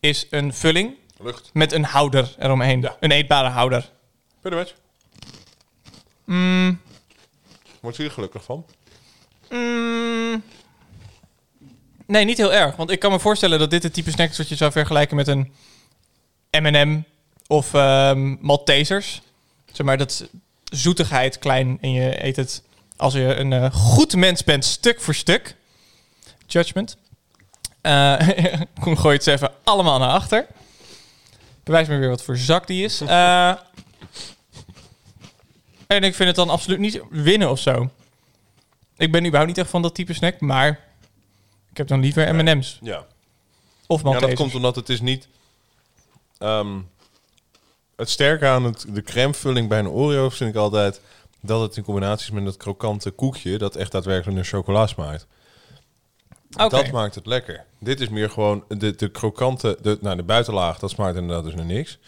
[0.01, 1.51] is een vulling Lucht.
[1.53, 2.81] met een houder eromheen.
[2.81, 2.97] Ja.
[3.01, 3.91] Een eetbare houder.
[4.41, 4.75] Pretty much.
[6.25, 6.81] Mm,
[7.81, 8.67] Wordt je hier gelukkig van?
[9.57, 10.43] Mm,
[12.07, 12.77] nee, niet heel erg.
[12.77, 15.17] Want ik kan me voorstellen dat dit het type snack is wat je zou vergelijken
[15.17, 15.53] met een
[16.51, 17.03] M&M
[17.47, 19.21] of ehm Maltesers.
[19.73, 20.29] Zeg maar, dat
[20.65, 22.63] zoetigheid klein en je eet het
[22.97, 25.57] als je een eh, goed mens bent, stuk voor stuk.
[26.47, 26.97] Judgment.
[27.81, 28.29] Eh
[28.81, 30.47] Koen gooit ze even allemaal naar achter.
[31.65, 33.01] Bewijs me weer wat voor zak die is.
[35.87, 37.91] Eh, en ik vind het dan absoluut niet winnen of zo.
[39.03, 40.69] Ik ben überhaupt niet echt van dat type snack, maar
[41.71, 43.07] ik heb dan liever M&M's Ja.
[43.87, 44.31] of Ja, Maltesers.
[44.31, 45.29] dat komt omdat het is niet...
[46.39, 46.79] ehm,
[47.97, 51.01] het sterke aan het, de crèmevulling bij een Oreo vind ik altijd...
[51.41, 53.59] dat het in combinatie is met dat krokante koekje...
[53.59, 55.27] dat echt daadwerkelijk naar chocola smaakt.
[56.57, 56.69] Oké.
[56.69, 57.65] Dat maakt het lekker.
[57.79, 59.79] Dit is meer gewoon de, de krokante...
[59.83, 61.99] De, nou, de buitenlaag, dat smaakt inderdaad dus naar niks.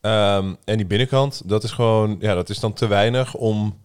[0.00, 2.16] Ehm, en die binnenkant, dat is gewoon...
[2.20, 3.80] Ja, dat is dan te weinig om...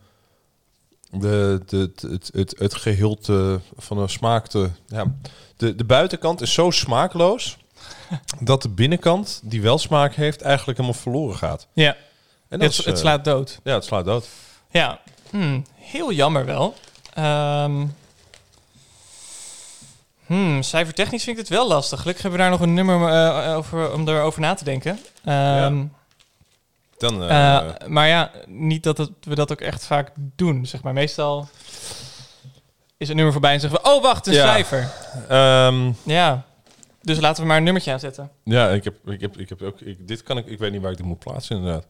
[1.12, 4.70] De, de, het, het, het geheel te, van een smaak te...
[4.88, 5.14] Ja,
[5.58, 7.58] de, de buitenkant is zo smaakloos...
[8.40, 11.68] dat de binnenkant, die wel smaak heeft, eigenlijk helemaal verloren gaat.
[11.74, 11.96] Ja,
[12.50, 13.60] En dat het, is, het eh, slaat dood.
[13.64, 14.28] Ja, het slaat dood.
[14.72, 15.00] Ja,
[15.30, 16.76] hmm, heel jammer wel.
[20.28, 22.00] Hmm, cijfertechnisch vind ik het wel lastig.
[22.00, 25.00] Gelukkig hebben we daar nog een nummer eh, over, om erover na te denken.
[25.24, 25.84] Ehm,
[26.98, 30.66] Dan, eh, eh, maar ja, niet dat het, we dat ook echt vaak doen.
[30.66, 30.94] Zeg maar.
[30.94, 31.48] Meestal
[32.98, 33.90] is het nummer voorbij en zeggen we...
[33.90, 34.44] Oh, wacht, een Ja.
[34.54, 34.90] cijfer.
[35.28, 36.46] ehm, Ja,
[37.02, 38.32] dus laten we maar een nummertje aanzetten.
[38.44, 39.82] Ja, ik heb, ik heb, ik heb ook.
[39.82, 40.46] Ik, dit kan ik.
[40.46, 41.86] Ik weet niet waar ik dit moet plaatsen, inderdaad.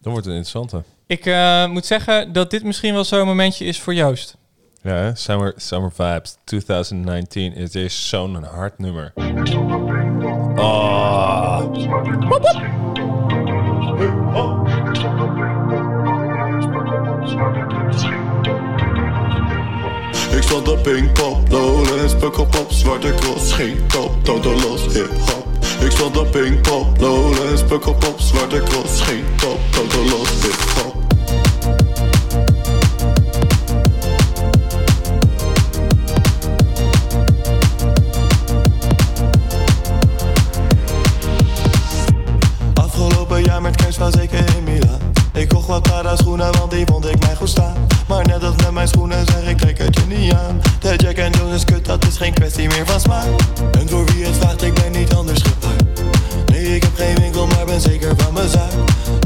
[0.00, 0.82] Dan wordt het interessante.
[1.06, 4.36] Ik eh, moet zeggen dat dit misschien wel zo'n momentje is voor Joost.
[4.82, 5.14] Ja, hè?
[5.14, 7.52] Summer, Summer Vibes 2019.
[7.52, 9.12] Het is zo'n hard nummer.
[10.56, 11.60] Oh.
[20.36, 25.46] Ik stond op Pinkpop, Lowlands, pukkelpop, op, zwarte cross, geen top, totaal los, hip-hop.
[25.80, 31.01] Ik stond op Pinkpop, Lowlands, pukkelpop, op, zwarte cross, geen top, totaal los, hip-hop.
[51.98, 53.26] Dat is geen kwestie meer van smaak.
[53.78, 56.02] En voor wie het vraagt, ik ben niet anders gepakt
[56.46, 58.72] Nee, ik heb geen winkel, maar ben zeker van mijn zaak.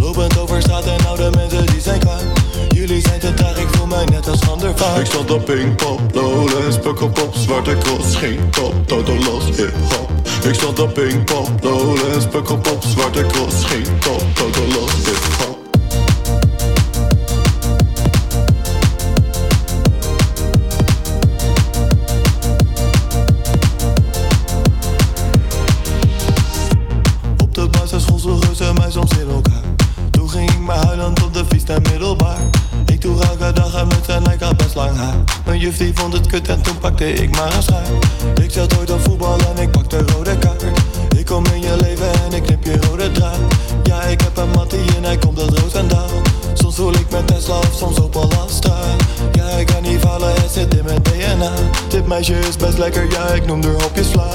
[0.01, 2.23] Lopend over straat en oude mensen die zijn kwaad.
[2.69, 4.61] Jullie zijn te traag, ik voel mij net als Van
[5.01, 10.11] Ik stond op Pinkpop, Lowlands, Pukkelpop, Zwarte Cross Geen top, total los, hip-hop.
[10.45, 15.06] Ik stond op Pinkpop, Lowlands, Pukkelpop, Zwarte Cross Geen top, total los,
[37.01, 37.87] en ik maar een schaar.
[38.43, 40.65] Ik zat ooit op voetbal en ik pakte rode kaart.
[41.17, 43.39] Ik kom in je leven en ik knip je rode draad.
[43.87, 46.09] Ja ik heb een mattie en hij komt uit Roosendaal
[46.55, 48.79] Soms voel ik me Tesla of soms op Alastra
[49.33, 51.53] Ja ik kan niet vallen, het zit in mijn DNA
[51.89, 54.29] Dit meisje is best lekker, ja ik noem haar hopjes vla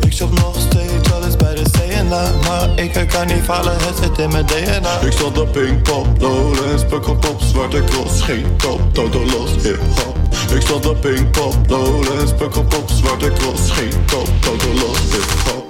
[0.00, 3.96] Ik shop nog steeds wel eens bij de CNA Maar ik kan niet vallen, het
[4.02, 9.24] zit in mijn DNA Ik stond op Pinkpop, Lowlands, Pukkelpop, Zwarte Cross Geen top, total
[9.24, 10.15] los, hip-hop
[10.54, 15.65] Ik stond op Pinkpop, Lowlands, Pukkelpop, Zwarte Cross Geen top, total los, hip-hop Vroeger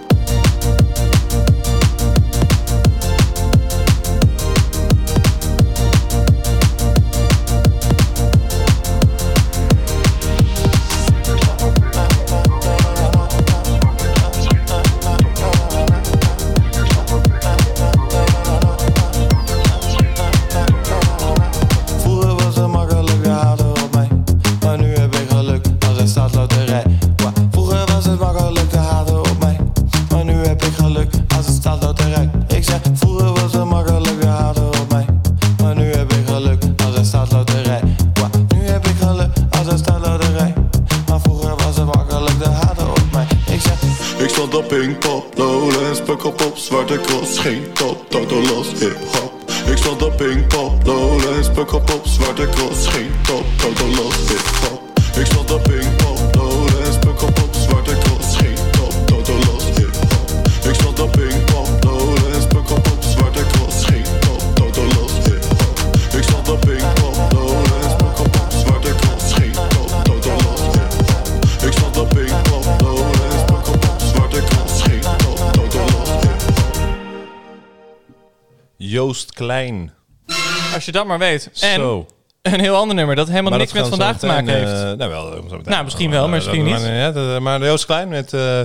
[80.97, 81.51] dat maar weet.
[81.61, 82.07] En Zo.
[82.43, 84.33] een heel ander nummer dat helemaal Maar niks dat met gaan we vandaag te zo
[84.33, 84.93] maken meteen, heeft.
[84.93, 85.73] eh, nou, wel, zo meteen.
[85.73, 86.81] Nou, misschien wel, maar Eh, misschien niet.
[86.81, 88.61] Maar, ja, dat- maar Joost Klein met eh,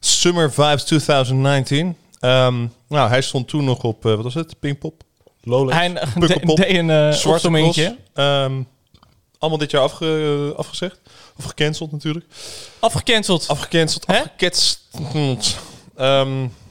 [0.00, 1.96] Summer Vibes 2019.
[2.20, 4.60] Ehm, nou, hij stond toen nog op, eh, wat was het?
[4.60, 5.02] Pinkpop?
[5.42, 5.74] Lowlands?
[5.74, 7.84] Hij de- Pukkelpop, deed een Zwarte opzommingetje.
[7.84, 7.98] Cross.
[8.14, 8.52] Ehm,
[9.38, 11.00] allemaal dit jaar afge, afgezegd.
[11.38, 12.24] Of gecanceld natuurlijk.
[12.78, 13.48] Afgecanceld.
[13.48, 14.16] Afgecanceld, Hè?
[14.18, 14.80] afgeketst.
[15.96, 16.28] Ehm,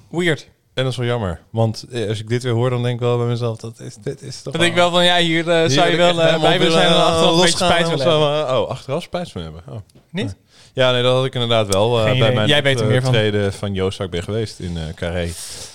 [0.10, 0.48] Weird.
[0.73, 1.39] En dat is wel jammer.
[1.49, 3.95] Want eh, als ik dit weer hoor, dan denk ik wel bij mezelf, dat is,
[3.95, 6.41] dit is toch Dan denk ik wel van, ja, hier eh, zou je wel uh,
[6.41, 8.60] bij willen zijn en achteraf een beetje spijt willen hebben.
[8.60, 9.61] Oh, achteraf spijt van hebben.
[9.68, 9.76] Oh.
[10.11, 10.35] Niet?
[10.73, 13.52] Ja, nee, dat had ik inderdaad wel uh, bij mijn Jij weet er meer van.
[13.52, 15.30] van Joost ben geweest in Carré.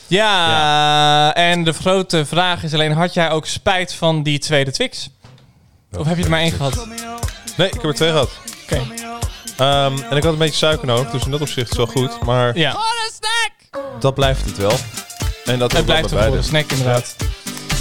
[0.06, 5.10] Ja, en de grote vraag is alleen, had jij ook spijt van die tweede Twix?
[5.98, 6.86] Of heb je er maar één gehad?
[7.56, 8.30] Nee, ik heb er twee gehad.
[8.62, 8.76] Oké.
[9.60, 12.02] Um, en ik had een beetje suiker ook, dus in dat opzicht is het wel
[12.02, 12.22] goed.
[12.22, 12.76] Maar Ja,
[14.00, 14.72] dat blijft het wel.
[15.44, 17.16] En dat het blijft een goede snack inderdaad.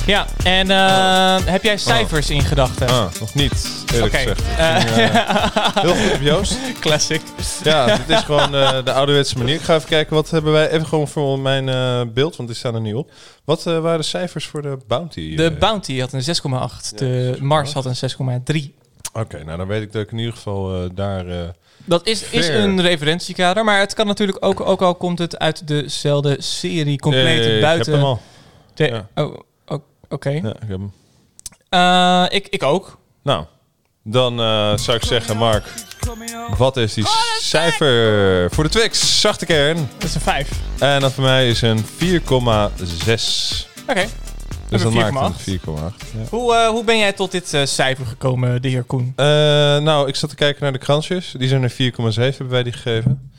[0.05, 2.87] Ja, en eh, heb jij cijfers in gedachten?
[2.87, 4.41] Ah, nog niet, eerlijk gezegd.
[4.57, 6.57] Eh, eh, heel goed op Joost.
[6.79, 7.21] Classic.
[7.63, 8.51] Ja, dit is gewoon
[8.85, 9.55] de ouderwetse manier.
[9.55, 10.69] Ik ga even kijken, wat hebben wij...
[10.69, 11.65] Even gewoon voor mijn
[12.13, 13.11] beeld, want die staan er niet op.
[13.43, 15.35] Wat waren de cijfers voor de Bounty?
[15.35, 15.51] De?
[15.51, 16.95] Bounty had een 6,8.
[16.95, 18.09] De Mars had een
[18.55, 18.73] 6,3.
[19.13, 21.25] Oké, nou dan weet ik dat ik in ieder geval daar...
[21.85, 25.67] Dat is, is een referentiekader, maar het kan natuurlijk ook, ook al komt het uit
[25.67, 27.79] dezelfde serie, compleet buiten.
[27.79, 28.21] Ik heb hem al.
[28.73, 29.23] de- ja.
[29.23, 29.79] Oh, oh,
[30.09, 30.29] oké.
[30.29, 30.91] Ja, ik heb hem.
[31.69, 32.97] Eh, ik, ik ook.
[33.23, 33.45] Nou,
[34.03, 35.63] dan eh, zou ik zeggen, Mark,
[36.57, 37.05] wat is die
[37.41, 39.21] cijfer voor de Twix?
[39.21, 39.89] Zachte kern.
[39.97, 40.49] Dat is een 5.
[40.79, 43.67] En dat voor mij is een 4,6.
[43.89, 44.05] Oké.
[44.69, 45.45] Dus dat maakt 4,8.
[45.45, 45.65] een 4,8.
[46.13, 46.23] Ja.
[46.29, 49.13] Hoe, eh, hoe ben jij tot dit eh, cijfer gekomen, de heer Koen?
[49.15, 49.25] Eh,
[49.77, 51.33] nou, ik zat te kijken naar de kransjes.
[51.37, 53.31] Die zijn er 4,7 hebben wij die gegeven.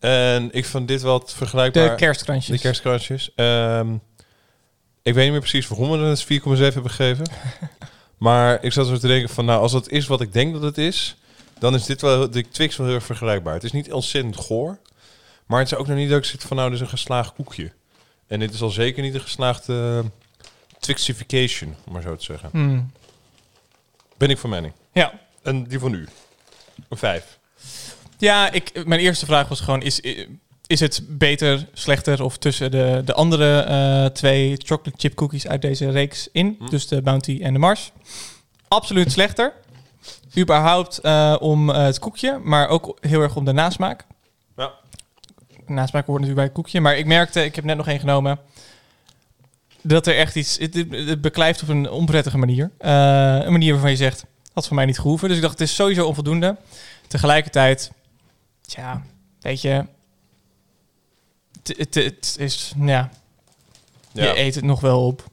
[0.00, 1.90] En ik vond dit wel vergelijkbaar.
[1.90, 2.56] De kerstkrantjes.
[2.56, 3.30] De kerstkransjes.
[3.34, 3.94] Ehm,
[5.02, 7.30] ik weet niet meer precies waarom we het 4,7 hebben gegeven.
[8.18, 10.62] maar ik zat zo te denken van, nou, als dat is wat ik denk dat
[10.62, 11.16] het is,
[11.58, 13.54] dan is dit wel de Twix wel heel erg vergelijkbaar.
[13.54, 14.78] Het is niet ontzettend goor,
[15.46, 17.32] maar het is ook nog niet dat ik zit van, nou, dit is een geslaagd
[17.34, 17.72] koekje.
[18.26, 20.04] En dit is al zeker niet een geslaagde
[20.84, 22.48] Twixification, om maar zo te zeggen.
[22.52, 22.92] Hmm.
[24.16, 24.72] Ben ik van mening.
[24.92, 25.12] Ja.
[25.42, 26.08] En die van u?
[26.88, 27.38] Een vijf.
[28.18, 30.00] Ja, ik, mijn eerste vraag was gewoon: is,
[30.66, 35.62] is het beter, slechter of tussen de, de andere eh, twee chocolate chip cookies uit
[35.62, 36.56] deze reeks in?
[36.58, 36.66] Hm.
[36.66, 37.92] Dus de Bounty en de Mars.
[38.68, 39.52] Absoluut slechter.
[40.38, 44.04] Überhaupt eh, om eh, het koekje, maar ook heel erg om de nasmaak.
[44.56, 44.72] Ja.
[45.66, 48.38] Nasmaak hoort natuurlijk bij het koekje, maar ik merkte, ik heb net nog één genomen,
[49.86, 52.70] dat er echt iets, het, het beklijft op een onprettige manier.
[52.78, 52.90] Eh,
[53.42, 55.28] een manier waarvan je zegt, had voor mij niet gehoeven.
[55.28, 56.56] Dus ik dacht, het is sowieso onvoldoende.
[57.08, 57.90] Tegelijkertijd,
[58.62, 59.02] ja,
[59.40, 59.84] weet je,
[61.62, 63.10] het, is, ja,
[64.12, 65.24] Ja, je eet het nog wel op.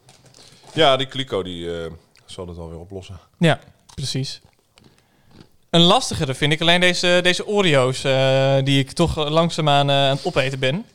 [0.73, 1.91] ja die kliko die eh,
[2.26, 3.19] zal het alweer oplossen.
[3.40, 3.60] Ja,
[3.95, 4.41] precies.
[5.69, 10.26] Een lastigere vind ik alleen deze, deze Oreo's, eh, die ik toch langzaamaan aan het
[10.26, 10.86] opeten ben.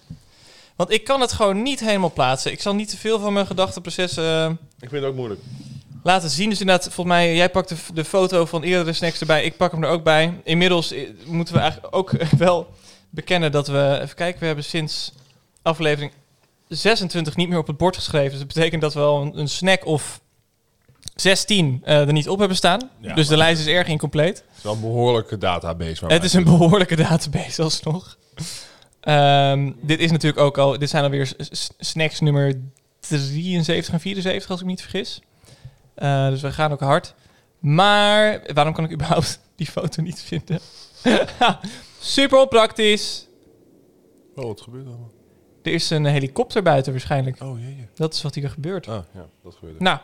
[0.76, 2.52] Want ik kan het gewoon niet helemaal plaatsen.
[2.52, 4.44] Ik zal niet te veel van mijn gedachteproces eh,
[4.80, 5.40] Ik vind het ook moeilijk.
[6.02, 6.50] laten zien.
[6.50, 9.44] Dus inderdaad, volgens mij, jij pakt de, de foto van eerdere snacks erbij.
[9.44, 10.40] Ik pak hem er ook bij.
[10.44, 12.66] Inmiddels eh, moeten we eigenlijk ook wel
[13.10, 13.98] bekennen dat we...
[14.02, 15.12] Even kijken, we hebben sinds
[15.62, 16.12] aflevering
[16.68, 18.30] 26 niet meer op het bord geschreven.
[18.30, 20.20] Dus dat betekent dat we al een, een snack of
[21.14, 22.90] 16 eh, er niet op hebben staan.
[23.00, 24.36] Ja, dus de maar- lijst is erg incompleet.
[24.36, 26.00] Het is wel een behoorlijke database.
[26.00, 28.16] waar Het wij is een behoorlijke database alsnog.
[29.06, 30.78] Ehm dit is natuurlijk ook al...
[30.78, 31.32] Dit zijn alweer
[31.78, 32.60] snacks nummer
[33.00, 35.20] 73 en 74, als ik me niet vergis.
[35.94, 37.14] Eh, dus we gaan ook hard.
[37.58, 40.60] Maar waarom kan ik überhaupt die foto niet vinden?
[42.00, 43.26] Super onpraktisch.
[44.34, 45.10] Oh, wat gebeurt er allemaal?
[45.62, 47.42] Er is een helikopter buiten waarschijnlijk.
[47.42, 47.88] Oh, jee.
[47.94, 48.88] Dat is wat hier gebeurt.
[48.88, 49.80] Ah, ja, dat gebeurt.
[49.80, 49.98] Nou,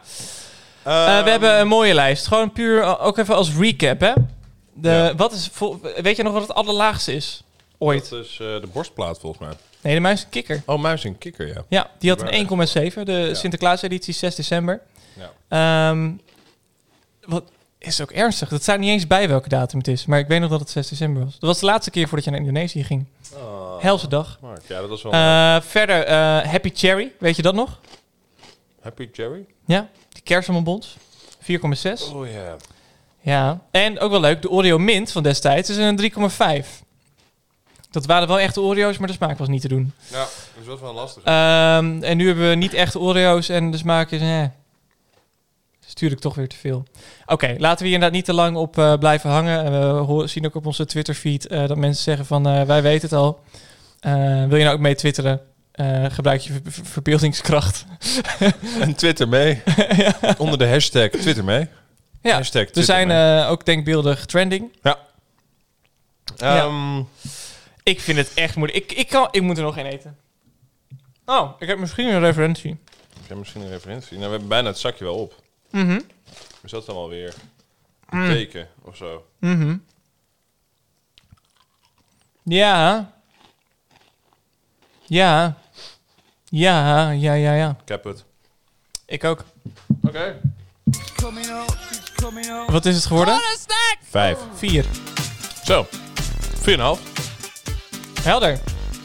[0.82, 2.26] eh, we hebben een mooie lijst.
[2.26, 4.12] Gewoon puur eh, ook even als recap, hè?
[4.74, 5.14] De, Ja.
[5.14, 5.50] wat is,
[6.02, 7.44] weet je nog wat het allerlaagste is?
[7.82, 8.08] Ooit.
[8.08, 9.56] Dat is eh, de borstplaat volgens mij.
[9.80, 10.62] Nee, de muis en kikker.
[10.66, 11.64] Oh, muis en kikker, ja.
[11.68, 12.46] Ja, die had een
[12.94, 13.02] 1,7.
[13.02, 13.30] De.
[13.34, 14.80] Sinterklaas-editie 6 december.
[15.48, 15.90] Ja.
[15.90, 16.10] Ehm,
[17.24, 17.44] wat
[17.78, 18.48] is ook ernstig.
[18.48, 20.06] Dat staat niet eens bij welke datum het is.
[20.06, 21.32] Maar ik weet nog dat het 6 december was.
[21.32, 23.06] Dat was de laatste keer voordat je naar Indonesië ging.
[23.78, 24.38] Helse dag.
[24.40, 25.12] Mark, ja, dat was wel...
[25.12, 27.12] Eh, verder, eh, Happy Cherry.
[27.18, 27.80] Weet je dat nog?
[28.80, 29.44] Happy Jerry?
[29.64, 30.96] Ja, die kersenbonbons.
[31.38, 32.12] 4,6.
[32.14, 32.56] Oh, ja.
[33.20, 33.60] Ja.
[33.70, 36.82] En ook wel leuk, de Oreo Mint van destijds is een 3,5.
[37.92, 39.92] Dat waren wel echte Oreo's, maar de smaak was niet te doen.
[40.10, 41.22] Ja, dus dat is wel lastig.
[41.22, 44.20] Ehm, en nu hebben we niet echte Oreo's en de smaak is...
[44.20, 44.42] Eh,
[45.82, 46.84] is natuurlijk toch weer te veel.
[47.26, 49.64] Oké, laten we hier inderdaad niet te lang op eh, blijven hangen.
[49.64, 52.46] En we horen, zien ook op onze Twitter-feed eh, dat mensen zeggen van...
[52.48, 53.40] eh, wij weten het al.
[54.00, 54.12] Eh,
[54.46, 55.40] wil je nou ook mee twitteren?
[55.72, 57.84] Eh, gebruik je ver- ver- verbeeldingskracht.
[58.80, 59.62] En Twitter mee.
[60.38, 61.68] Onder de hashtag Twitter mee.
[62.22, 63.38] Ja, hashtag er Twitter zijn mee.
[63.42, 64.72] eh, ook denkbeeldig trending.
[64.82, 64.98] ja.
[66.36, 67.02] Ehm,
[67.82, 68.84] Ik vind het echt moeilijk.
[68.84, 70.18] Ik, ik, kan, ik moet er nog één eten.
[71.24, 72.78] Oh, ik heb misschien een referentie.
[73.16, 74.10] Heb jij misschien een referentie?
[74.12, 75.42] Nou, we hebben bijna het zakje wel op.
[75.70, 76.00] Mhm.
[76.62, 77.34] Is dat dan alweer
[78.10, 78.28] een Mm.
[78.28, 79.26] teken of zo?
[79.38, 79.76] Mhm.
[82.44, 83.12] Ja.
[85.06, 85.56] Ja.
[86.48, 87.76] Ja, ja, ja, ja.
[87.82, 88.24] Ik heb het.
[89.06, 89.44] Ik ook.
[90.02, 90.40] Oké.
[92.66, 93.40] Wat is het geworden?
[94.02, 94.38] Vijf.
[94.54, 94.86] Vier.
[95.64, 95.86] Zo.
[96.54, 97.11] Vier en een half.
[98.22, 98.58] Helder.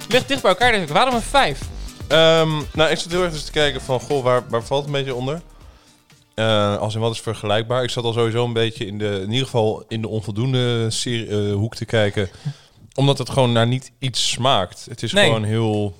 [0.09, 0.89] Ligt dicht bij elkaar denk ik.
[0.89, 1.59] Waarom een vijf?
[2.07, 4.93] Ehm, nou, ik zat heel erg dus te kijken van, goh, waar, waar valt het
[4.93, 5.41] een beetje onder?
[6.35, 7.83] Eh, als in wat is vergelijkbaar?
[7.83, 11.27] Ik zat al sowieso een beetje in de, in ieder geval in de onvoldoende serie,
[11.49, 12.29] eh, hoek te kijken.
[12.95, 14.85] Omdat het gewoon naar niet iets smaakt.
[14.89, 15.25] Het is Nee.
[15.25, 15.97] gewoon heel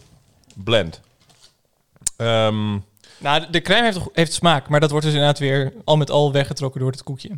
[0.55, 1.01] blend.
[2.17, 2.77] Ehm,
[3.19, 6.31] Nou, de- crème heeft, heeft smaak, maar dat wordt dus inderdaad weer al met al
[6.31, 7.29] weggetrokken door het koekje.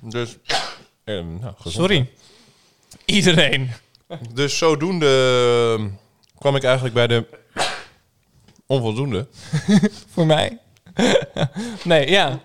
[0.00, 0.36] dus,
[1.04, 1.54] eh, nou.
[1.64, 2.10] Sorry.
[3.04, 3.70] Iedereen.
[4.34, 5.06] Dus zodoende
[5.78, 5.84] eh,
[6.38, 7.26] kwam ik eigenlijk bij de
[8.66, 9.26] onvoldoende.
[10.12, 10.58] Voor mij.
[11.84, 12.40] nee, ja.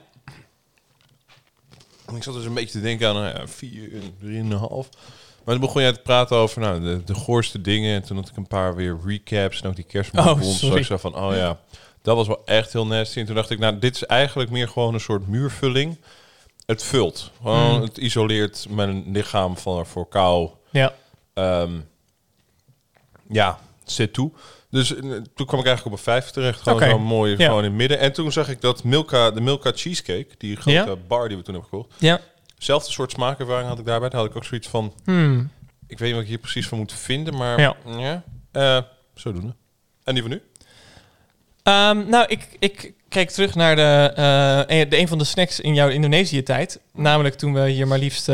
[2.16, 3.90] Ik zat dus een beetje te denken aan nou ja, vier,
[4.20, 4.90] drieënhalf.
[5.44, 7.96] Maar toen begon jij te praten over nou, de, de goorste dingen.
[7.96, 10.48] En toen had ik een paar weer recaps en ook die kerstmisbons.
[10.48, 10.80] Oh, sorry.
[10.80, 11.60] ik zo van, oh ja,
[12.02, 13.20] dat was wel echt heel nasty.
[13.20, 15.98] En toen dacht ik, nou, dit is eigenlijk meer gewoon een soort muurvulling.
[16.66, 17.32] Het vult.
[17.42, 17.82] Gewoon, Mm.
[17.82, 20.50] het isoleert mijn lichaam van, voor kou.
[20.70, 20.94] Ja.
[21.36, 21.72] Ehm,
[23.30, 24.32] ja, zit toe.
[24.70, 25.02] Dus eh,
[25.36, 26.62] toen kwam ik eigenlijk op een vijf terecht.
[26.62, 26.90] Gewoon Oké.
[26.90, 27.46] zo mooi, Ja.
[27.46, 28.00] gewoon in het midden.
[28.00, 30.96] En toen zag ik dat Milka, de Milka Cheesecake, die grote Ja.
[30.96, 31.94] bar die we toen hebben gekocht.
[32.00, 32.20] Ja.
[32.58, 34.10] Zelfde soort smaakervaring had ik daarbij.
[34.10, 35.50] Daar had ik ook zoiets van, Hmm.
[35.88, 37.76] ik weet niet wat ik hier precies van moet vinden, maar Ja.
[37.98, 38.78] ja, Eh,
[39.16, 39.56] zodoende.
[40.04, 40.42] En die van nu?
[41.64, 45.60] Ehm, nou, ik, ik kijk terug naar de, eh, een- de een van de snacks
[45.60, 46.80] in jouw Indonesië-tijd.
[46.94, 48.30] Namelijk toen we hier maar liefst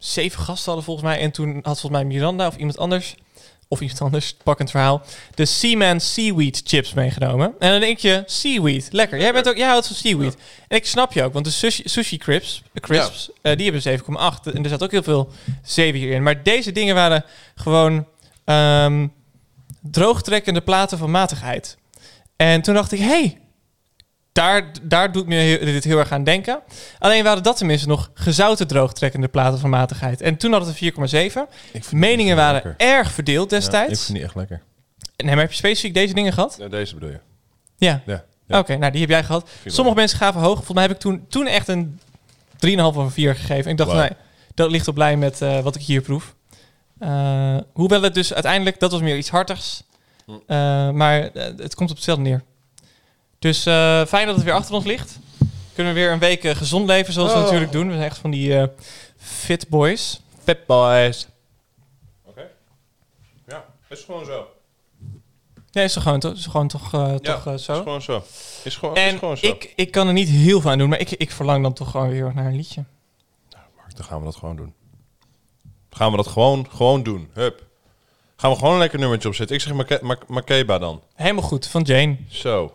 [0.00, 1.20] zeven gasten hadden volgens mij.
[1.20, 3.14] En toen had volgens mij Miranda of iemand anders
[3.70, 5.02] of iets anders, pakkend verhaal,
[5.34, 7.54] de Seaman Seaweed chips meegenomen.
[7.58, 9.20] En dan denk je, seaweed, lekker.
[9.20, 10.36] Jij, bent ook, jij houdt van seaweed.
[10.68, 14.52] En ik snap je ook, want de sushi, sushi crisps, crisps eh, die hebben 7,8.
[14.54, 15.32] En er zat ook heel veel
[15.62, 16.22] zeven hierin.
[16.22, 17.24] Maar deze dingen waren
[17.54, 18.06] gewoon
[18.44, 19.06] ehm,
[19.80, 21.76] droogtrekkende platen van matigheid.
[22.36, 23.38] En toen dacht ik, hey,
[24.32, 26.60] daar, daar doet me heel- dit heel erg aan denken.
[26.98, 30.20] Alleen waren dat tenminste nog gezouten droogtrekkende platen van matigheid.
[30.20, 31.48] En toen had het een 4,7.
[31.72, 32.74] Ik vind Meningen waren lekker.
[32.76, 34.04] erg verdeeld Ja, ik destijds.
[34.04, 34.62] vind die echt lekker.
[35.16, 36.56] Nee, maar heb je specifiek deze dingen gehad?
[36.58, 37.20] Ja, deze bedoel je.
[37.76, 38.02] Ja.
[38.06, 38.24] Ja.
[38.58, 39.48] Oké, nou die heb jij gehad.
[39.64, 40.54] Sommige mensen gaven hoog.
[40.54, 42.00] Volgens mij heb ik toen, toen echt een
[42.58, 43.64] 3,5 of een 4 gegeven.
[43.64, 44.10] En ik dacht, nee,
[44.54, 46.34] dat ligt op blij met eh, wat ik hier proef.
[46.98, 49.82] Eh, hoewel het dus uiteindelijk, dat was meer iets hartigs.
[50.26, 50.32] Hm.
[50.46, 52.42] Eh, maar het komt op hetzelfde neer.
[53.40, 55.18] Dus eh, fijn dat het weer achter ons ligt.
[55.74, 57.44] Kunnen we weer een week eh, gezond leven, zoals we Oh.
[57.44, 57.86] natuurlijk doen.
[57.86, 58.66] We zijn echt van die eh,
[59.16, 60.20] fit boys.
[60.42, 61.28] Fit boys.
[62.24, 62.46] Oké.
[63.46, 64.46] Ja, is gewoon zo.
[65.70, 67.74] Ja, is toch gewoon, to- is gewoon toch, eh, toch eh, is zo?
[67.74, 68.22] gewoon zo.
[68.64, 69.46] Is gewoon, is En gewoon zo.
[69.46, 71.90] ik, ik kan er niet heel veel aan doen, maar ik, ik verlang dan toch
[71.90, 72.84] gewoon weer naar een liedje.
[73.76, 74.74] Mark, dan gaan we dat gewoon doen.
[75.90, 77.30] Gaan we dat gewoon, gewoon doen.
[77.32, 77.62] Hup.
[78.36, 79.56] Gaan we gewoon een lekker nummertje opzetten.
[79.56, 81.02] Ik zeg Make- Mak- Makeba dan.
[81.14, 82.16] Helemaal goed, van Jane.
[82.28, 82.74] Zo.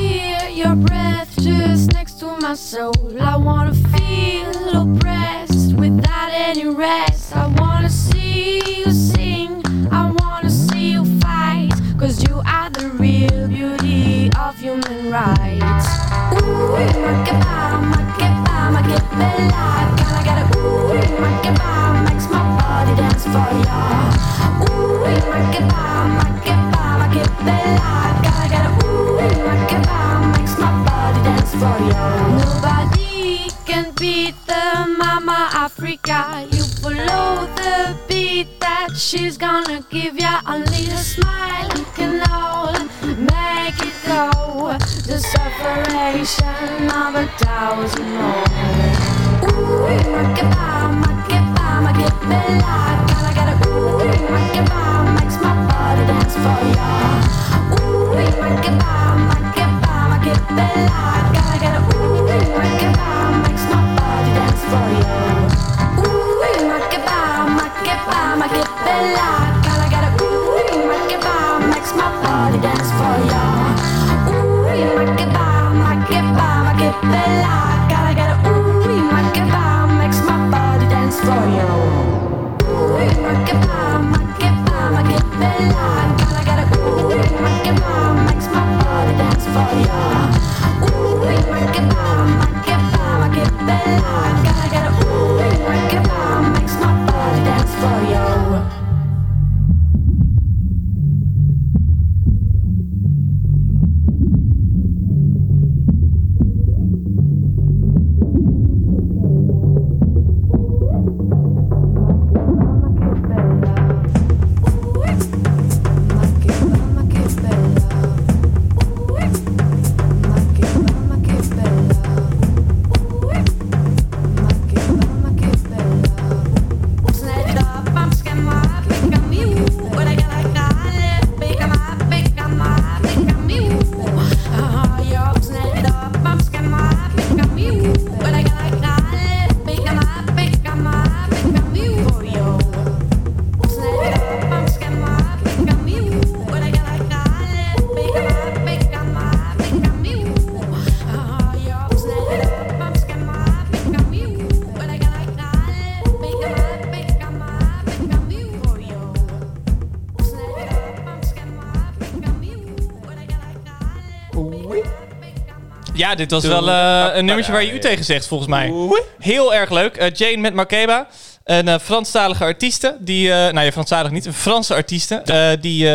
[166.11, 168.73] Ja, dit was wel eh, een nummertje waar je u tegen zegt, volgens mij.
[169.19, 169.95] Heel erg leuk.
[169.97, 171.07] Eh, Jane met Makeba.
[171.43, 172.97] Een eh, Franstalige artieste.
[172.99, 174.25] Die, eh nou ja, Franstalig niet.
[174.25, 175.57] Een Franse artieste.
[175.61, 175.85] die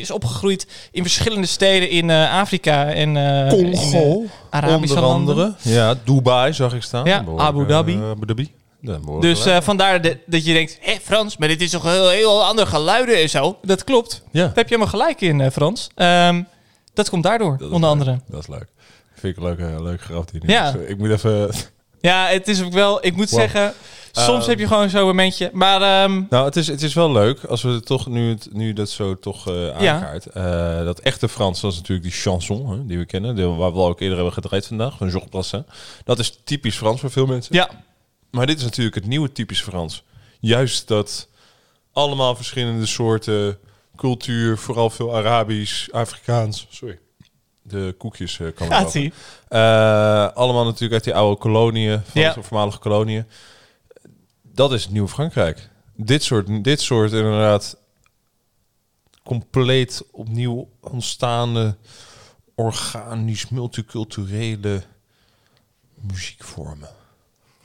[0.00, 5.34] is opgegroeid in verschillende steden in Afrika en eh, in, Arabische onder landen.
[5.34, 5.54] andere.
[5.62, 7.04] Ja, Dubai zag ik staan.
[7.04, 7.98] Ja, Abu Dhabi.
[8.10, 8.52] Abu Dhabi.
[8.80, 12.08] Ja, behoorlijk Dus vandaar de- dat je denkt, hé Frans, maar dit is toch heel,
[12.08, 13.58] heel andere geluiden en zo.
[13.62, 14.22] Dat klopt.
[14.30, 15.88] ja, Daar heb je helemaal gelijk in, Frans.
[15.94, 16.42] Ehm,
[16.94, 17.90] dat komt daardoor, Dat onder leuk.
[17.90, 18.20] andere.
[18.28, 18.66] dat is leuk.
[19.24, 20.30] Vind ik een leuke, leuke grap.
[20.30, 20.74] Die Ja.
[20.86, 21.50] Ik moet even...
[22.00, 23.40] Ja, het is ook wel, ik moet Wow.
[23.40, 23.74] zeggen,
[24.12, 24.48] soms Ehm.
[24.50, 25.50] heb je gewoon zo'n momentje.
[25.52, 28.48] Maar ehm, Nou, het is, het is wel leuk als we het toch nu, het,
[28.52, 30.26] nu dat zo toch eh aankaart.
[30.26, 33.34] Eh, dat echte Frans, dat is natuurlijk die chanson hè, die we kennen.
[33.36, 35.64] Die, waar we al ook eerder hebben gedraaid vandaag, van Georges Brassens.
[36.04, 37.54] Dat is typisch Frans voor veel mensen.
[37.54, 37.70] ja,
[38.30, 40.02] Maar dit is natuurlijk het nieuwe typisch Frans.
[40.40, 41.28] Juist dat
[41.92, 43.58] allemaal verschillende soorten
[43.96, 46.66] cultuur, vooral veel Arabisch, Afrikaans.
[46.70, 46.98] Sorry.
[47.66, 48.94] De koekjes eh kan gaat.
[49.48, 52.32] Eh, allemaal natuurlijk uit die oude koloniën, van Ja.
[52.32, 53.26] de voormalige koloniën.
[54.42, 55.68] Dat is het nieuwe Frankrijk.
[55.96, 57.76] Dit soort, dit soort inderdaad
[59.22, 61.76] compleet opnieuw ontstaande,
[62.54, 64.82] organisch, multiculturele
[65.94, 66.88] muziekvormen.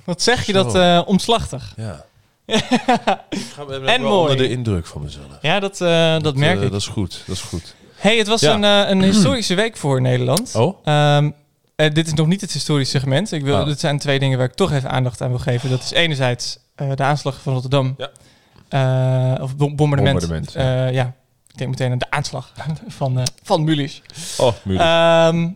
[0.04, 0.64] Wat zeg je Zo.
[0.64, 1.74] dat eh, omslachtig?
[1.76, 2.06] Ja.
[3.30, 4.22] Ik ga En mooi.
[4.22, 5.38] onder de indruk van mezelf.
[5.42, 5.78] Ja, dat,
[6.24, 6.72] dat, merk ik.
[6.72, 7.76] Dat is goed, dat is goed.
[8.00, 8.54] Hey, het was Ja.
[8.54, 10.56] een, eh, een historische week voor Nederland.
[10.56, 10.78] Oh?
[10.84, 11.30] Ehm,
[11.76, 13.32] eh, dit is nog niet het historische segment.
[13.32, 13.66] Ik wil, Oh.
[13.66, 15.70] Dit zijn twee dingen waar ik toch even aandacht aan wil geven.
[15.70, 17.96] Dat is enerzijds eh, de aanslag van Rotterdam.
[17.98, 19.38] Ja.
[19.42, 20.20] Of bom- bombardement.
[20.20, 21.14] Bombardement, ja.
[21.48, 22.54] Ik denk meteen aan de aanslag
[22.88, 24.02] van, van Mulisch.
[24.38, 24.88] Oh, moeilijk.
[24.90, 25.48] Ehm,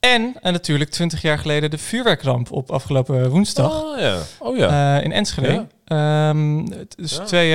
[0.00, 4.18] en, en natuurlijk 20 jaar geleden de vuurwerkramp op afgelopen woensdag oh ja.
[4.38, 5.00] Oh ja.
[5.00, 5.66] in Enschede.
[5.84, 7.24] Ehm, het is Ja.
[7.24, 7.48] twee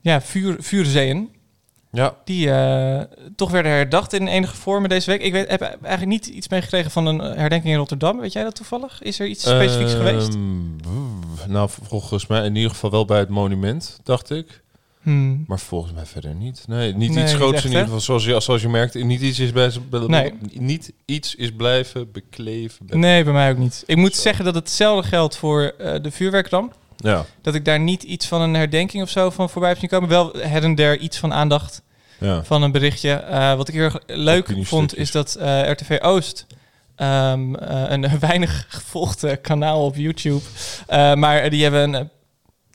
[0.00, 1.30] ja, vuur, vuurzeeën
[1.92, 2.14] ja.
[2.24, 3.00] die eh,
[3.36, 5.22] toch werden herdacht in enige vormen deze week.
[5.22, 8.20] Ik weet, heb eigenlijk niet iets meegekregen van een herdenking in Rotterdam.
[8.20, 9.02] Weet jij dat toevallig?
[9.02, 10.34] Is er iets specifieks geweest?
[10.34, 10.76] Ehm,
[11.34, 14.60] pff, Nou, volgens mij in ieder geval wel bij het monument, dacht ik.
[15.02, 15.44] Hmm.
[15.46, 16.64] Maar volgens mij verder niet.
[16.66, 18.00] Nee, niet Nee, iets groots echt, in ieder geval.
[18.00, 19.70] Zoals je, zoals je merkt, niet iets is, bij,
[20.06, 20.32] Nee.
[20.52, 22.86] niet iets is blijven bekleven.
[22.88, 23.82] Nee, bij mij ook niet.
[23.86, 24.20] Ik moet Zo.
[24.20, 26.74] zeggen dat hetzelfde geldt voor eh, de vuurwerkramp.
[27.02, 29.88] Ja, Dat ik daar niet iets van een herdenking of zo van voorbij heb zien
[29.88, 30.08] komen.
[30.08, 31.82] Wel her en der iets van aandacht
[32.18, 32.44] ja.
[32.44, 33.12] van een berichtje.
[33.12, 36.46] Eh, wat ik heel erg leuk vond, is dat eh, RTV Oost,
[36.96, 40.42] ehm, eh, een weinig gevolgde kanaal op YouTube,
[41.14, 42.10] maar die hebben een,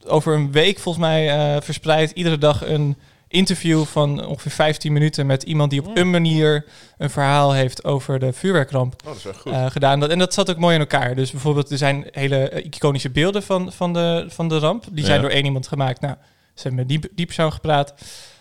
[0.06, 2.98] over een week volgens mij verspreid iedere dag een
[3.38, 6.66] interview van ongeveer 15 minuten met iemand die op een manier
[6.98, 9.52] een verhaal heeft over de vuurwerkramp Oh, dat is echt goed.
[9.52, 10.00] eh, gedaan.
[10.00, 11.16] Dat, en dat zat ook mooi in elkaar.
[11.16, 14.86] Dus bijvoorbeeld, er zijn hele eh, iconische beelden van, van, de, van de ramp.
[14.92, 15.22] Die zijn Ja.
[15.22, 16.02] door één iemand gemaakt.
[16.02, 16.16] Nou,
[16.54, 17.94] ze hebben met die, die persoon gepraat.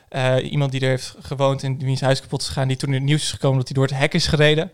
[0.08, 2.94] Eh, iemand die er heeft gewoond en wiens huis kapot is gegaan, die toen in
[2.94, 4.72] het nieuws is gekomen dat hij door het hek is gereden.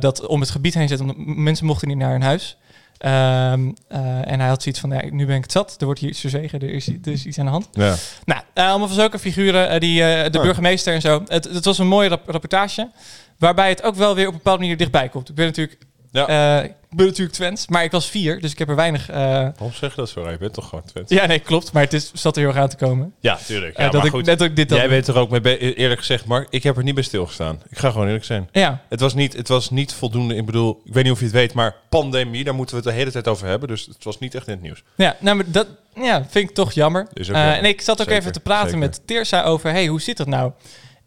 [0.00, 2.56] Dat om het gebied heen zit, omdat mensen mochten niet naar hun huis.
[3.02, 6.00] Ehm, eh, en hij had zoiets van, ja, nu ben ik het zat, er wordt
[6.00, 7.68] hier iets verzegen, er is, er is iets aan de hand.
[7.72, 7.94] ja.
[8.24, 10.42] Nou, eh, allemaal van zulke figuren, eh, die, de Ja.
[10.42, 11.22] burgemeester en zo.
[11.26, 12.90] Het, het was een mooie rap- rapportage,
[13.38, 15.28] waarbij het ook wel weer op een bepaalde manier dichtbij komt.
[15.28, 15.78] Ik ben natuurlijk,
[16.12, 16.58] Ja.
[16.60, 19.06] eh, ik ben natuurlijk Twents, maar ik was vier, dus ik heb er weinig...
[19.06, 20.30] Waarom zeg je dat zo?
[20.30, 21.14] Je bent toch gewoon Twente?
[21.14, 23.14] ja, nee, klopt, maar het is, zat er heel erg aan te komen.
[23.20, 23.76] Ja, tuurlijk.
[23.76, 24.70] Eh, dat, ik, net dat ik dit.
[24.70, 26.46] Jij bent er ook mee, eerlijk gezegd, Mark.
[26.50, 27.62] Ik heb er niet bij stilgestaan.
[27.68, 28.48] Ik ga gewoon eerlijk zijn.
[28.52, 31.24] Ja, Het was, niet, het was niet voldoende, ik bedoel, ik weet niet of je
[31.24, 33.68] het weet, maar pandemie, daar moeten we het de hele tijd over hebben.
[33.68, 34.82] Dus het was niet echt in het nieuws.
[34.96, 37.06] ja, nou, maar dat ja, vind ik toch jammer.
[37.14, 37.52] Eh, jammer.
[37.52, 38.78] en ik zat ook Zeker, even te praten zeker.
[38.78, 40.52] met Teersa over, hey, hoe zit dat nou?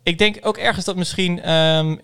[0.04, 1.96] Ik denk ook ergens dat misschien ehm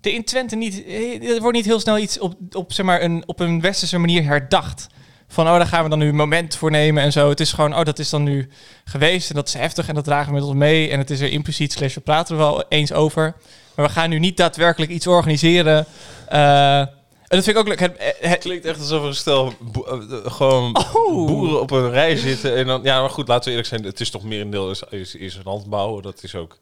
[0.00, 3.02] de in Twente niet, eh, er wordt niet heel snel iets op, op, zeg maar,
[3.02, 4.86] een, op een westerse manier herdacht.
[5.28, 7.28] Van, oh, daar gaan we dan nu een moment voor nemen en zo.
[7.28, 8.48] Het is gewoon, oh, dat is dan nu
[8.84, 10.88] geweest en dat is heftig en dat dragen we met ons mee.
[10.90, 13.34] En het is er impliciet, slash we praten er wel eens over.
[13.74, 15.86] Maar we gaan nu niet daadwerkelijk iets organiseren.
[16.28, 17.80] Eh, en dat vind ik ook leuk.
[17.80, 21.26] Het, het- Het klinkt echt alsof een stel bo- eh, gewoon Oh.
[21.26, 22.56] boeren op een rij zitten.
[22.56, 23.84] En dan, ja, maar goed, laten we eerlijk zijn.
[23.84, 26.00] Het is toch merendeel is, is, is landbouw.
[26.00, 26.58] Dat is ook.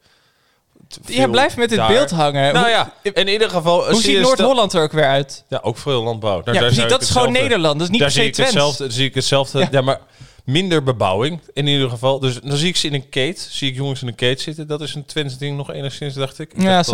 [0.89, 1.89] Te je blijft met dit daar.
[1.89, 2.53] beeld hangen.
[2.53, 3.85] Nou hoe, ja, in ieder geval.
[3.85, 5.45] hoe zie ziet Noord-Holland er ook weer uit?
[5.49, 6.41] Ja, ook veel landbouw.
[6.45, 6.91] Nou, ja, daar precies.
[6.91, 7.75] Dat is gewoon Nederland.
[7.75, 8.53] Dat is niet daar per zie se ik Twents.
[8.53, 8.83] hetzelfde.
[8.85, 9.59] daar zie ik hetzelfde.
[9.59, 9.69] Ja.
[9.71, 9.81] Ja.
[9.81, 10.01] maar
[10.45, 12.19] minder bebouwing in ieder geval.
[12.19, 13.41] Dus dan zie ik ze in een kate.
[13.51, 14.67] Zie ik jongens in een kate zitten.
[14.67, 16.53] Dat is een Twents ding nog enigszins, dacht ik.
[16.53, 16.63] ik.
[16.63, 16.85] Ja, dat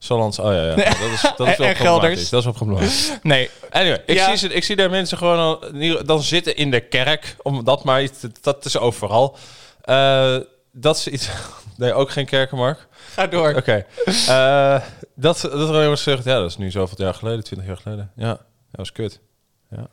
[0.00, 0.38] Sallands.
[0.38, 0.74] oh ja, ja.
[0.74, 2.28] Dat is, dat is wel En Gelders.
[2.28, 3.10] Dat is wel problematisch.
[3.22, 3.50] Nee.
[3.70, 4.28] Anyway, ik, Ja.
[4.28, 5.60] zie ze, ik zie daar mensen gewoon al,
[6.04, 7.36] dan zitten in de kerk.
[7.42, 8.08] Om dat maar
[8.40, 9.36] dat is overal.
[9.82, 10.36] Eh,
[10.72, 11.28] dat is iets.
[11.78, 12.86] Nee, ook geen kerken, Mark.
[13.12, 13.54] Ga door.
[13.54, 13.84] Oké.
[14.28, 14.80] Eh,
[15.14, 18.10] dat, dat er iemand zegt, ja, dat is nu zoveel jaar geleden, 20 jaar geleden.
[18.16, 18.38] Ja, dat
[18.70, 19.20] was kut.
[19.70, 19.86] Ja.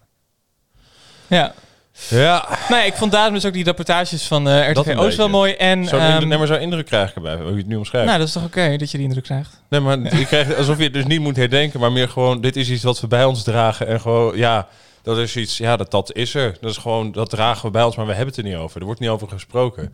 [2.10, 2.48] Ja.
[2.70, 5.28] Nee, ik vond daarom dus ook die reportages van een Oost wel beetje.
[5.28, 5.54] mooi.
[5.54, 7.76] En, Zo'n ehm, indruk, nee, maar zo'n indruk krijg ik erbij, hoe je het nu
[7.76, 8.08] omschrijft.
[8.08, 9.62] nou, dat is toch oké dat je die indruk krijgt?
[9.70, 12.56] Nee, maar je krijgt alsof je het dus niet moet herdenken, maar meer gewoon, dit
[12.56, 13.88] is iets wat we bij ons dragen.
[13.88, 14.68] En gewoon, ja,
[15.02, 16.58] dat is iets, ja, dat, dat is er.
[16.62, 18.80] Dat is gewoon, dat dragen we bij ons, maar we hebben het er niet over.
[18.80, 19.94] Er wordt niet over gesproken.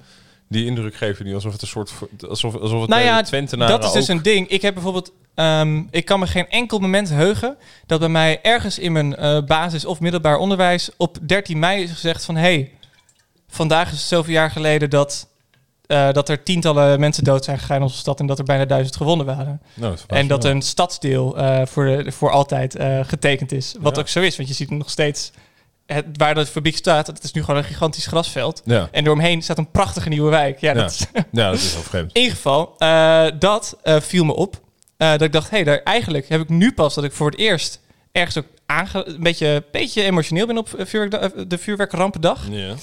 [0.51, 1.91] Die indruk geven niet alsof het een soort,
[2.29, 3.15] alsof, alsof het Nou ja,
[3.67, 4.47] dat is dus ook- een ding.
[4.47, 8.79] Ik heb bijvoorbeeld, ehm, ik kan me geen enkel moment heugen dat bij mij ergens
[8.79, 12.71] in mijn eh, basis of middelbaar onderwijs op 13 mei is gezegd van, hey,
[13.49, 15.27] vandaag is het zoveel jaar geleden dat,
[15.85, 18.65] eh, dat er tientallen mensen dood zijn gegaan in onze stad en dat er bijna
[18.65, 19.61] duizend gewonden waren.
[19.73, 23.75] Nou, dat En dat een stadsdeel eh, voor, de, voor altijd getekend is.
[23.79, 24.01] Wat Ja.
[24.01, 25.31] ook zo is, want je ziet nog steeds
[25.93, 27.07] het, waar de fabriek staat.
[27.07, 28.61] Het is nu gewoon een gigantisch grasveld.
[28.65, 30.59] Ja, En dooromheen staat een prachtige nieuwe wijk.
[30.59, 31.19] Ja, dat Ja.
[31.19, 32.09] is, ja, dat is wel vreemd.
[32.13, 34.61] in ieder geval, eh, dat eh, viel me op.
[34.97, 37.29] Eh, dat ik dacht, hé, hey, daar eigenlijk heb ik nu pas dat ik voor
[37.29, 37.79] het eerst
[38.11, 42.47] ergens ook aange een beetje, beetje emotioneel ben op vuurwerk, de vuurwerkrampendag.
[42.49, 42.73] Ja.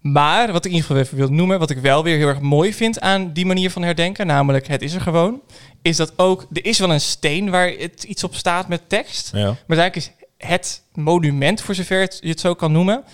[0.00, 2.40] Maar wat ik in ieder geval even wil noemen, wat ik wel weer heel erg
[2.40, 5.40] mooi vind aan die manier van herdenken, namelijk het is er gewoon,
[5.82, 9.30] is dat ook, er is wel een steen waar het iets op staat met tekst.
[9.32, 9.56] Ja.
[9.66, 13.04] Maar eigenlijk is het monument, voor zover je het zo kan noemen,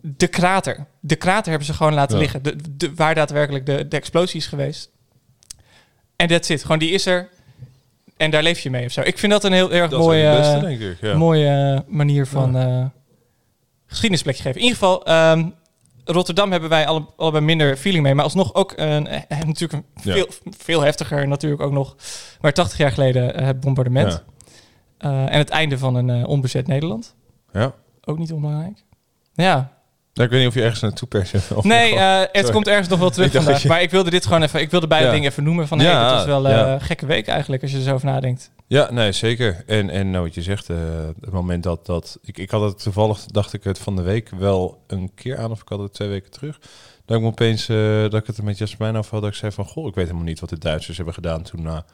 [0.00, 0.86] de krater.
[1.00, 2.22] De krater hebben ze gewoon laten Ja.
[2.22, 2.42] liggen.
[2.42, 4.90] De, de, waar daadwerkelijk de, de explosie is geweest.
[6.16, 6.62] En that's it.
[6.62, 7.28] Gewoon die is er.
[8.16, 9.00] En daar leef je mee of zo.
[9.00, 10.96] Ik vind dat een heel erg Dat mooie, beste, eh, denk ik.
[11.00, 11.16] Ja.
[11.16, 12.84] mooie eh, manier van eh
[13.86, 14.60] geschiedenisplekje geven.
[14.60, 15.48] In ieder geval, ehm,
[16.04, 18.14] Rotterdam hebben wij alle, allebei minder feeling mee.
[18.14, 19.02] Maar alsnog ook een,
[19.46, 20.12] natuurlijk een Ja.
[20.12, 20.28] veel,
[20.58, 21.96] veel heftiger natuurlijk ook nog.
[22.40, 24.22] Maar 80 jaar geleden het bombardement.
[25.04, 27.14] Eh, en het einde van een eh, onbezet Nederland.
[27.52, 27.72] Ja.
[28.04, 28.84] Ook niet onbelangrijk.
[29.34, 29.54] Ja.
[30.14, 31.40] Nou, ik weet niet of je ergens naartoe per se...
[31.54, 32.50] of Nee, eh, het Sorry.
[32.52, 33.62] komt ergens nog wel terug vandaag.
[33.62, 34.60] je- Maar ik wilde dit gewoon even...
[34.60, 35.12] Ik wilde beide Ja.
[35.12, 35.68] dingen even noemen.
[35.68, 36.72] Van, Ja, hey, dat was wel ja.
[36.74, 38.50] een gekke week eigenlijk, als je er zo over nadenkt.
[38.66, 39.62] Ja, nee, zeker.
[39.66, 40.76] En, en nou, wat je zegt, eh,
[41.20, 41.86] het moment dat...
[41.86, 45.38] dat ik, ik had het toevallig, dacht ik het van de week wel een keer
[45.38, 45.50] aan...
[45.50, 46.58] of ik had het twee weken terug.
[47.04, 47.66] Dat ik me opeens,
[48.10, 49.20] dat ik het er met Jasmijn over had...
[49.22, 51.62] dat ik zei van, goh, ik weet helemaal niet wat de Duitsers hebben gedaan toen
[51.62, 51.84] na,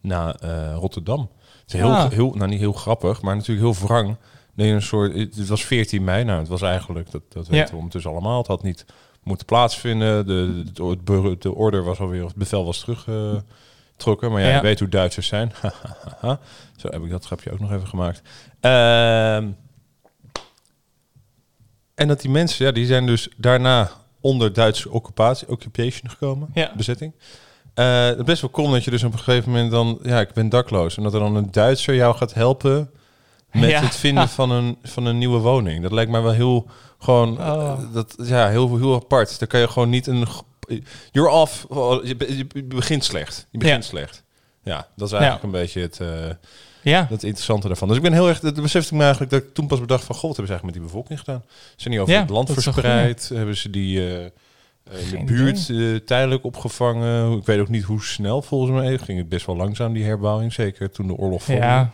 [0.00, 1.30] na eh, Rotterdam.
[1.60, 2.10] Het is heel, Ah.
[2.10, 4.16] heel, nou niet heel grappig, maar natuurlijk heel wrang.
[4.54, 7.70] Nee, een soort, het was 14 mei, nou, het was eigenlijk, dat, dat weten Ja.
[7.70, 8.38] we ondertussen allemaal.
[8.38, 8.84] Het had niet
[9.22, 10.26] moeten plaatsvinden.
[10.26, 14.30] De, de, de, de order was alweer, het bevel was teruggetrokken.
[14.30, 14.54] Maar ja, Ja.
[14.56, 15.52] je weet hoe Duitsers zijn.
[16.76, 18.22] Zo heb ik dat grapje ook nog even gemaakt.
[18.60, 19.48] Ehm,
[21.94, 23.90] en dat die mensen, ja, die zijn dus daarna
[24.20, 26.72] onder Duitse occupatie, occupation gekomen, Ja.
[26.76, 27.12] bezetting.
[27.80, 30.20] Eh, het is best wel cool dat je dus op een gegeven moment dan, ja,
[30.20, 30.96] ik ben dakloos.
[30.96, 32.90] En dat er dan een Duitser jou gaat helpen
[33.52, 33.80] met Ja.
[33.80, 35.82] het vinden van een, van een nieuwe woning.
[35.82, 36.66] Dat lijkt mij wel heel,
[36.98, 37.46] gewoon, Oh.
[37.46, 39.38] eh, dat, ja, heel, heel apart.
[39.38, 40.26] Dan kan je gewoon niet een,
[41.12, 41.66] you're off,
[42.04, 43.46] je, be- je begint slecht.
[43.50, 43.88] Je begint Ja.
[43.90, 44.22] slecht.
[44.62, 46.08] Ja, dat is eigenlijk een beetje het, eh,
[46.82, 47.06] Ja.
[47.10, 47.88] dat interessante daarvan.
[47.88, 50.04] Dus ik ben heel erg, dat besefte ik me eigenlijk dat ik toen pas bedacht
[50.04, 51.44] van, god, wat hebben ze eigenlijk met die bevolking gedaan?
[51.76, 53.30] Zijn die over het land verspreid?
[53.34, 54.00] Hebben ze die
[54.90, 57.36] in Geen de buurt eh, tijdelijk opgevangen?
[57.36, 60.52] Ik weet ook niet hoe snel, volgens mij ging het best wel langzaam, die herbouwing.
[60.52, 61.64] Zeker toen de oorlog volgde.
[61.64, 61.90] Ja.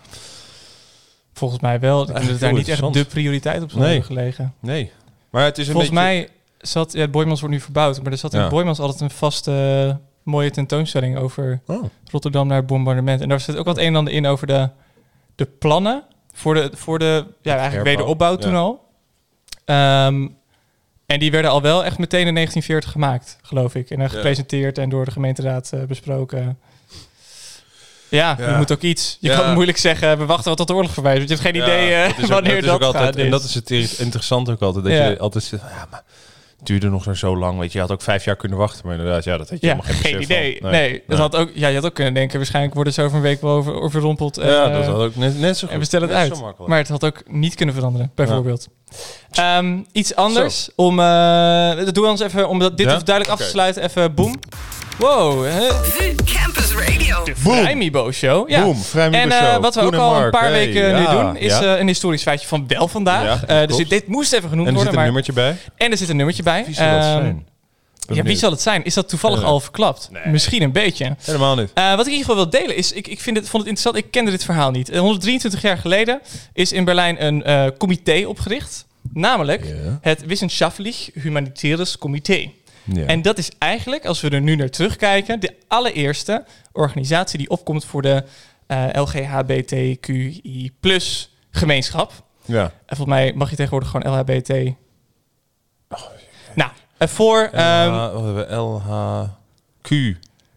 [1.32, 2.00] Volgens mij wel.
[2.00, 4.02] Ik dat Eigenlijk daar niet echt de prioriteit op zou Nee.
[4.02, 4.54] gelegen.
[4.60, 4.92] Nee,
[5.30, 6.06] maar het is een Volgens beetje...
[6.08, 6.28] mij
[6.58, 6.92] zat...
[6.92, 8.02] Ja, Boymans wordt nu verbouwd.
[8.02, 8.48] Maar er zat in Ja.
[8.48, 13.20] Boymans altijd een vaste eh, mooie tentoonstelling over Oh, Rotterdam naar het bombardement.
[13.20, 14.68] En daar zit ook wat een en ander in over de,
[15.34, 18.58] de plannen voor de, voor de ja, eigenlijk wederopbouw toen Ja.
[18.58, 18.84] al.
[19.64, 20.28] Ehm,
[21.06, 23.90] en die werden al wel echt meteen in 1940 gemaakt, geloof ik.
[23.90, 26.58] En dan gepresenteerd en door de gemeenteraad eh, besproken.
[28.08, 28.50] Ja, Ja.
[28.50, 29.16] je moet ook iets.
[29.20, 29.36] Je Ja.
[29.38, 31.18] kan moeilijk zeggen, we wachten wat tot de oorlog voorbij is.
[31.18, 33.04] Want je hebt geen Ja, idee eh, dat ook- wanneer dat dat, is ook altijd,
[33.04, 33.24] gaat.
[33.24, 34.84] En dat is het interessante ook altijd.
[34.84, 36.02] Dat je altijd zegt, ja, maar
[36.62, 37.58] duurde nog zo lang.
[37.58, 38.86] Weet je, je had ook vijf jaar kunnen wachten.
[38.86, 40.58] Maar inderdaad, ja, dat had je Ja, helemaal geen, geen idee.
[40.60, 40.70] van.
[40.70, 43.22] Nee, dat had ook, ja, je had ook kunnen denken, waarschijnlijk worden ze over een
[43.22, 44.38] week wel over, overrompeld.
[44.38, 45.74] En, ja, eh, dat had ook net, net zo goed.
[45.74, 46.42] En we stellen het uit.
[46.66, 48.68] Maar het had ook niet kunnen veranderen, bijvoorbeeld.
[49.30, 50.68] Ehm, iets anders.
[50.76, 52.92] Om, eh, dat doen we ons even, om dat- dit Ja?
[52.92, 53.82] even duidelijk af te sluiten.
[53.82, 54.34] Even boom.
[54.98, 55.74] Wow, hè?
[55.84, 57.24] VU Campus Radio.
[57.34, 58.48] Vrijmibo Show.
[58.48, 58.62] Ja.
[58.62, 61.22] Boom, Vrijmibo En eh, wat we Koen ook al een paar hey, weken nu ja,
[61.22, 61.74] doen, is ja.
[61.74, 63.40] eh, een historisch feitje van wel vandaag.
[63.46, 65.06] Ja, Eh, dus dit, dit moest even genoemd En er zit worden.
[65.06, 65.86] een Maar, nummertje bij.
[65.86, 66.64] en er zit een nummertje bij.
[66.66, 67.46] Wie zal dat Ehm, zijn?
[68.06, 68.84] Ben Ja, wie zal het zijn?
[68.84, 70.08] Is dat toevallig al verklapt?
[70.12, 70.22] Nee.
[70.26, 71.16] Misschien een beetje.
[71.20, 71.70] Helemaal niet.
[71.74, 73.72] Eh, wat ik in ieder geval wil delen is, ik, ik vind het, vond het
[73.72, 74.88] interessant, ik kende dit verhaal niet.
[74.90, 76.20] Eh, 123 jaar geleden
[76.52, 78.86] is in Berlijn een eh, comité opgericht.
[79.12, 82.50] Namelijk het Wissenschaftlich Humanitaires Comité.
[82.92, 83.06] Ja.
[83.06, 87.84] En dat is eigenlijk, als we er nu naar terugkijken, de allereerste organisatie die opkomt
[87.84, 88.24] voor de
[88.66, 90.72] eh LGHBTQI
[91.50, 92.12] gemeenschap.
[92.44, 92.62] ja.
[92.64, 94.48] En volgens mij mag je tegenwoordig gewoon LHBT.
[96.54, 97.48] nou, eh, voor...
[97.52, 98.54] ehm, LH, wat hebben we?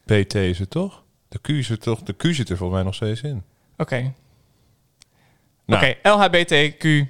[0.05, 1.03] LHQBT is het toch?
[1.29, 2.01] De Q er toch?
[2.01, 3.43] De Q zit er volgens mij nog steeds in.
[3.77, 4.13] Oké.
[5.65, 7.07] Nou, Oké, LHBTQ.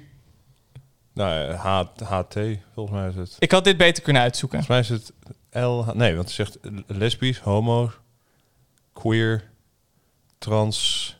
[1.20, 2.38] Nou, H, HT,
[2.74, 3.36] volgens mij is het.
[3.38, 4.64] Ik had dit beter kunnen uitzoeken.
[4.64, 5.84] Volgens mij is het L.
[5.94, 7.90] Nee, want het zegt lesbisch, homo,
[8.92, 9.50] queer,
[10.38, 11.18] trans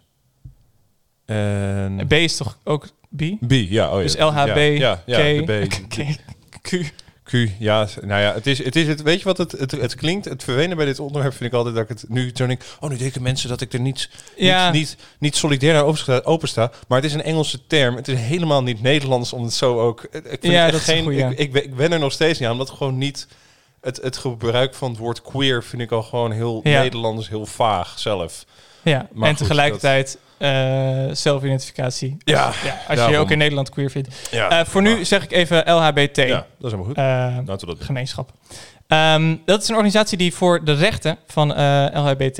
[1.30, 2.86] en B is toch ook
[3.16, 3.22] B?
[3.46, 3.50] B.
[3.50, 4.02] Ja, oh ja.
[4.02, 5.82] Dus LHB, ja, ja, ja, K, de B.
[5.94, 6.18] K,
[6.62, 6.92] Q.
[7.30, 9.94] Q, ja, nou ja, het is het, is het weet je wat het, het, het
[9.94, 12.62] klinkt, het verwenen bij dit onderwerp vind ik altijd dat ik het nu zo denk,
[12.80, 14.70] oh nu denken mensen dat ik er niet, Ja.
[14.70, 18.18] niet, niet, niet solidair naar opensta, opensta, maar het is een Engelse term, het is
[18.18, 21.24] helemaal niet Nederlands om het zo ook, ik vind Ja, het dat geen, goeie.
[21.24, 23.26] ik, ik, ben- ik ben er nog steeds niet aan, omdat gewoon niet,
[23.80, 26.80] het, het gebruik van het woord queer vind ik al gewoon heel Ja.
[26.80, 28.44] Nederlands, heel vaag zelf.
[28.82, 32.16] Ja, Maar en goed, tegelijkertijd eh, zelfidentificatie.
[32.24, 32.44] Ja,
[32.88, 34.28] als je je ook in Nederland queer vindt.
[34.30, 36.16] Ja, Eh, voor nu zeg ik even LHBT.
[36.16, 36.96] ja, dat is helemaal goed.
[36.96, 37.76] eh, Laten we dat doen.
[37.80, 38.30] gemeenschap.
[38.86, 41.48] Ehm, dat is een organisatie die voor de rechten van
[41.94, 42.36] LHBT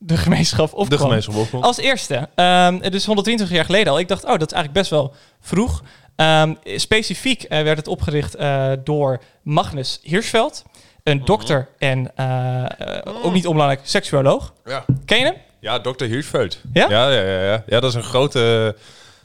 [0.00, 0.88] de gemeenschap opkwam.
[0.88, 1.64] De gemeenschap opkomt.
[1.64, 2.28] Als eerste.
[2.34, 3.98] Ehm het is 123 jaar geleden al.
[3.98, 5.82] Ik dacht, oh, dat is eigenlijk best wel vroeg.
[6.16, 8.36] Ehm, specifiek werd het opgericht
[8.84, 10.64] door Magnus Hirschveld.
[11.02, 14.52] Een dokter en eh, eh, ook niet onbelangrijk seksuoloog.
[14.64, 14.84] Ja.
[15.04, 15.34] Ken je hem?
[15.60, 16.04] Ja, Dr.
[16.04, 16.60] Hirschfeld.
[16.72, 16.86] Ja?
[16.90, 17.62] Ja, ja, ja, ja.
[17.66, 18.76] Ja, dat is een grote,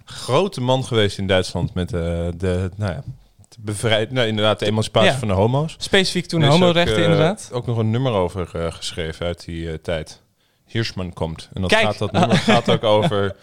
[0.05, 1.99] grote man geweest in Duitsland met eh,
[2.37, 3.03] de, nou ja,
[3.49, 5.17] de bevrijd, nou, inderdaad, de emancipatie Ja.
[5.17, 5.75] van de homo's.
[5.77, 7.49] Specifiek toen is homorechten, eh, inderdaad.
[7.53, 10.21] Ook nog een nummer over eh, geschreven uit die tijd.
[10.65, 11.49] Hirschman komt.
[11.53, 11.83] En dat Kijk.
[11.83, 13.35] gaat, dat nummer gaat ook over...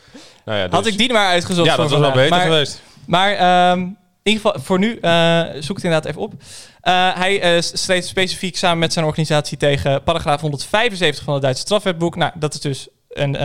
[0.45, 2.83] Nou ja, Had dus- ik die maar uitgezocht Ja, dat was wel beter Maar- geweest.
[3.07, 3.87] Maar ehm,
[4.31, 6.35] ieder geval, voor nu, eh, zoek het inderdaad even op.
[6.81, 11.63] Eh, hij eh, streed specifiek samen met zijn organisatie tegen paragraaf 175 van het Duitse
[11.63, 12.17] strafwetboek.
[12.17, 13.45] Nou, dat is dus een,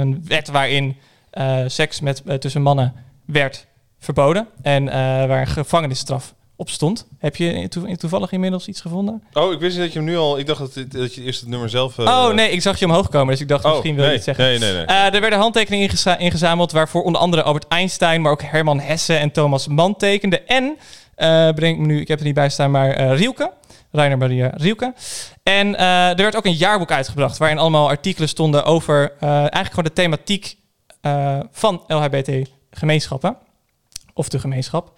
[0.00, 0.96] een wet waarin
[1.66, 2.94] seks met, tussen mannen
[3.26, 3.66] werd
[3.98, 4.48] verboden.
[4.62, 4.84] En
[5.28, 7.06] waar een gevangenisstraf op stond.
[7.18, 9.22] Heb je toe- toevallig inmiddels iets gevonden?
[9.32, 10.38] Oh, ik wist niet dat je hem nu al...
[10.38, 11.98] Ik dacht dat, dat je eerst het nummer zelf...
[11.98, 14.14] eh, oh nee, ik zag je omhoog komen, dus ik dacht oh, misschien wil je
[14.14, 14.44] iets zeggen.
[14.44, 14.84] Nee, nee, nee.
[14.84, 19.14] Eh, er werden handtekeningen ingeza- ingezameld waarvoor onder andere Albert Einstein, maar ook Herman Hesse
[19.14, 20.46] en Thomas Mann tekenden.
[20.46, 20.76] En,
[21.14, 23.52] eh bedenk me nu, ik heb er niet bij staan, maar Rielke,
[23.92, 24.94] Rainer Maria Rielke.
[25.42, 29.92] En er werd ook een jaarboek uitgebracht waarin allemaal artikelen stonden over eigenlijk gewoon de
[29.92, 30.56] thematiek
[31.52, 33.36] van LHBT-gemeenschappen.
[34.14, 34.92] Of de gemeenschap.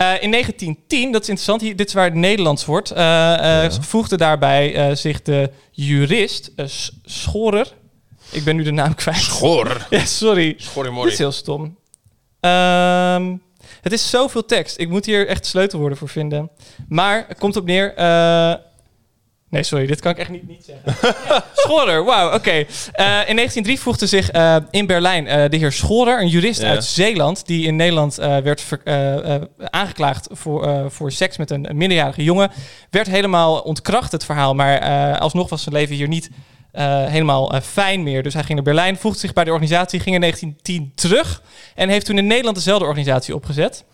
[0.00, 3.72] Eh, in 1910, dat is interessant, hier, dit is waar het Nederlands wordt, eh, eh,
[3.80, 6.52] voegde daarbij zich de jurist
[7.04, 7.72] Schorer.
[8.30, 9.16] Ik ben nu de naam kwijt.
[9.16, 9.86] Schor.
[9.90, 10.56] Ja, sorry.
[10.74, 11.76] Dit is heel stom.
[12.40, 13.36] Ehm,
[13.80, 14.78] het is zoveel tekst.
[14.78, 16.50] Ik moet hier echt sleutelwoorden voor vinden.
[16.88, 17.94] Maar het komt op neer...
[19.50, 19.86] nee, sorry.
[19.86, 21.18] Dit kan ik echt niet, niet zeggen.
[21.28, 22.50] Ja, Schorer, wauw, oké.
[22.50, 22.64] Eh,
[23.06, 26.68] in 1903 voegde zich eh, in Berlijn eh, de heer Schorer, een jurist Ja.
[26.68, 27.46] uit Zeeland...
[27.46, 28.66] die in Nederland werd
[29.70, 32.50] aangeklaagd voor, voor seks met een, minderjarige jongen.
[32.90, 34.54] Werd helemaal ontkracht, het verhaal.
[34.54, 36.30] Maar alsnog was zijn leven hier niet
[37.06, 38.22] helemaal fijn meer.
[38.22, 41.42] Dus hij ging naar Berlijn, voegde zich bij de organisatie, ging in 1910 terug
[41.74, 43.84] en heeft toen in Nederland dezelfde organisatie opgezet.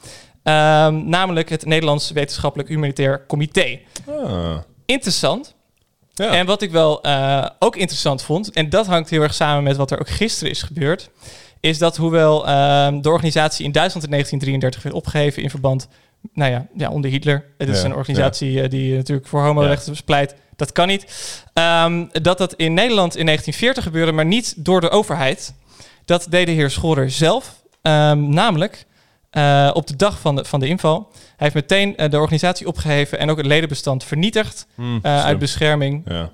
[0.42, 3.78] Ehm, namelijk het Nederlands Wetenschappelijk Humanitair Comité.
[4.08, 4.56] Ah.
[4.86, 5.54] Interessant.
[6.14, 6.30] Ja.
[6.30, 9.76] En wat ik wel eh, ook interessant vond, en dat hangt heel erg samen met
[9.76, 11.10] wat er ook gisteren is gebeurd,
[11.60, 15.88] is dat hoewel ehm, de organisatie in Duitsland in 1933 werd opgeheven in verband,
[16.32, 17.44] nou ja, ja onder Hitler.
[17.58, 20.34] Het is Ja, een organisatie eh, die natuurlijk voor homorechten pleit.
[20.56, 21.06] Dat kan niet.
[21.52, 25.54] Ehm, dat dat in Nederland in 1940 gebeurde, maar niet door de overheid.
[26.04, 27.62] Dat deed de heer Schorer zelf.
[27.82, 28.86] Ehm, namelijk
[29.30, 31.10] eh, op de dag van de, van de inval.
[31.12, 34.66] Hij heeft meteen eh, de organisatie opgeheven en ook het ledenbestand vernietigd.
[34.74, 36.02] Hm, eh, uit bescherming.
[36.06, 36.30] Ja.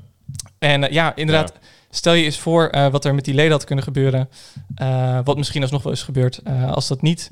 [0.59, 1.53] En ja, inderdaad,
[1.91, 4.29] stel je eens voor wat er met die leden had kunnen gebeuren.
[5.25, 6.41] wat misschien alsnog wel is gebeurd
[6.71, 7.31] als dat niet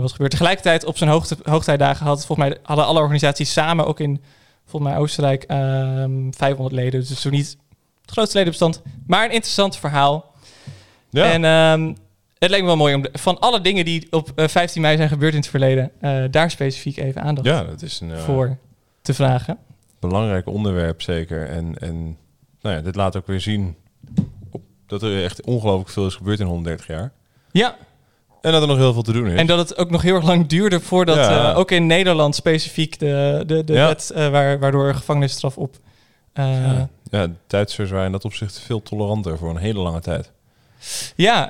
[0.00, 0.30] was gebeurd.
[0.30, 4.22] Tegelijkertijd op zijn hoogte, hoogtijdagen had volgens mij hadden alle organisaties samen ook in
[4.66, 7.00] volgens mij Oostenrijk ehm 500 leden.
[7.00, 7.56] Dus zo niet
[8.00, 8.82] het grootste ledenbestand.
[9.06, 10.32] Maar een interessant verhaal.
[11.10, 11.32] Ja.
[11.32, 11.94] En ehm,
[12.38, 14.96] het leek me wel mooi om de- van alle dingen die op eh, 15 mei
[14.96, 18.18] zijn gebeurd in het verleden, eh, daar specifiek even aandacht ja, dat is een eh,
[18.18, 18.56] voor
[19.02, 19.58] te vragen.
[20.00, 21.48] belangrijk onderwerp zeker.
[21.48, 22.16] En, en
[22.60, 23.76] nou ja, dit laat ook weer zien
[24.86, 27.12] dat er echt ongelooflijk veel is gebeurd in 130 jaar.
[27.50, 27.76] Ja,
[28.40, 29.38] En dat er nog heel veel te doen is.
[29.38, 31.50] En dat het ook nog heel erg lang duurde voordat Ja.
[31.52, 33.86] eh, ook in Nederland specifiek de, de, de Ja.
[33.86, 35.76] wet eh, waar, waardoor gevangenisstraf op.
[36.32, 36.72] eh, ja.
[36.72, 36.88] ja.
[37.10, 40.32] ja, de Duitsers waren in dat opzicht veel toleranter voor een hele lange tijd.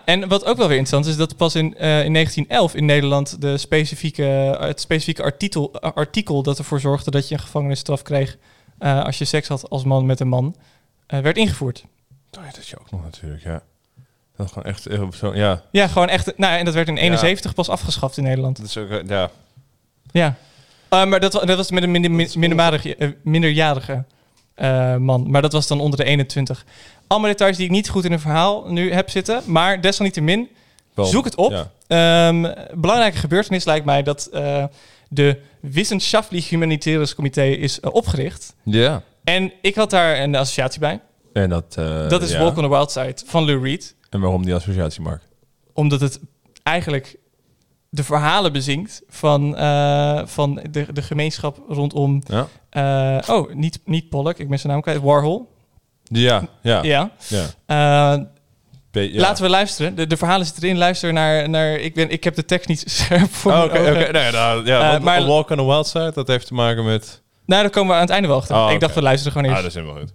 [0.05, 3.41] En wat ook wel weer interessant is, dat pas in, eh, in 1911 in Nederland
[3.41, 4.23] de specifieke,
[4.61, 8.37] het specifieke artikel, eh, artikel dat ervoor zorgde dat je een gevangenisstraf kreeg
[8.79, 10.57] eh, als je seks had als man met een man,
[11.07, 11.85] eh, werd ingevoerd.
[12.39, 13.63] Oh, ja, dat je ook nog natuurlijk, ja.
[14.37, 15.63] Dat gewoon echt eh, zo, ja.
[15.71, 16.27] Ja, gewoon echt.
[16.39, 18.57] Nou, ja, en dat werd in 71 pas afgeschaft in Nederland.
[18.57, 19.31] Dat is ook, eh, ja.
[20.11, 20.35] Ja.
[20.89, 22.31] Eh, maar dat, dat was met een minder, min-
[23.25, 24.05] minderjarige,
[24.57, 25.31] eh, man.
[25.31, 26.65] Maar dat was dan onder de 21.
[27.07, 29.43] Allemaal details die ik niet goed in een verhaal nu heb zitten.
[29.47, 30.49] Maar desalniettemin
[30.95, 31.51] Wel, Zoek het op.
[31.51, 31.71] Ja.
[31.87, 34.65] Ehm, belangrijke gebeurtenis lijkt mij dat eh,
[35.09, 38.55] de Wissenschaftlich Humanitaires Comité is eh, opgericht.
[38.63, 39.03] ja.
[39.25, 41.01] En ik had daar een associatie bij.
[41.33, 41.75] En dat...
[42.09, 42.39] dat is ja.
[42.39, 43.95] Walk on the Wild Side van Lou Reed.
[44.11, 45.23] En waarom die associatie, Mark?
[45.73, 46.21] Omdat het
[46.63, 47.17] eigenlijk
[47.97, 52.23] de verhalen bezinkt van, eh, van de, de gemeenschap rondom...
[52.27, 52.47] Ja.
[52.71, 55.01] eh, oh, niet, niet Pollock, ik ben zijn naam kwijt.
[55.01, 55.55] Warhol.
[56.03, 56.83] Ja, ja.
[56.83, 57.11] ja.
[57.29, 57.47] Ja.
[57.67, 59.21] Eh, ja.
[59.21, 59.95] Laten we luisteren.
[59.95, 60.79] De, de verhalen zitten erin.
[60.79, 61.49] Luister naar...
[61.49, 63.79] naar ik, ben, ik heb de tekst niet scherp voor Oh, Oké.
[64.13, 67.23] Nee, nou, ja, maar- Walk on the Wild Side, dat heeft te maken met...
[67.47, 68.57] Nou, daar komen we aan het einde wel achter.
[68.57, 69.75] Oh, Ik dacht, we luisteren gewoon Ah, eerst.
[69.75, 70.15] dat is helemaal goed.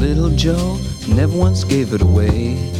[0.00, 0.78] Little Joe
[1.08, 2.79] never once gave it away.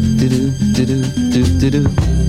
[0.85, 2.20] do, do, do, do, do.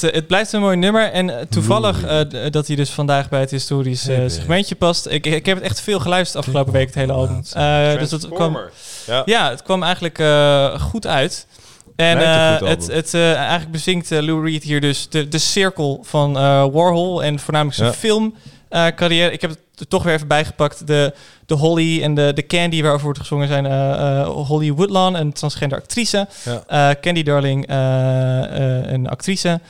[0.00, 1.12] Het, eh, het blijft een mooi nummer.
[1.12, 2.20] En eh, toevallig eh,
[2.50, 5.06] dat hij dus vandaag bij het historisch segmentje past.
[5.06, 7.42] Ik, ik heb het echt veel geluisterd afgelopen week, het hele album.
[7.52, 8.58] Eh, dus dat kwam,
[9.06, 9.22] Ja.
[9.24, 10.22] ja, het kwam eigenlijk
[10.80, 11.46] goed uit.
[11.96, 12.18] En
[12.66, 16.32] het, het, eigenlijk bezinkt Lou Reed hier dus de, de cirkel van
[16.72, 17.94] Warhol en voornamelijk zijn Ja.
[17.96, 19.32] filmcarrière.
[19.32, 19.58] ik heb het
[19.88, 20.86] toch weer even bijgepakt.
[20.86, 21.14] De,
[21.46, 25.32] de Holly en de, de Candy waarover wordt gezongen zijn eh, eh, Holly Woodlawn, een
[25.32, 26.28] transgender actrice.
[26.44, 26.62] Ja.
[26.90, 27.64] Eh, Candy Darling,
[28.92, 29.60] een actrice.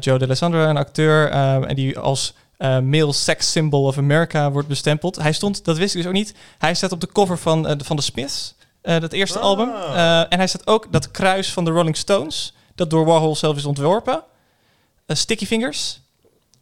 [0.00, 1.30] Joe D'Alessandro, een acteur.
[1.30, 5.16] en die als eh, male sex symbol of America wordt bestempeld.
[5.16, 6.34] Hij stond, dat wist ik dus ook niet.
[6.58, 9.68] Hij staat op de cover van, de- van de Smiths, dat eerste album.
[9.70, 13.56] Eh, en hij staat ook dat kruis van de Rolling Stones, dat door Warhol zelf
[13.56, 14.22] is ontworpen.
[15.06, 16.00] Sticky Fingers.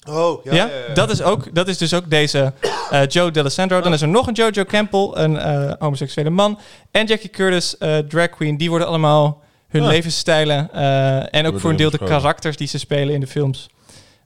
[0.09, 2.53] Oh, Ja, Dat, is ook, dat is dus ook deze
[2.91, 3.81] eh, Joe D'Alessandro.
[3.81, 6.59] Dan is er nog een Jojo Campbell, een eh, homoseksuele man.
[6.91, 8.57] En Jackie Curtis, eh, drag queen.
[8.57, 9.89] Die worden allemaal hun Ah.
[9.89, 13.67] levensstijlen eh, en ook voor een deel de karakters die ze spelen in de films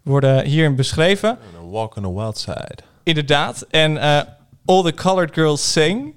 [0.03, 1.39] worden hierin beschreven.
[1.71, 2.79] Walk on the wild side.
[3.03, 3.67] Inderdaad.
[3.71, 4.21] En eh,
[4.65, 6.15] All the Colored Girls Sing.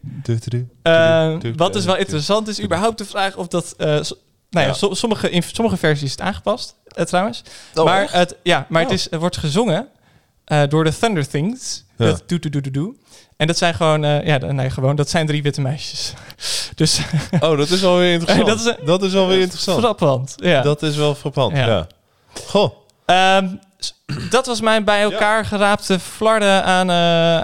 [0.82, 3.76] Eh, wat dus wel interessant is, überhaupt de vraag of dat...
[4.52, 4.78] nou ja, Ja.
[4.78, 7.44] so- sommige, in sommige versies is het aangepast, eh, trouwens.
[7.76, 8.14] Oh, maar echt?
[8.14, 8.96] het, ja, maar het, Oh.
[8.96, 9.88] is, het wordt gezongen
[10.46, 11.84] eh, door de Thunder Things.
[11.98, 12.06] Ja.
[12.06, 12.94] Dat doe, doe, doe, doe, doe.
[13.38, 16.14] En dat zijn gewoon, eh, ja, nee, gewoon, dat zijn drie witte meisjes.
[16.76, 17.00] dus
[17.40, 18.48] Oh, dat is alweer interessant.
[18.58, 19.80] Dat is, dat is alweer interessant.
[19.80, 20.34] frappant.
[20.38, 20.62] Ja.
[20.62, 21.66] Dat is wel frappant, Ja.
[21.68, 21.88] ja.
[22.46, 22.72] Goh.
[23.80, 23.94] S-
[24.30, 26.96] dat was mijn bij elkaar geraapte flarden aan, eh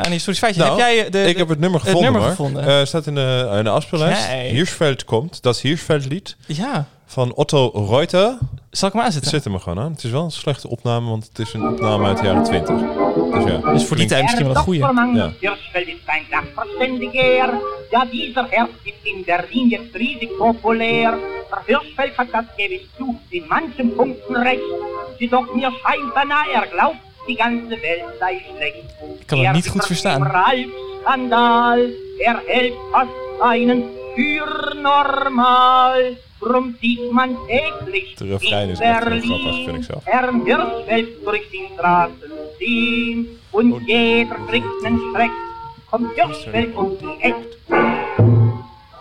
[0.06, 0.62] aan historisch feitje.
[0.62, 2.30] Nou, heb jij de, ik de- heb het nummer het gevonden, nummer hoor.
[2.38, 2.80] gevonden?
[2.80, 4.28] Eh, staat in de, in de afspeellijst.
[4.28, 4.52] Nee.
[4.52, 5.42] Hirschfeld komt.
[5.42, 8.38] Dat is Hirschfeld-lied ja, van Otto Reuter.
[8.72, 9.32] zal ik hem aanzetten?
[9.32, 9.92] Zet hem er gewoon aan.
[9.92, 12.76] Het is wel een slechte opname, want het is een opname uit de jaren 20.
[13.32, 13.72] Dus ja.
[13.72, 14.80] Dus voor die tijd misschien wel een goeie.
[14.80, 15.32] Ja.
[17.90, 21.18] Ja dieser Herr ist in Berlin jetzt riesig populär.
[21.50, 24.62] Der Hirschfeld hat das gewiss zu, in manchen Punkten recht.
[25.18, 28.84] Jedoch mir scheint beinahe, er glaubt, die ganze Welt sei schlecht.
[29.20, 30.32] Ik kan het niet goed verstaan.
[31.02, 31.80] Skandal,
[32.20, 33.84] er hält fast einen
[34.16, 36.18] für normal.
[36.48, 40.02] Drum sieht man täglich De refrein in is echt heel grappig, vind ik zelf.
[40.06, 45.32] Herrn Hirschfeld durch die Straßen ziehen und jeder kriegt nen Schreck.
[45.92, 47.36] Kommt Hirschfeld um die Eck.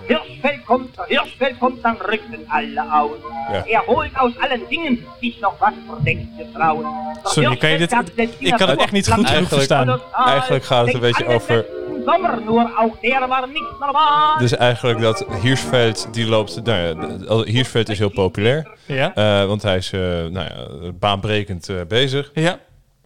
[0.09, 3.18] Hirschfeld kommt, Hirschfeld kommt, dann rücken alle aus.
[3.52, 3.64] Ja.
[3.66, 6.85] Er holt aus allen Dingen sich noch was Verdecktes raus.
[7.24, 7.93] Der Sorry, kan je dit-
[8.39, 10.01] ik kan het echt niet goed genoeg verstaan.
[10.27, 11.64] Eigenlijk gaat het een beetje over-
[12.06, 14.38] der war nicht normal.
[14.38, 16.64] Dus eigenlijk dat Hirschfeld, die loopt...
[16.64, 18.68] Nou ja, is heel populair.
[18.86, 19.14] Ja?
[19.14, 22.30] eh, want hij is eh, nou ja, baanbrekend eh, bezig.
[22.34, 22.58] Ja?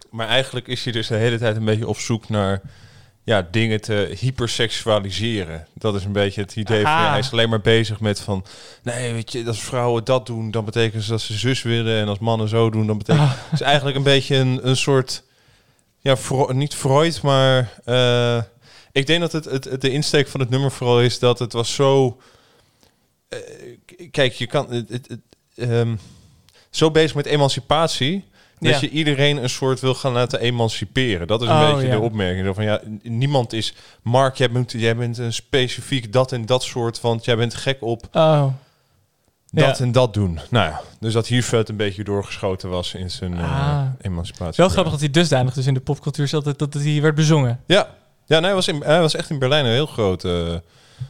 [0.09, 2.61] Maar eigenlijk is hij dus de hele tijd een beetje op zoek naar
[3.23, 5.67] ja, dingen te hyperseksualiseren.
[5.73, 8.45] Dat is een beetje het idee van ja, hij is alleen maar bezig met van
[8.83, 12.19] nee, weet je, als vrouwen dat doen, dan betekent dat ze zus willen en als
[12.19, 13.31] mannen zo doen, dan betekent Ah.
[13.33, 15.23] het is eigenlijk een beetje een, een soort
[15.99, 18.37] ja, Fro- niet Freud, maar eh,
[18.91, 21.73] ik denk dat het, het, de insteek van het nummer vooral is dat het was
[21.73, 22.17] zo
[23.29, 23.37] eh,
[24.11, 25.19] kijk, je kan het, het, het,
[25.69, 25.95] ehm,
[26.69, 28.29] zo bezig met emancipatie.
[28.59, 28.77] Dat Ja.
[28.81, 31.27] je iedereen een soort wil gaan laten emanciperen.
[31.27, 31.93] Dat is een Oh, beetje ja.
[31.95, 32.55] de opmerking.
[32.55, 33.73] Van, ja, niemand is...
[34.01, 37.01] Mark, jij bent, jij bent een specifiek dat en dat soort...
[37.01, 38.43] want jij bent gek op Oh.
[39.51, 39.83] dat Ja.
[39.83, 40.39] en dat doen.
[40.49, 43.85] Nou ja, dus dat Hierveld een beetje doorgeschoten was in zijn eh, Ah.
[44.01, 44.53] emancipatie.
[44.63, 47.59] Wel grappig dat hij dusdanig dus in de popcultuur zat dat, dat hij werd bezongen.
[47.65, 47.95] Ja,
[48.31, 50.63] ja nee, hij, was in, hij was echt in Berlijn een heel grote,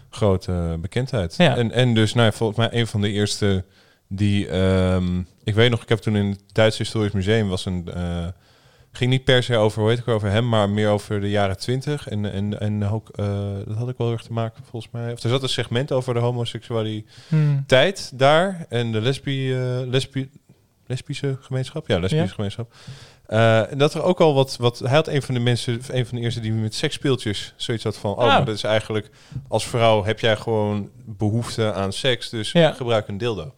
[0.10, 1.36] grote bekendheid.
[1.38, 1.56] Ja.
[1.58, 3.66] En, en dus nou, volgens mij een van de eerste
[4.08, 4.48] die...
[4.48, 7.48] ehm, ik weet nog, ik heb toen in het Duits Historisch Museum...
[7.48, 8.28] was een eh,
[8.92, 10.50] ging niet per se over, hoe heet ik, over hem...
[10.50, 12.08] maar meer over de jaren twintig.
[12.08, 15.12] En, en, en ook, eh, dat had ik wel erg te maken, volgens mij.
[15.12, 18.18] Of er zat een segment over de homoseksualiteit Hmm.
[18.18, 18.66] daar.
[18.70, 20.30] En de lesbi, eh, lesbi,
[20.88, 21.88] lesbische gemeenschap.
[21.88, 22.32] Ja, lesbische Ja.
[22.34, 22.74] gemeenschap.
[23.32, 24.80] Eh, en dat er ook al wat, wat...
[24.80, 27.98] Hij had een van de mensen, een van de eerste die met seksspeeltjes zoiets had
[27.98, 28.12] van...
[28.12, 29.10] Oh, maar dat is eigenlijk...
[29.48, 32.72] Als vrouw heb jij gewoon behoefte aan seks, dus Ja.
[32.72, 33.54] gebruik een dildo.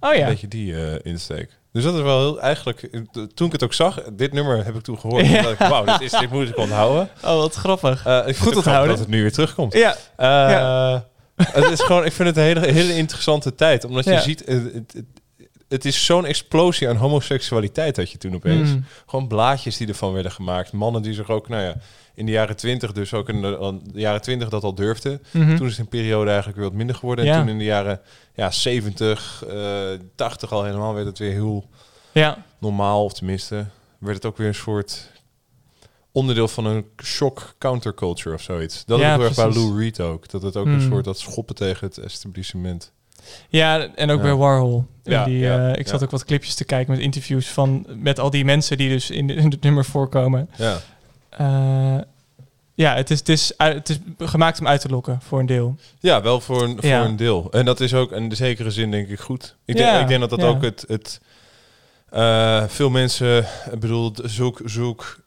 [0.00, 0.20] Oh ja.
[0.20, 1.58] Een beetje die eh, insteek.
[1.72, 2.40] Dus dat is wel heel...
[2.40, 3.00] Eigenlijk, eh,
[3.34, 5.26] toen ik het ook zag, dit nummer heb ik toen gehoord.
[5.26, 5.48] Ja.
[5.48, 7.08] Ik, wauw, dit, is, dit moet ik onthouden.
[7.24, 8.06] Oh, wat grappig.
[8.26, 8.88] Ik Goed onthouden.
[8.88, 9.72] dat het nu weer terugkomt.
[9.72, 9.96] Ja.
[10.18, 11.08] Ja.
[11.36, 13.84] Het is gewoon, ik vind het een hele, hele interessante tijd.
[13.84, 15.04] Omdat je ziet, het, het,
[15.70, 18.68] het, is zo'n explosie aan homoseksualiteit dat je toen opeens.
[18.70, 18.84] Mm.
[19.06, 20.72] Gewoon blaadjes die ervan werden gemaakt.
[20.72, 21.74] Mannen die zich ook, nou ja,
[22.14, 25.22] in de jaren twintig, dus ook in de, jaren twintig dat al durfden.
[25.30, 25.56] Mhm.
[25.56, 27.24] Toen is een periode eigenlijk weer wat minder geworden.
[27.24, 27.32] Ja.
[27.34, 28.00] En toen in de jaren
[28.34, 31.68] ja, 70, eh 80 al helemaal werd het weer heel
[32.12, 32.44] Ja.
[32.58, 33.04] normaal.
[33.04, 33.66] Of tenminste,
[33.98, 35.10] werd het ook weer een soort
[36.12, 38.84] onderdeel van een shock counterculture of zoiets.
[38.84, 39.62] Dat Ja, is heel erg bij precies.
[39.68, 40.28] Lou Reed ook.
[40.28, 40.74] Dat het ook Hmm.
[40.74, 42.92] een soort dat schoppen tegen het establishment.
[43.48, 44.22] Ja, en ook Ja.
[44.22, 44.84] bij Warhol.
[45.02, 46.04] Ja, die, ja, eh, ik zat ja.
[46.04, 49.30] ook wat clipjes te kijken met interviews van met al die mensen die dus in,
[49.30, 50.50] in het nummer voorkomen.
[50.56, 50.78] Ja.
[51.30, 51.98] Eh,
[52.74, 55.76] ja, het is, het, is, het is gemaakt om uit te lokken voor een deel.
[56.00, 57.04] Ja, wel voor een, voor Ja.
[57.04, 57.48] een deel.
[57.50, 59.56] En dat is ook in de zekere zin denk ik goed.
[59.64, 60.46] Ik, Ja, denk, ik denk dat dat ja.
[60.46, 60.84] ook het...
[60.88, 61.20] het
[62.10, 63.38] eh, veel mensen,
[63.72, 65.18] ik bedoel, zoek, zoek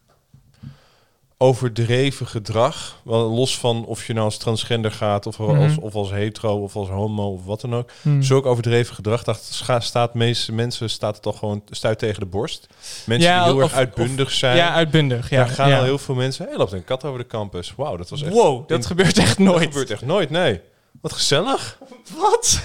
[1.43, 3.01] overdreven gedrag.
[3.03, 5.77] Los van of je nou als transgender gaat of, als, Mhm.
[5.79, 7.89] of als hetero of als homo of wat dan ook.
[8.19, 12.25] Zulk overdreven gedrag, dat scha- staat meeste mensen staat het al gewoon stuit tegen de
[12.25, 12.67] borst.
[13.05, 14.57] Mensen Ja, die heel of- erg uitbundig zijn.
[14.57, 15.29] Ja, uitbundig.
[15.29, 15.77] Ja, Daar gaan ja.
[15.77, 16.45] al heel veel mensen.
[16.47, 17.73] Hey, loopt een kat over de campus.
[17.77, 18.33] Wauw, dat was echt.
[18.33, 19.57] Wow, dat gebeurt echt nooit.
[19.59, 20.59] Dat gebeurt echt nooit, nee.
[21.03, 21.77] Wat gezellig.
[22.17, 22.59] Wat?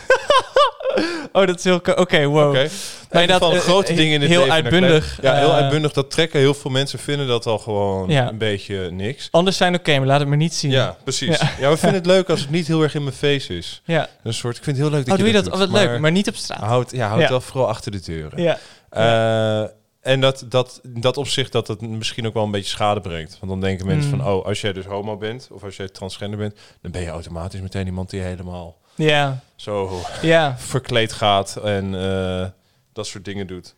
[1.33, 1.75] oh, dat is heel...
[1.77, 2.49] Oké, wow.
[2.49, 2.59] Oké.
[2.59, 2.69] Maar
[3.11, 5.93] Maar dat van grote eh, dingen in het heel uitbundig, Ja, heel eh, uitbundig.
[5.93, 8.29] Dat trekken heel veel mensen vinden dat al gewoon Ja.
[8.29, 9.29] een beetje niks.
[9.31, 10.71] Anders zijn oké, maar laat het maar niet zien.
[10.71, 11.39] Ja, precies.
[11.39, 11.51] Ja.
[11.61, 13.83] Ja, we vinden het leuk als het niet heel erg in mijn face is.
[13.85, 14.09] Ja.
[14.23, 15.61] Een soort, ik vind het heel leuk dat Oh, je doe je dat dat?
[15.61, 16.61] doet, Oh, wat leuk, maar niet op straat.
[16.61, 18.43] Houd, ja, houd wel vooral achter de deuren.
[18.43, 18.59] Ja.
[18.91, 19.69] Eh,
[20.01, 23.39] en dat, dat, dat opzicht dat het misschien ook wel een beetje schade brengt.
[23.41, 24.19] Want dan denken mensen Mm.
[24.19, 27.09] van, oh, als jij dus homo bent of als jij transgender bent, dan ben je
[27.09, 29.41] automatisch meteen iemand die helemaal Ja.
[29.57, 30.59] zo Ja.
[30.59, 32.47] verkleed gaat en eh,
[32.93, 33.75] dat soort dingen doet.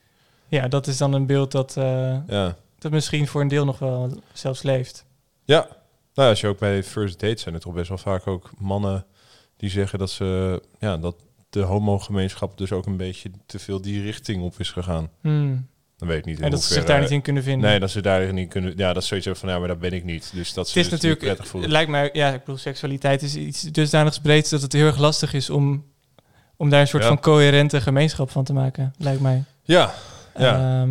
[0.48, 2.56] Ja, dat is dan een beeld dat, eh, Ja.
[2.78, 5.04] dat misschien voor een deel nog wel zelfs leeft.
[5.44, 5.68] Ja,
[6.14, 9.06] nou, als je ook bij first dates zijn er toch best wel vaak ook mannen
[9.56, 11.14] die zeggen dat ze ja dat
[11.50, 15.10] de homogemeenschap dus ook een beetje te veel die richting op is gegaan.
[15.20, 15.68] Hmm.
[16.00, 16.38] Dan weet ik niet.
[16.38, 17.70] in En dat ze zich daar niet in kunnen vinden.
[17.70, 18.72] Nee, dat ze daarin niet kunnen.
[18.76, 20.30] Ja, dat is sowieso van ja, maar dat ben ik niet.
[20.34, 21.68] Dus dat Het is dus natuurlijk, niet prettig voelen.
[21.70, 24.98] het lijkt mij, ja, ik bedoel, seksualiteit is iets dusdanig breed dat het heel erg
[24.98, 25.84] lastig is om,
[26.56, 27.08] om daar een soort Ja.
[27.08, 29.44] van coherente gemeenschap van te maken, lijkt mij.
[29.62, 29.94] Ja,
[30.38, 30.54] ja.
[30.80, 30.90] Ehm,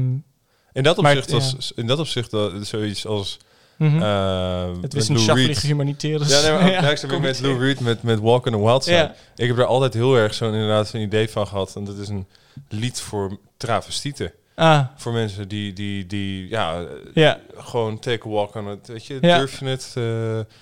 [0.73, 3.38] in dat maar opzicht het- was in dat opzicht dat zoiets als
[3.77, 4.02] Mhm.
[4.02, 5.72] eh, Het met wissenschaftelijke Lou Reed.
[5.72, 6.30] humanitaires.
[6.30, 7.40] Ja, nee, maar Ja, ik met.
[7.40, 8.95] Lou Reed met, met Walk on the Wild Side.
[8.95, 9.15] Ja.
[9.36, 11.76] Ik heb er altijd heel erg zo'n inderdaad zo'n idee van gehad.
[11.76, 12.27] En dat is een
[12.69, 14.31] lied voor travestieten.
[14.60, 14.86] Ah.
[14.95, 17.40] Voor mensen die, die, die ja, Ja.
[17.57, 18.88] gewoon take a walk on it.
[18.88, 19.38] Weet je, Ja.
[19.38, 20.53] durf je het, eh,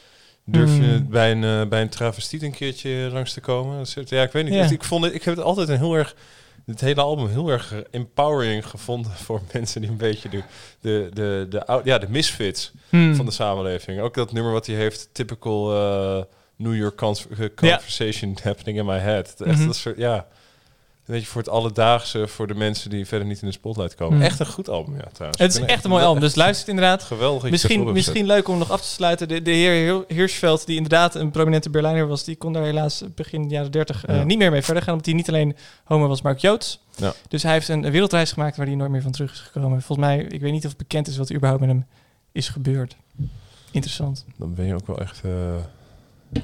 [0.46, 0.92] durf je Hmm.
[0.94, 3.86] het bij een, eh, bij een travestiet een keertje langs te komen?
[4.06, 4.54] Ja, ik weet niet.
[4.54, 4.70] Ja.
[4.70, 6.16] Ik, vond het, ik heb het altijd een heel erg,
[6.66, 10.44] het hele album heel erg empowering gevonden voor mensen die een beetje de,
[10.82, 13.16] de, de, de, ja, de misfits Hmm.
[13.16, 14.00] van de samenleving.
[14.02, 16.24] Ook dat nummer wat hij heeft, typical eh,
[16.56, 16.96] New York
[17.56, 19.36] conversation happening in my head.
[19.42, 19.66] Echt Mhm.
[19.66, 20.28] dat soort, ja.
[21.08, 24.18] Weet je, voor het alledaagse, voor de mensen die verder niet in de spotlight komen.
[24.18, 24.26] Hmm.
[24.26, 25.42] Echt een goed album, ja, trouwens.
[25.42, 27.04] Het is echt een mooi album, dus luister het inderdaad.
[27.04, 29.28] Geweldig Misschien, misschien leuk om nog af te sluiten.
[29.28, 33.50] De, de heer Hirschfeld, die inderdaad een prominente Berlijner was, die kon daar helaas begin
[33.50, 36.32] jaren 30 eh, niet meer mee verder gaan, omdat hij niet alleen homo was, maar
[36.32, 36.80] ook Joods.
[36.96, 37.14] Ja.
[37.28, 39.82] Dus hij heeft een, een wereldreis gemaakt waar hij nooit meer van terug is gekomen.
[39.82, 41.86] Volgens mij, ik weet niet of het bekend is wat er überhaupt met hem
[42.32, 42.96] is gebeurd.
[43.72, 44.26] Interessant.
[44.36, 45.22] Dan ben je ook wel echt...
[45.24, 46.42] eh,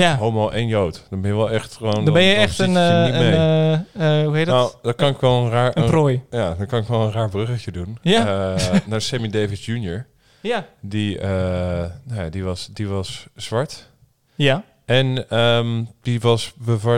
[0.00, 0.16] Ja.
[0.16, 1.06] Homo en Jood.
[1.10, 2.04] Dan ben je wel echt gewoon...
[2.04, 4.54] Dan ben je echt een, je eh, een eh, eh, hoe heet dat?
[4.54, 5.76] Nou, dan kan ik wel een raar...
[5.76, 6.22] Een prooi.
[6.30, 7.98] Ja, dan kan ik wel een raar bruggetje doen.
[8.02, 8.54] Ja.
[8.86, 10.06] Naar Sammy Davis Jr.
[10.40, 10.66] Ja.
[10.80, 13.88] Die, nou ja, die, was, die was zwart.
[14.34, 14.64] Ja.
[14.84, 16.52] En ehm, die was,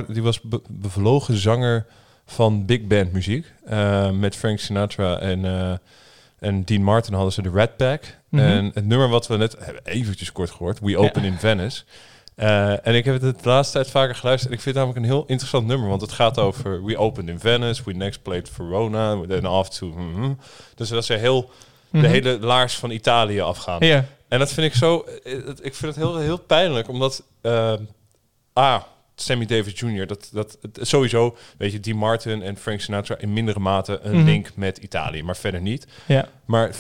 [0.09, 1.87] die was be- bevlogen zanger
[2.27, 3.53] van big band muziek.
[4.13, 5.45] Met Frank Sinatra en,
[6.39, 8.03] en Dean Martin hadden ze de Rat Pack.
[8.29, 8.43] Mhm.
[8.43, 11.83] En het nummer wat we net hebben eventjes kort gehoord, We Open in Venice.
[12.37, 14.51] Eh, en ik heb het de laatste tijd vaker geluisterd.
[14.53, 15.89] En ik vind het namelijk een heel interessant nummer.
[15.89, 17.83] Want het gaat over We Opened in Venice.
[17.85, 19.21] We next played Verona.
[19.29, 19.87] Then off to...
[19.87, 20.33] mhm.
[20.75, 21.51] Dus dat ze heel...
[21.91, 22.03] Mhm.
[22.03, 23.79] De hele laars van Italië afgaan.
[24.29, 25.05] En dat vind ik zo...
[25.25, 25.33] eh,
[25.63, 26.89] Ik vind het heel, heel pijnlijk.
[26.89, 27.23] Omdat...
[28.53, 28.83] ah,
[29.17, 30.07] Sammy Davis Jr.
[30.07, 34.25] Dat, dat, sowieso, weet je, Dean Martin en Frank Sinatra in mindere mate een Mhm.
[34.25, 35.87] link met Italië, maar verder niet.
[36.07, 36.29] Ja.
[36.45, 36.75] Maar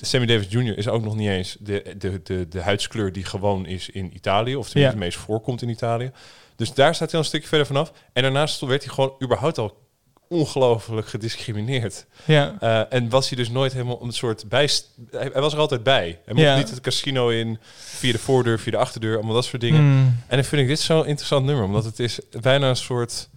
[0.00, 0.78] Sammy Davis Jr.
[0.78, 4.56] is ook nog niet eens de, de, de, de huidskleur die gewoon is in Italië,
[4.56, 4.86] of tenminste Ja.
[4.88, 6.10] het meest voorkomt in Italië.
[6.56, 7.92] Dus daar staat hij al een stukje verder vanaf.
[8.12, 9.82] En daarnaast werd hij gewoon überhaupt al
[10.28, 12.06] ongelooflijk gediscrimineerd.
[12.24, 12.56] Ja.
[12.60, 14.68] Eh, en was hij dus nooit helemaal een soort bij.
[15.10, 16.20] Hij, hij was er altijd bij.
[16.24, 16.56] Hij mocht Ja.
[16.56, 19.82] niet het casino in via de voordeur, via de achterdeur, allemaal dat soort dingen.
[19.82, 20.16] Mm.
[20.26, 23.28] En dan vind ik dit zo'n interessant nummer, omdat het is bijna een soort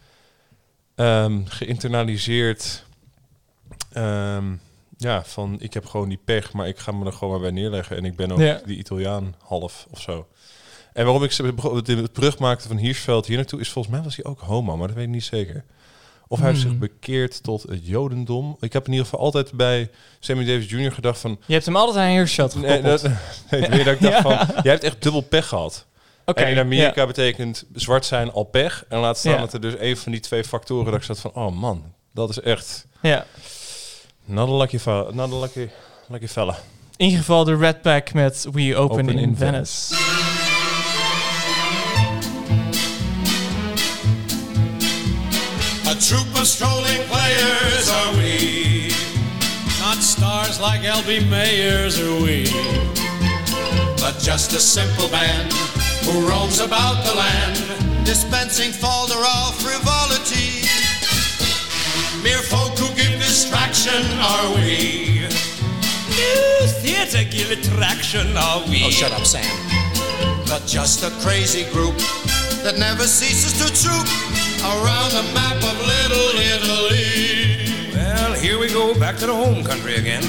[0.95, 2.85] ehm geïnternaliseerd.
[3.91, 4.45] ehm,
[4.97, 7.51] ja, van ik heb gewoon die pech, maar ik ga me er gewoon maar bij
[7.61, 7.97] neerleggen.
[7.97, 8.61] En ik ben ook Ja.
[8.65, 10.27] die Italiaan half of zo.
[10.93, 11.53] En waarom ik ze-
[11.83, 14.87] de brug maakte van Hiersveld hier naartoe, is volgens mij was hij ook homo, maar
[14.87, 15.63] dat weet ik niet zeker.
[16.27, 16.69] Of hij heeft Hmm.
[16.71, 18.57] zich bekeerd tot het Jodendom.
[18.59, 19.89] Ik heb in ieder geval altijd bij
[20.19, 20.91] Sammy Davis Jr.
[20.91, 21.39] gedacht van...
[21.45, 23.01] Je hebt hem altijd aan Heerschat Nee, gekoppeld.
[23.01, 23.11] dat,
[23.51, 24.21] nee, meer dat ik dacht Ja.
[24.21, 24.55] van...
[24.63, 25.85] Jij hebt echt dubbel pech gehad.
[26.25, 28.85] Oké, en in Amerika betekent zwart zijn al pech.
[28.89, 29.39] En laat staan Ja.
[29.39, 30.85] dat er dus een van die twee factoren...
[30.85, 31.83] dat ik zat van, oh man,
[32.13, 32.85] dat is echt...
[33.01, 33.25] Ja.
[34.25, 34.79] Not a lucky,
[35.11, 35.67] not a lucky,
[36.07, 36.57] lucky fella.
[36.97, 39.95] In ieder geval de Red Pack met We Open, Open in, in Venice.
[45.99, 48.91] Troop of strolling players are we.
[49.79, 51.19] Not stars like L.B.
[51.25, 52.45] Mayers are we.
[53.99, 55.51] But just a simple band
[56.05, 60.67] who roams about the land, dispensing falderal frivolity.
[62.21, 65.25] Mere folk who give distraction are we.
[66.13, 68.83] New theatre give attraction are we.
[68.85, 69.45] Oh, shut up, Sam.
[70.47, 71.97] But just a crazy group
[72.63, 74.07] that never ceases to troop
[74.63, 75.56] around the map
[78.67, 80.23] we go back to the home country again.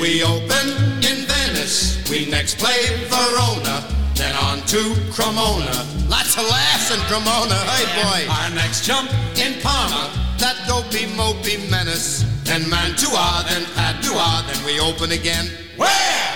[0.00, 0.66] We open
[1.06, 3.84] in Venice, we next play Verona,
[4.14, 4.80] then on to
[5.14, 5.86] Cremona.
[6.08, 8.32] Lots of laughs in Cremona, hey boy.
[8.32, 12.24] Our next jump in Parma, that dopey mopey menace.
[12.42, 15.46] Then Mantua, then Padua, then we open again.
[15.76, 16.32] Where?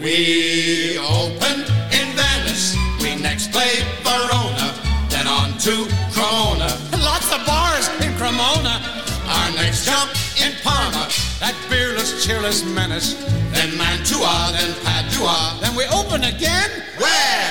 [0.00, 1.60] We open
[1.92, 4.72] in Venice, we next play Verona,
[5.10, 6.72] then on to Cremona.
[7.04, 8.80] Lots of bars in Cremona.
[9.28, 10.15] Our next jump
[12.26, 13.14] cheerless menace.
[13.54, 16.70] Then Mantua, then Padua, then we open again.
[16.98, 17.50] Where?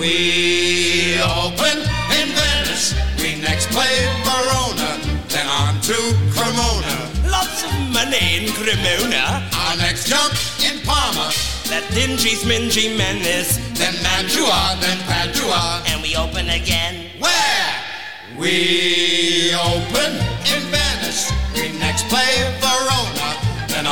[0.00, 1.76] We open
[2.16, 3.94] in Venice, we next play
[4.24, 4.96] Verona,
[5.28, 5.98] then on to
[6.32, 6.96] Cremona.
[7.28, 9.44] Lots of money in Cremona.
[9.52, 10.32] Our next jump
[10.64, 11.28] in Parma,
[11.68, 13.58] That dingy, smingy menace.
[13.76, 17.10] then Mantua, then Padua, And we open again.
[17.18, 17.74] Where?
[18.38, 20.12] We open
[20.48, 21.30] in Venice.
[21.54, 22.32] We next play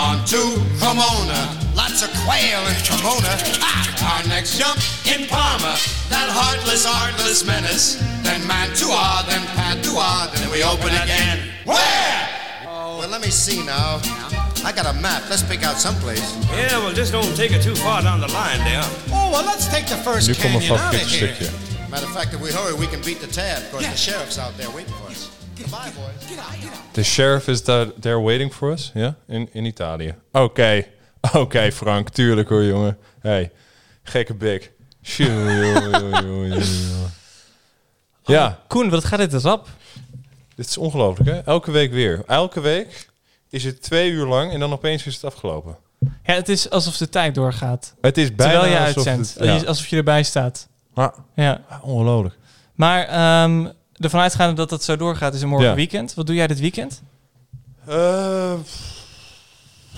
[0.07, 0.39] on to
[0.78, 1.41] Cremona.
[1.74, 3.35] Lots of quail in Cremona.
[3.59, 4.23] Ha!
[4.23, 5.74] Our next jump in Parma.
[6.09, 7.99] That heartless, artless menace.
[8.23, 10.31] Then Mantua, then Padua.
[10.33, 11.51] Then we open again.
[11.65, 12.28] Where?
[12.66, 13.99] Oh, Well, let me see now.
[14.65, 15.27] I got a map.
[15.28, 16.23] Let's pick out someplace.
[16.55, 18.83] Yeah, well, just don't take it too far down the line there.
[19.11, 21.35] Oh, well, let's take the first Nu canyon out of here.
[21.91, 23.62] Matter of fact, if we hurry, we can beat the tab.
[23.62, 25.06] Of course, the sheriff's out there waiting for us.
[26.93, 29.16] The sheriff is there, waiting for us, ja?
[29.26, 30.14] In, in Italië.
[30.32, 30.84] Oké,
[31.32, 32.98] oké Frank, tuurlijk hoor jongen.
[33.20, 33.52] hey,
[34.02, 34.72] gekke bek.
[38.24, 39.68] Ja, Koen, wat gaat dit rap?
[40.55, 41.40] dit is ongelooflijk hè.
[41.40, 42.22] Elke week weer.
[42.26, 43.09] Elke week
[43.51, 45.76] is het twee uur lang en dan opeens is het afgelopen.
[46.22, 47.94] Ja, het is alsof de tijd doorgaat.
[48.01, 49.34] Het is bijna Terwijl je alsof uitzendt.
[49.34, 49.66] het- ja.
[49.68, 50.68] Alsof je erbij staat.
[51.34, 51.60] Ja.
[51.82, 52.34] ongelooflijk.
[52.74, 53.66] Maar ehm
[53.98, 55.74] ervan uitgaande dat het zo doorgaat, is er morgen Ja.
[55.74, 56.14] weekend.
[56.14, 57.02] Wat doe jij dit weekend?
[57.86, 58.52] Eh,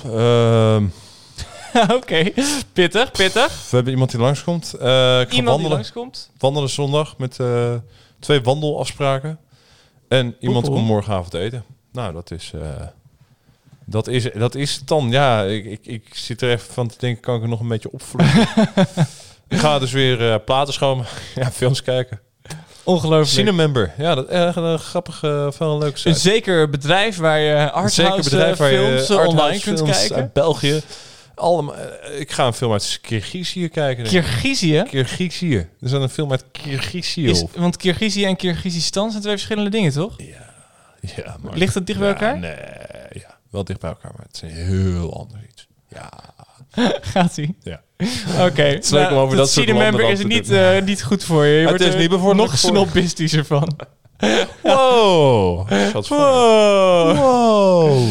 [0.04, 0.86] ehm,
[1.90, 2.32] Oké,
[2.72, 3.66] pittig, pittig.
[3.70, 4.74] we hebben iemand die langskomt.
[4.74, 5.70] Eh ik ga Iemand die wandelen.
[5.70, 6.30] langskomt.
[6.38, 7.74] Wandelen zondag met eh,
[8.18, 9.38] twee wandelafspraken.
[10.08, 11.64] En iemand komt morgenavond eten.
[11.92, 12.52] Nou, dat is,
[13.84, 15.10] dat is, dat is het dan.
[15.10, 17.68] Ja, ik, ik, ik zit er even van te denken, kan ik er nog een
[17.68, 18.48] beetje opvloeien?
[19.48, 21.04] ik ga dus weer platen schoon,
[21.34, 22.20] ja, films kijken.
[22.88, 23.28] Ongelooflijk.
[23.28, 23.92] Cinemember.
[23.98, 28.02] Ja, dat is echt een grappige, veel een leuke Een zeker bedrijf waar je arthouse
[28.02, 30.16] zeker bedrijf waar je films eh, online kunt films kijken.
[30.16, 30.80] uit België.
[31.34, 34.04] Allemaal, eh, ik ga een film uit Kirgizië kijken.
[34.04, 34.82] Kirgizië?
[34.88, 35.56] Kirgizië.
[35.56, 37.26] Er is een film uit Kirgizië.
[37.28, 40.16] Is, want Kirgizië en Kirgizistan zijn twee verschillende dingen, toch?
[41.16, 42.38] Ja, maar- Ligt het dicht bij Ja, elkaar?
[42.38, 42.56] Nee,
[43.12, 45.66] ja, wel dicht bij elkaar, maar het is een heel ander iets.
[45.88, 46.10] Ja.
[47.12, 47.56] Gaat ie?
[47.62, 47.80] Ja.
[48.40, 48.62] Oké.
[48.62, 51.52] Het is leuk om over dat soort member is niet, eh, niet goed voor je.
[51.52, 53.76] je Het wordt is niet bevorderlijk nog snobistischer van.
[54.62, 55.72] Wow.
[55.90, 56.08] Shots.
[56.08, 57.16] Wow.
[57.16, 58.08] Wow.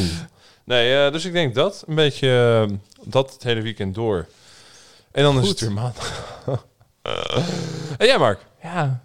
[0.63, 1.83] Nee, eh, dus ik denk dat.
[1.87, 4.27] Een beetje eh, dat het hele weekend door.
[5.11, 6.41] En dan is het weer maandag.
[7.97, 8.45] en jij, Mark?
[8.63, 9.01] Ja.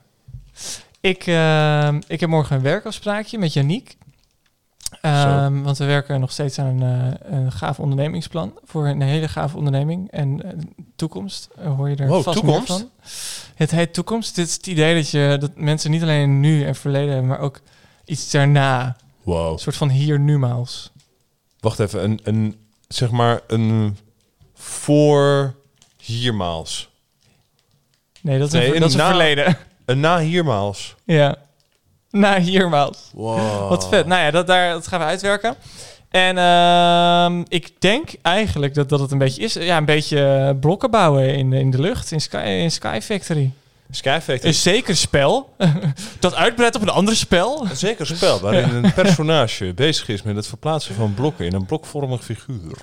[1.01, 3.97] Ik, ehm, ik heb morgen een werkafspraakje met Janiek.
[5.03, 9.29] Ehm, want we werken nog steeds aan een, eh, een gaaf ondernemingsplan voor een hele
[9.29, 10.11] gave onderneming.
[10.11, 10.59] En eh,
[10.97, 12.69] toekomst eh, hoor je er Wow, vast toekomst?
[12.69, 12.91] meer van.
[13.55, 14.35] Het heet toekomst.
[14.35, 17.39] Dit is het idee dat, je, dat mensen niet alleen nu en verleden hebben, maar
[17.39, 17.61] ook
[18.05, 18.97] iets daarna.
[19.23, 19.53] Wow.
[19.53, 20.91] Een soort van hier-nu-maals.
[21.61, 22.05] Wacht even.
[22.05, 22.57] Een, een,
[22.89, 23.97] zeg maar een
[24.55, 25.55] voor
[25.99, 26.91] hiermaals.
[28.21, 29.57] Nee, dat is een, dat is een na- verleden.
[29.85, 30.95] Een na hiermaals.
[31.05, 31.37] Ja.
[32.23, 33.11] Na hiermaals.
[33.13, 33.69] Wow.
[33.69, 34.07] Wat vet.
[34.07, 35.57] Nou ja, dat, daar, dat gaan we uitwerken.
[36.11, 39.53] En ehm, ik denk eigenlijk dat dat het een beetje is.
[39.53, 43.53] Ja, een beetje blokken bouwen in, in de lucht, in Sky, in Sky Factory.
[43.91, 44.49] Sky Factory.
[44.49, 45.55] Een zeker spel.
[46.21, 47.67] dat uitbreidt op een ander spel.
[47.71, 51.67] Een zeker spel waarin een personage bezig is met het verplaatsen van blokken in een
[51.67, 52.77] blokvormig figuur.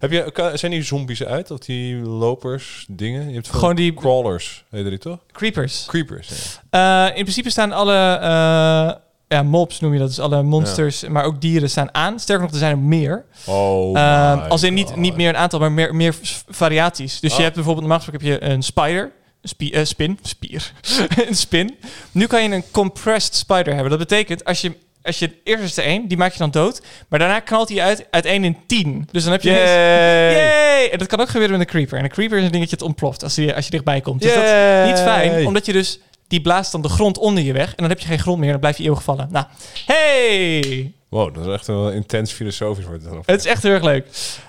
[0.00, 3.28] Heb je, zijn die zombies uit of die lopers, dingen?
[3.28, 5.18] Je hebt Gewoon die- crawlers, heet die toch?
[5.32, 5.84] Creepers.
[5.86, 6.28] Creepers.
[6.70, 7.08] Ja.
[7.08, 8.96] Eh, in principe staan alle eh,
[9.28, 10.08] ja, mobs, noem je dat.
[10.08, 12.20] Dus alle monsters, maar ook dieren staan aan.
[12.20, 13.24] Sterker nog, er zijn er meer.
[13.46, 14.00] Oh, my
[14.48, 16.14] als in niet, niet meer een aantal, maar meer, meer
[16.48, 17.20] variaties.
[17.20, 17.36] Dus Oh.
[17.36, 19.12] je hebt bijvoorbeeld, normaal gesproken heb je een spider.
[19.42, 20.18] Spie- eh, spin.
[20.22, 20.72] Spier.
[21.28, 21.76] een spin.
[22.12, 23.90] Nu kan je een compressed spider hebben.
[23.90, 24.72] Dat betekent, als je,
[25.02, 26.82] als je eerst is er één, die maak je dan dood.
[27.08, 29.08] Maar daarna knalt hij uit, uit 1 in 10.
[29.12, 29.50] Dus dan heb je...
[29.50, 30.32] Yay!
[30.32, 30.88] Yay!
[30.90, 31.98] En dat kan ook gebeuren met een creeper.
[31.98, 34.22] En een creeper is een dingetje dat ontploft als, die, als je dichtbij komt.
[34.22, 36.00] Dus dat is niet fijn, omdat je dus...
[36.28, 37.68] Die blaast dan de grond onder je weg.
[37.68, 38.46] En dan heb je geen grond meer.
[38.46, 39.28] En dan blijf je eeuwig vallen.
[39.30, 39.46] Nou,
[39.86, 40.92] hey!
[41.08, 43.22] Wow, dat is echt wel intens filosofisch wordt het dan.
[43.26, 44.06] Het is echt heel erg leuk.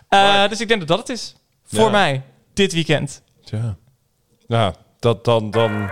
[0.10, 1.36] Eh, dus ik denk dat dat het is.
[1.66, 1.90] Voor Ja.
[1.90, 2.22] mij.
[2.54, 3.22] Dit weekend.
[3.44, 3.76] Ja.
[4.48, 5.90] Nou, dat, dan, dan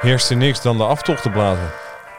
[0.00, 1.70] heerst er niks dan de aftocht te blazen.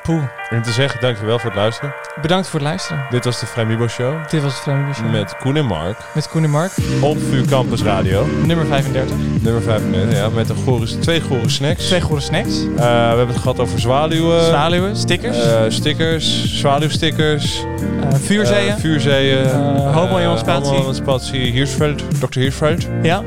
[0.04, 0.24] Poeh.
[0.50, 1.94] En te zeggen, dankjewel voor het luisteren.
[2.22, 3.06] Bedankt voor het luisteren.
[3.10, 4.14] Dit was de Framibo Show.
[4.30, 5.12] Dit was het Vreemde Show.
[5.12, 5.98] Met Koen en Mark.
[6.14, 6.72] Met Koen en Mark.
[7.02, 8.26] Op VU Campus Radio.
[8.46, 9.16] Nummer 35.
[9.42, 10.30] Nummer 35, ja.
[10.30, 11.86] Met een gore, twee gore snacks.
[11.86, 12.50] Twee goede snacks.
[12.62, 14.44] Eh, we hebben het gehad over zwaluwen.
[14.46, 15.44] Zwaluwen, stickers.
[15.46, 17.64] Eh, stickers, zwaluwstickers.
[18.10, 18.78] Eh, vuurzeeën.
[18.80, 19.48] Vuurzeeën.
[19.94, 20.70] Homo-emancipatie.
[20.70, 21.52] homo-emancipatie.
[21.52, 22.40] Hirschfeld, Dr.
[22.40, 22.88] Hirschfeld.
[23.02, 23.22] Ja.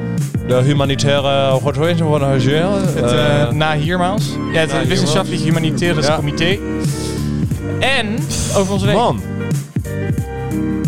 [0.46, 2.72] De humanitaire organisatie van Hagel.
[2.94, 4.24] Het uh, na Hiermaals.
[4.52, 6.16] Ja, het Na wissenschaftelijk humanitaire Ja.
[6.16, 6.58] comité.
[7.80, 8.18] En
[8.56, 8.94] over onze week.
[8.94, 9.20] Man.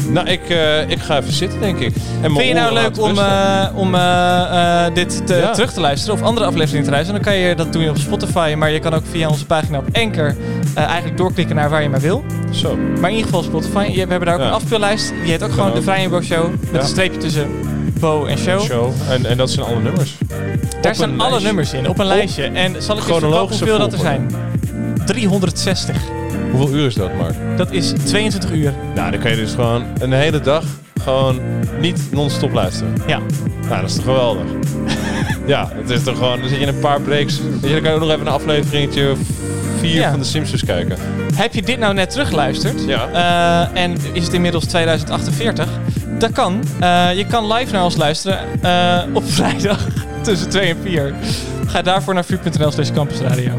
[0.08, 1.94] Nou, ik, eh, ik ga even zitten, denk ik.
[2.22, 5.50] En Vind je nou leuk om, eh, om eh, dit te, Ja.
[5.52, 7.22] terug te luisteren of andere afleveringen te luisteren?
[7.22, 9.86] Dan kan je dat doen op Spotify, maar je kan ook via onze pagina op
[9.92, 10.34] Anchor
[10.74, 12.24] eigenlijk doorklikken naar waar je maar wil.
[12.50, 12.76] Zo.
[13.00, 13.92] Maar in ieder geval Spotify.
[13.92, 14.46] We hebben daar ook Ja.
[14.46, 15.12] een afspeellijst.
[15.22, 15.74] Die heet ook gewoon ook.
[15.74, 16.50] de Vrije Bo Show.
[16.50, 16.78] Met Ja.
[16.80, 17.48] een streepje tussen
[18.00, 18.60] Bo en Show.
[18.60, 18.92] Show.
[19.10, 20.16] En, en dat zijn alle nummers.
[20.80, 21.46] Daar Op staan alle lijstje.
[21.46, 22.42] nummers in, op een Op lijstje.
[22.42, 24.30] En zal ik je verklappen chronologische hoeveel dat er zijn?
[25.06, 25.96] 360.
[26.56, 27.34] Hoeveel uur is dat, Mark?
[27.56, 28.72] Dat is 22 uur.
[28.94, 30.64] Nou, dan kan je dus gewoon een hele dag
[31.02, 31.40] gewoon
[31.80, 32.94] niet non-stop luisteren.
[33.06, 33.18] Ja.
[33.68, 34.44] Nou, dat is toch geweldig?
[35.46, 36.40] ja, het is toch gewoon...
[36.40, 37.40] Dan zit je in een paar breaks.
[37.60, 39.18] Dan kan je ook nog even een afleveringetje of
[39.78, 40.10] vier Ja.
[40.10, 40.96] van de Simpsons kijken.
[41.34, 42.84] Heb je dit nou net teruggeluisterd?
[42.86, 43.08] Ja.
[43.72, 45.68] Eh, en is het inmiddels 2048?
[46.18, 46.62] Dat kan.
[46.80, 49.86] Eh, je kan live naar ons luisteren eh, op vrijdag
[50.22, 51.14] tussen 2 en 4.
[51.66, 53.52] Ga daarvoor naar vu.nl slash campusradio.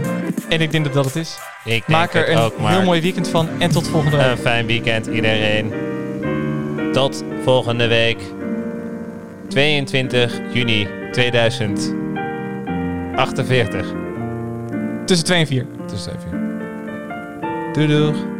[0.50, 1.38] En ik denk dat dat het is.
[1.64, 3.50] Ik denk Maak er een ook, heel mooi weekend van.
[3.60, 4.28] En tot volgende week.
[4.28, 5.74] Een fijn weekend iedereen.
[6.94, 8.18] Tot volgende week.
[9.48, 13.94] 22 juni 2048.
[15.06, 15.66] Tussen 2 en 4.
[15.88, 16.22] Tussen 2 en
[17.74, 17.74] 4.
[17.74, 18.35] Doei doeg.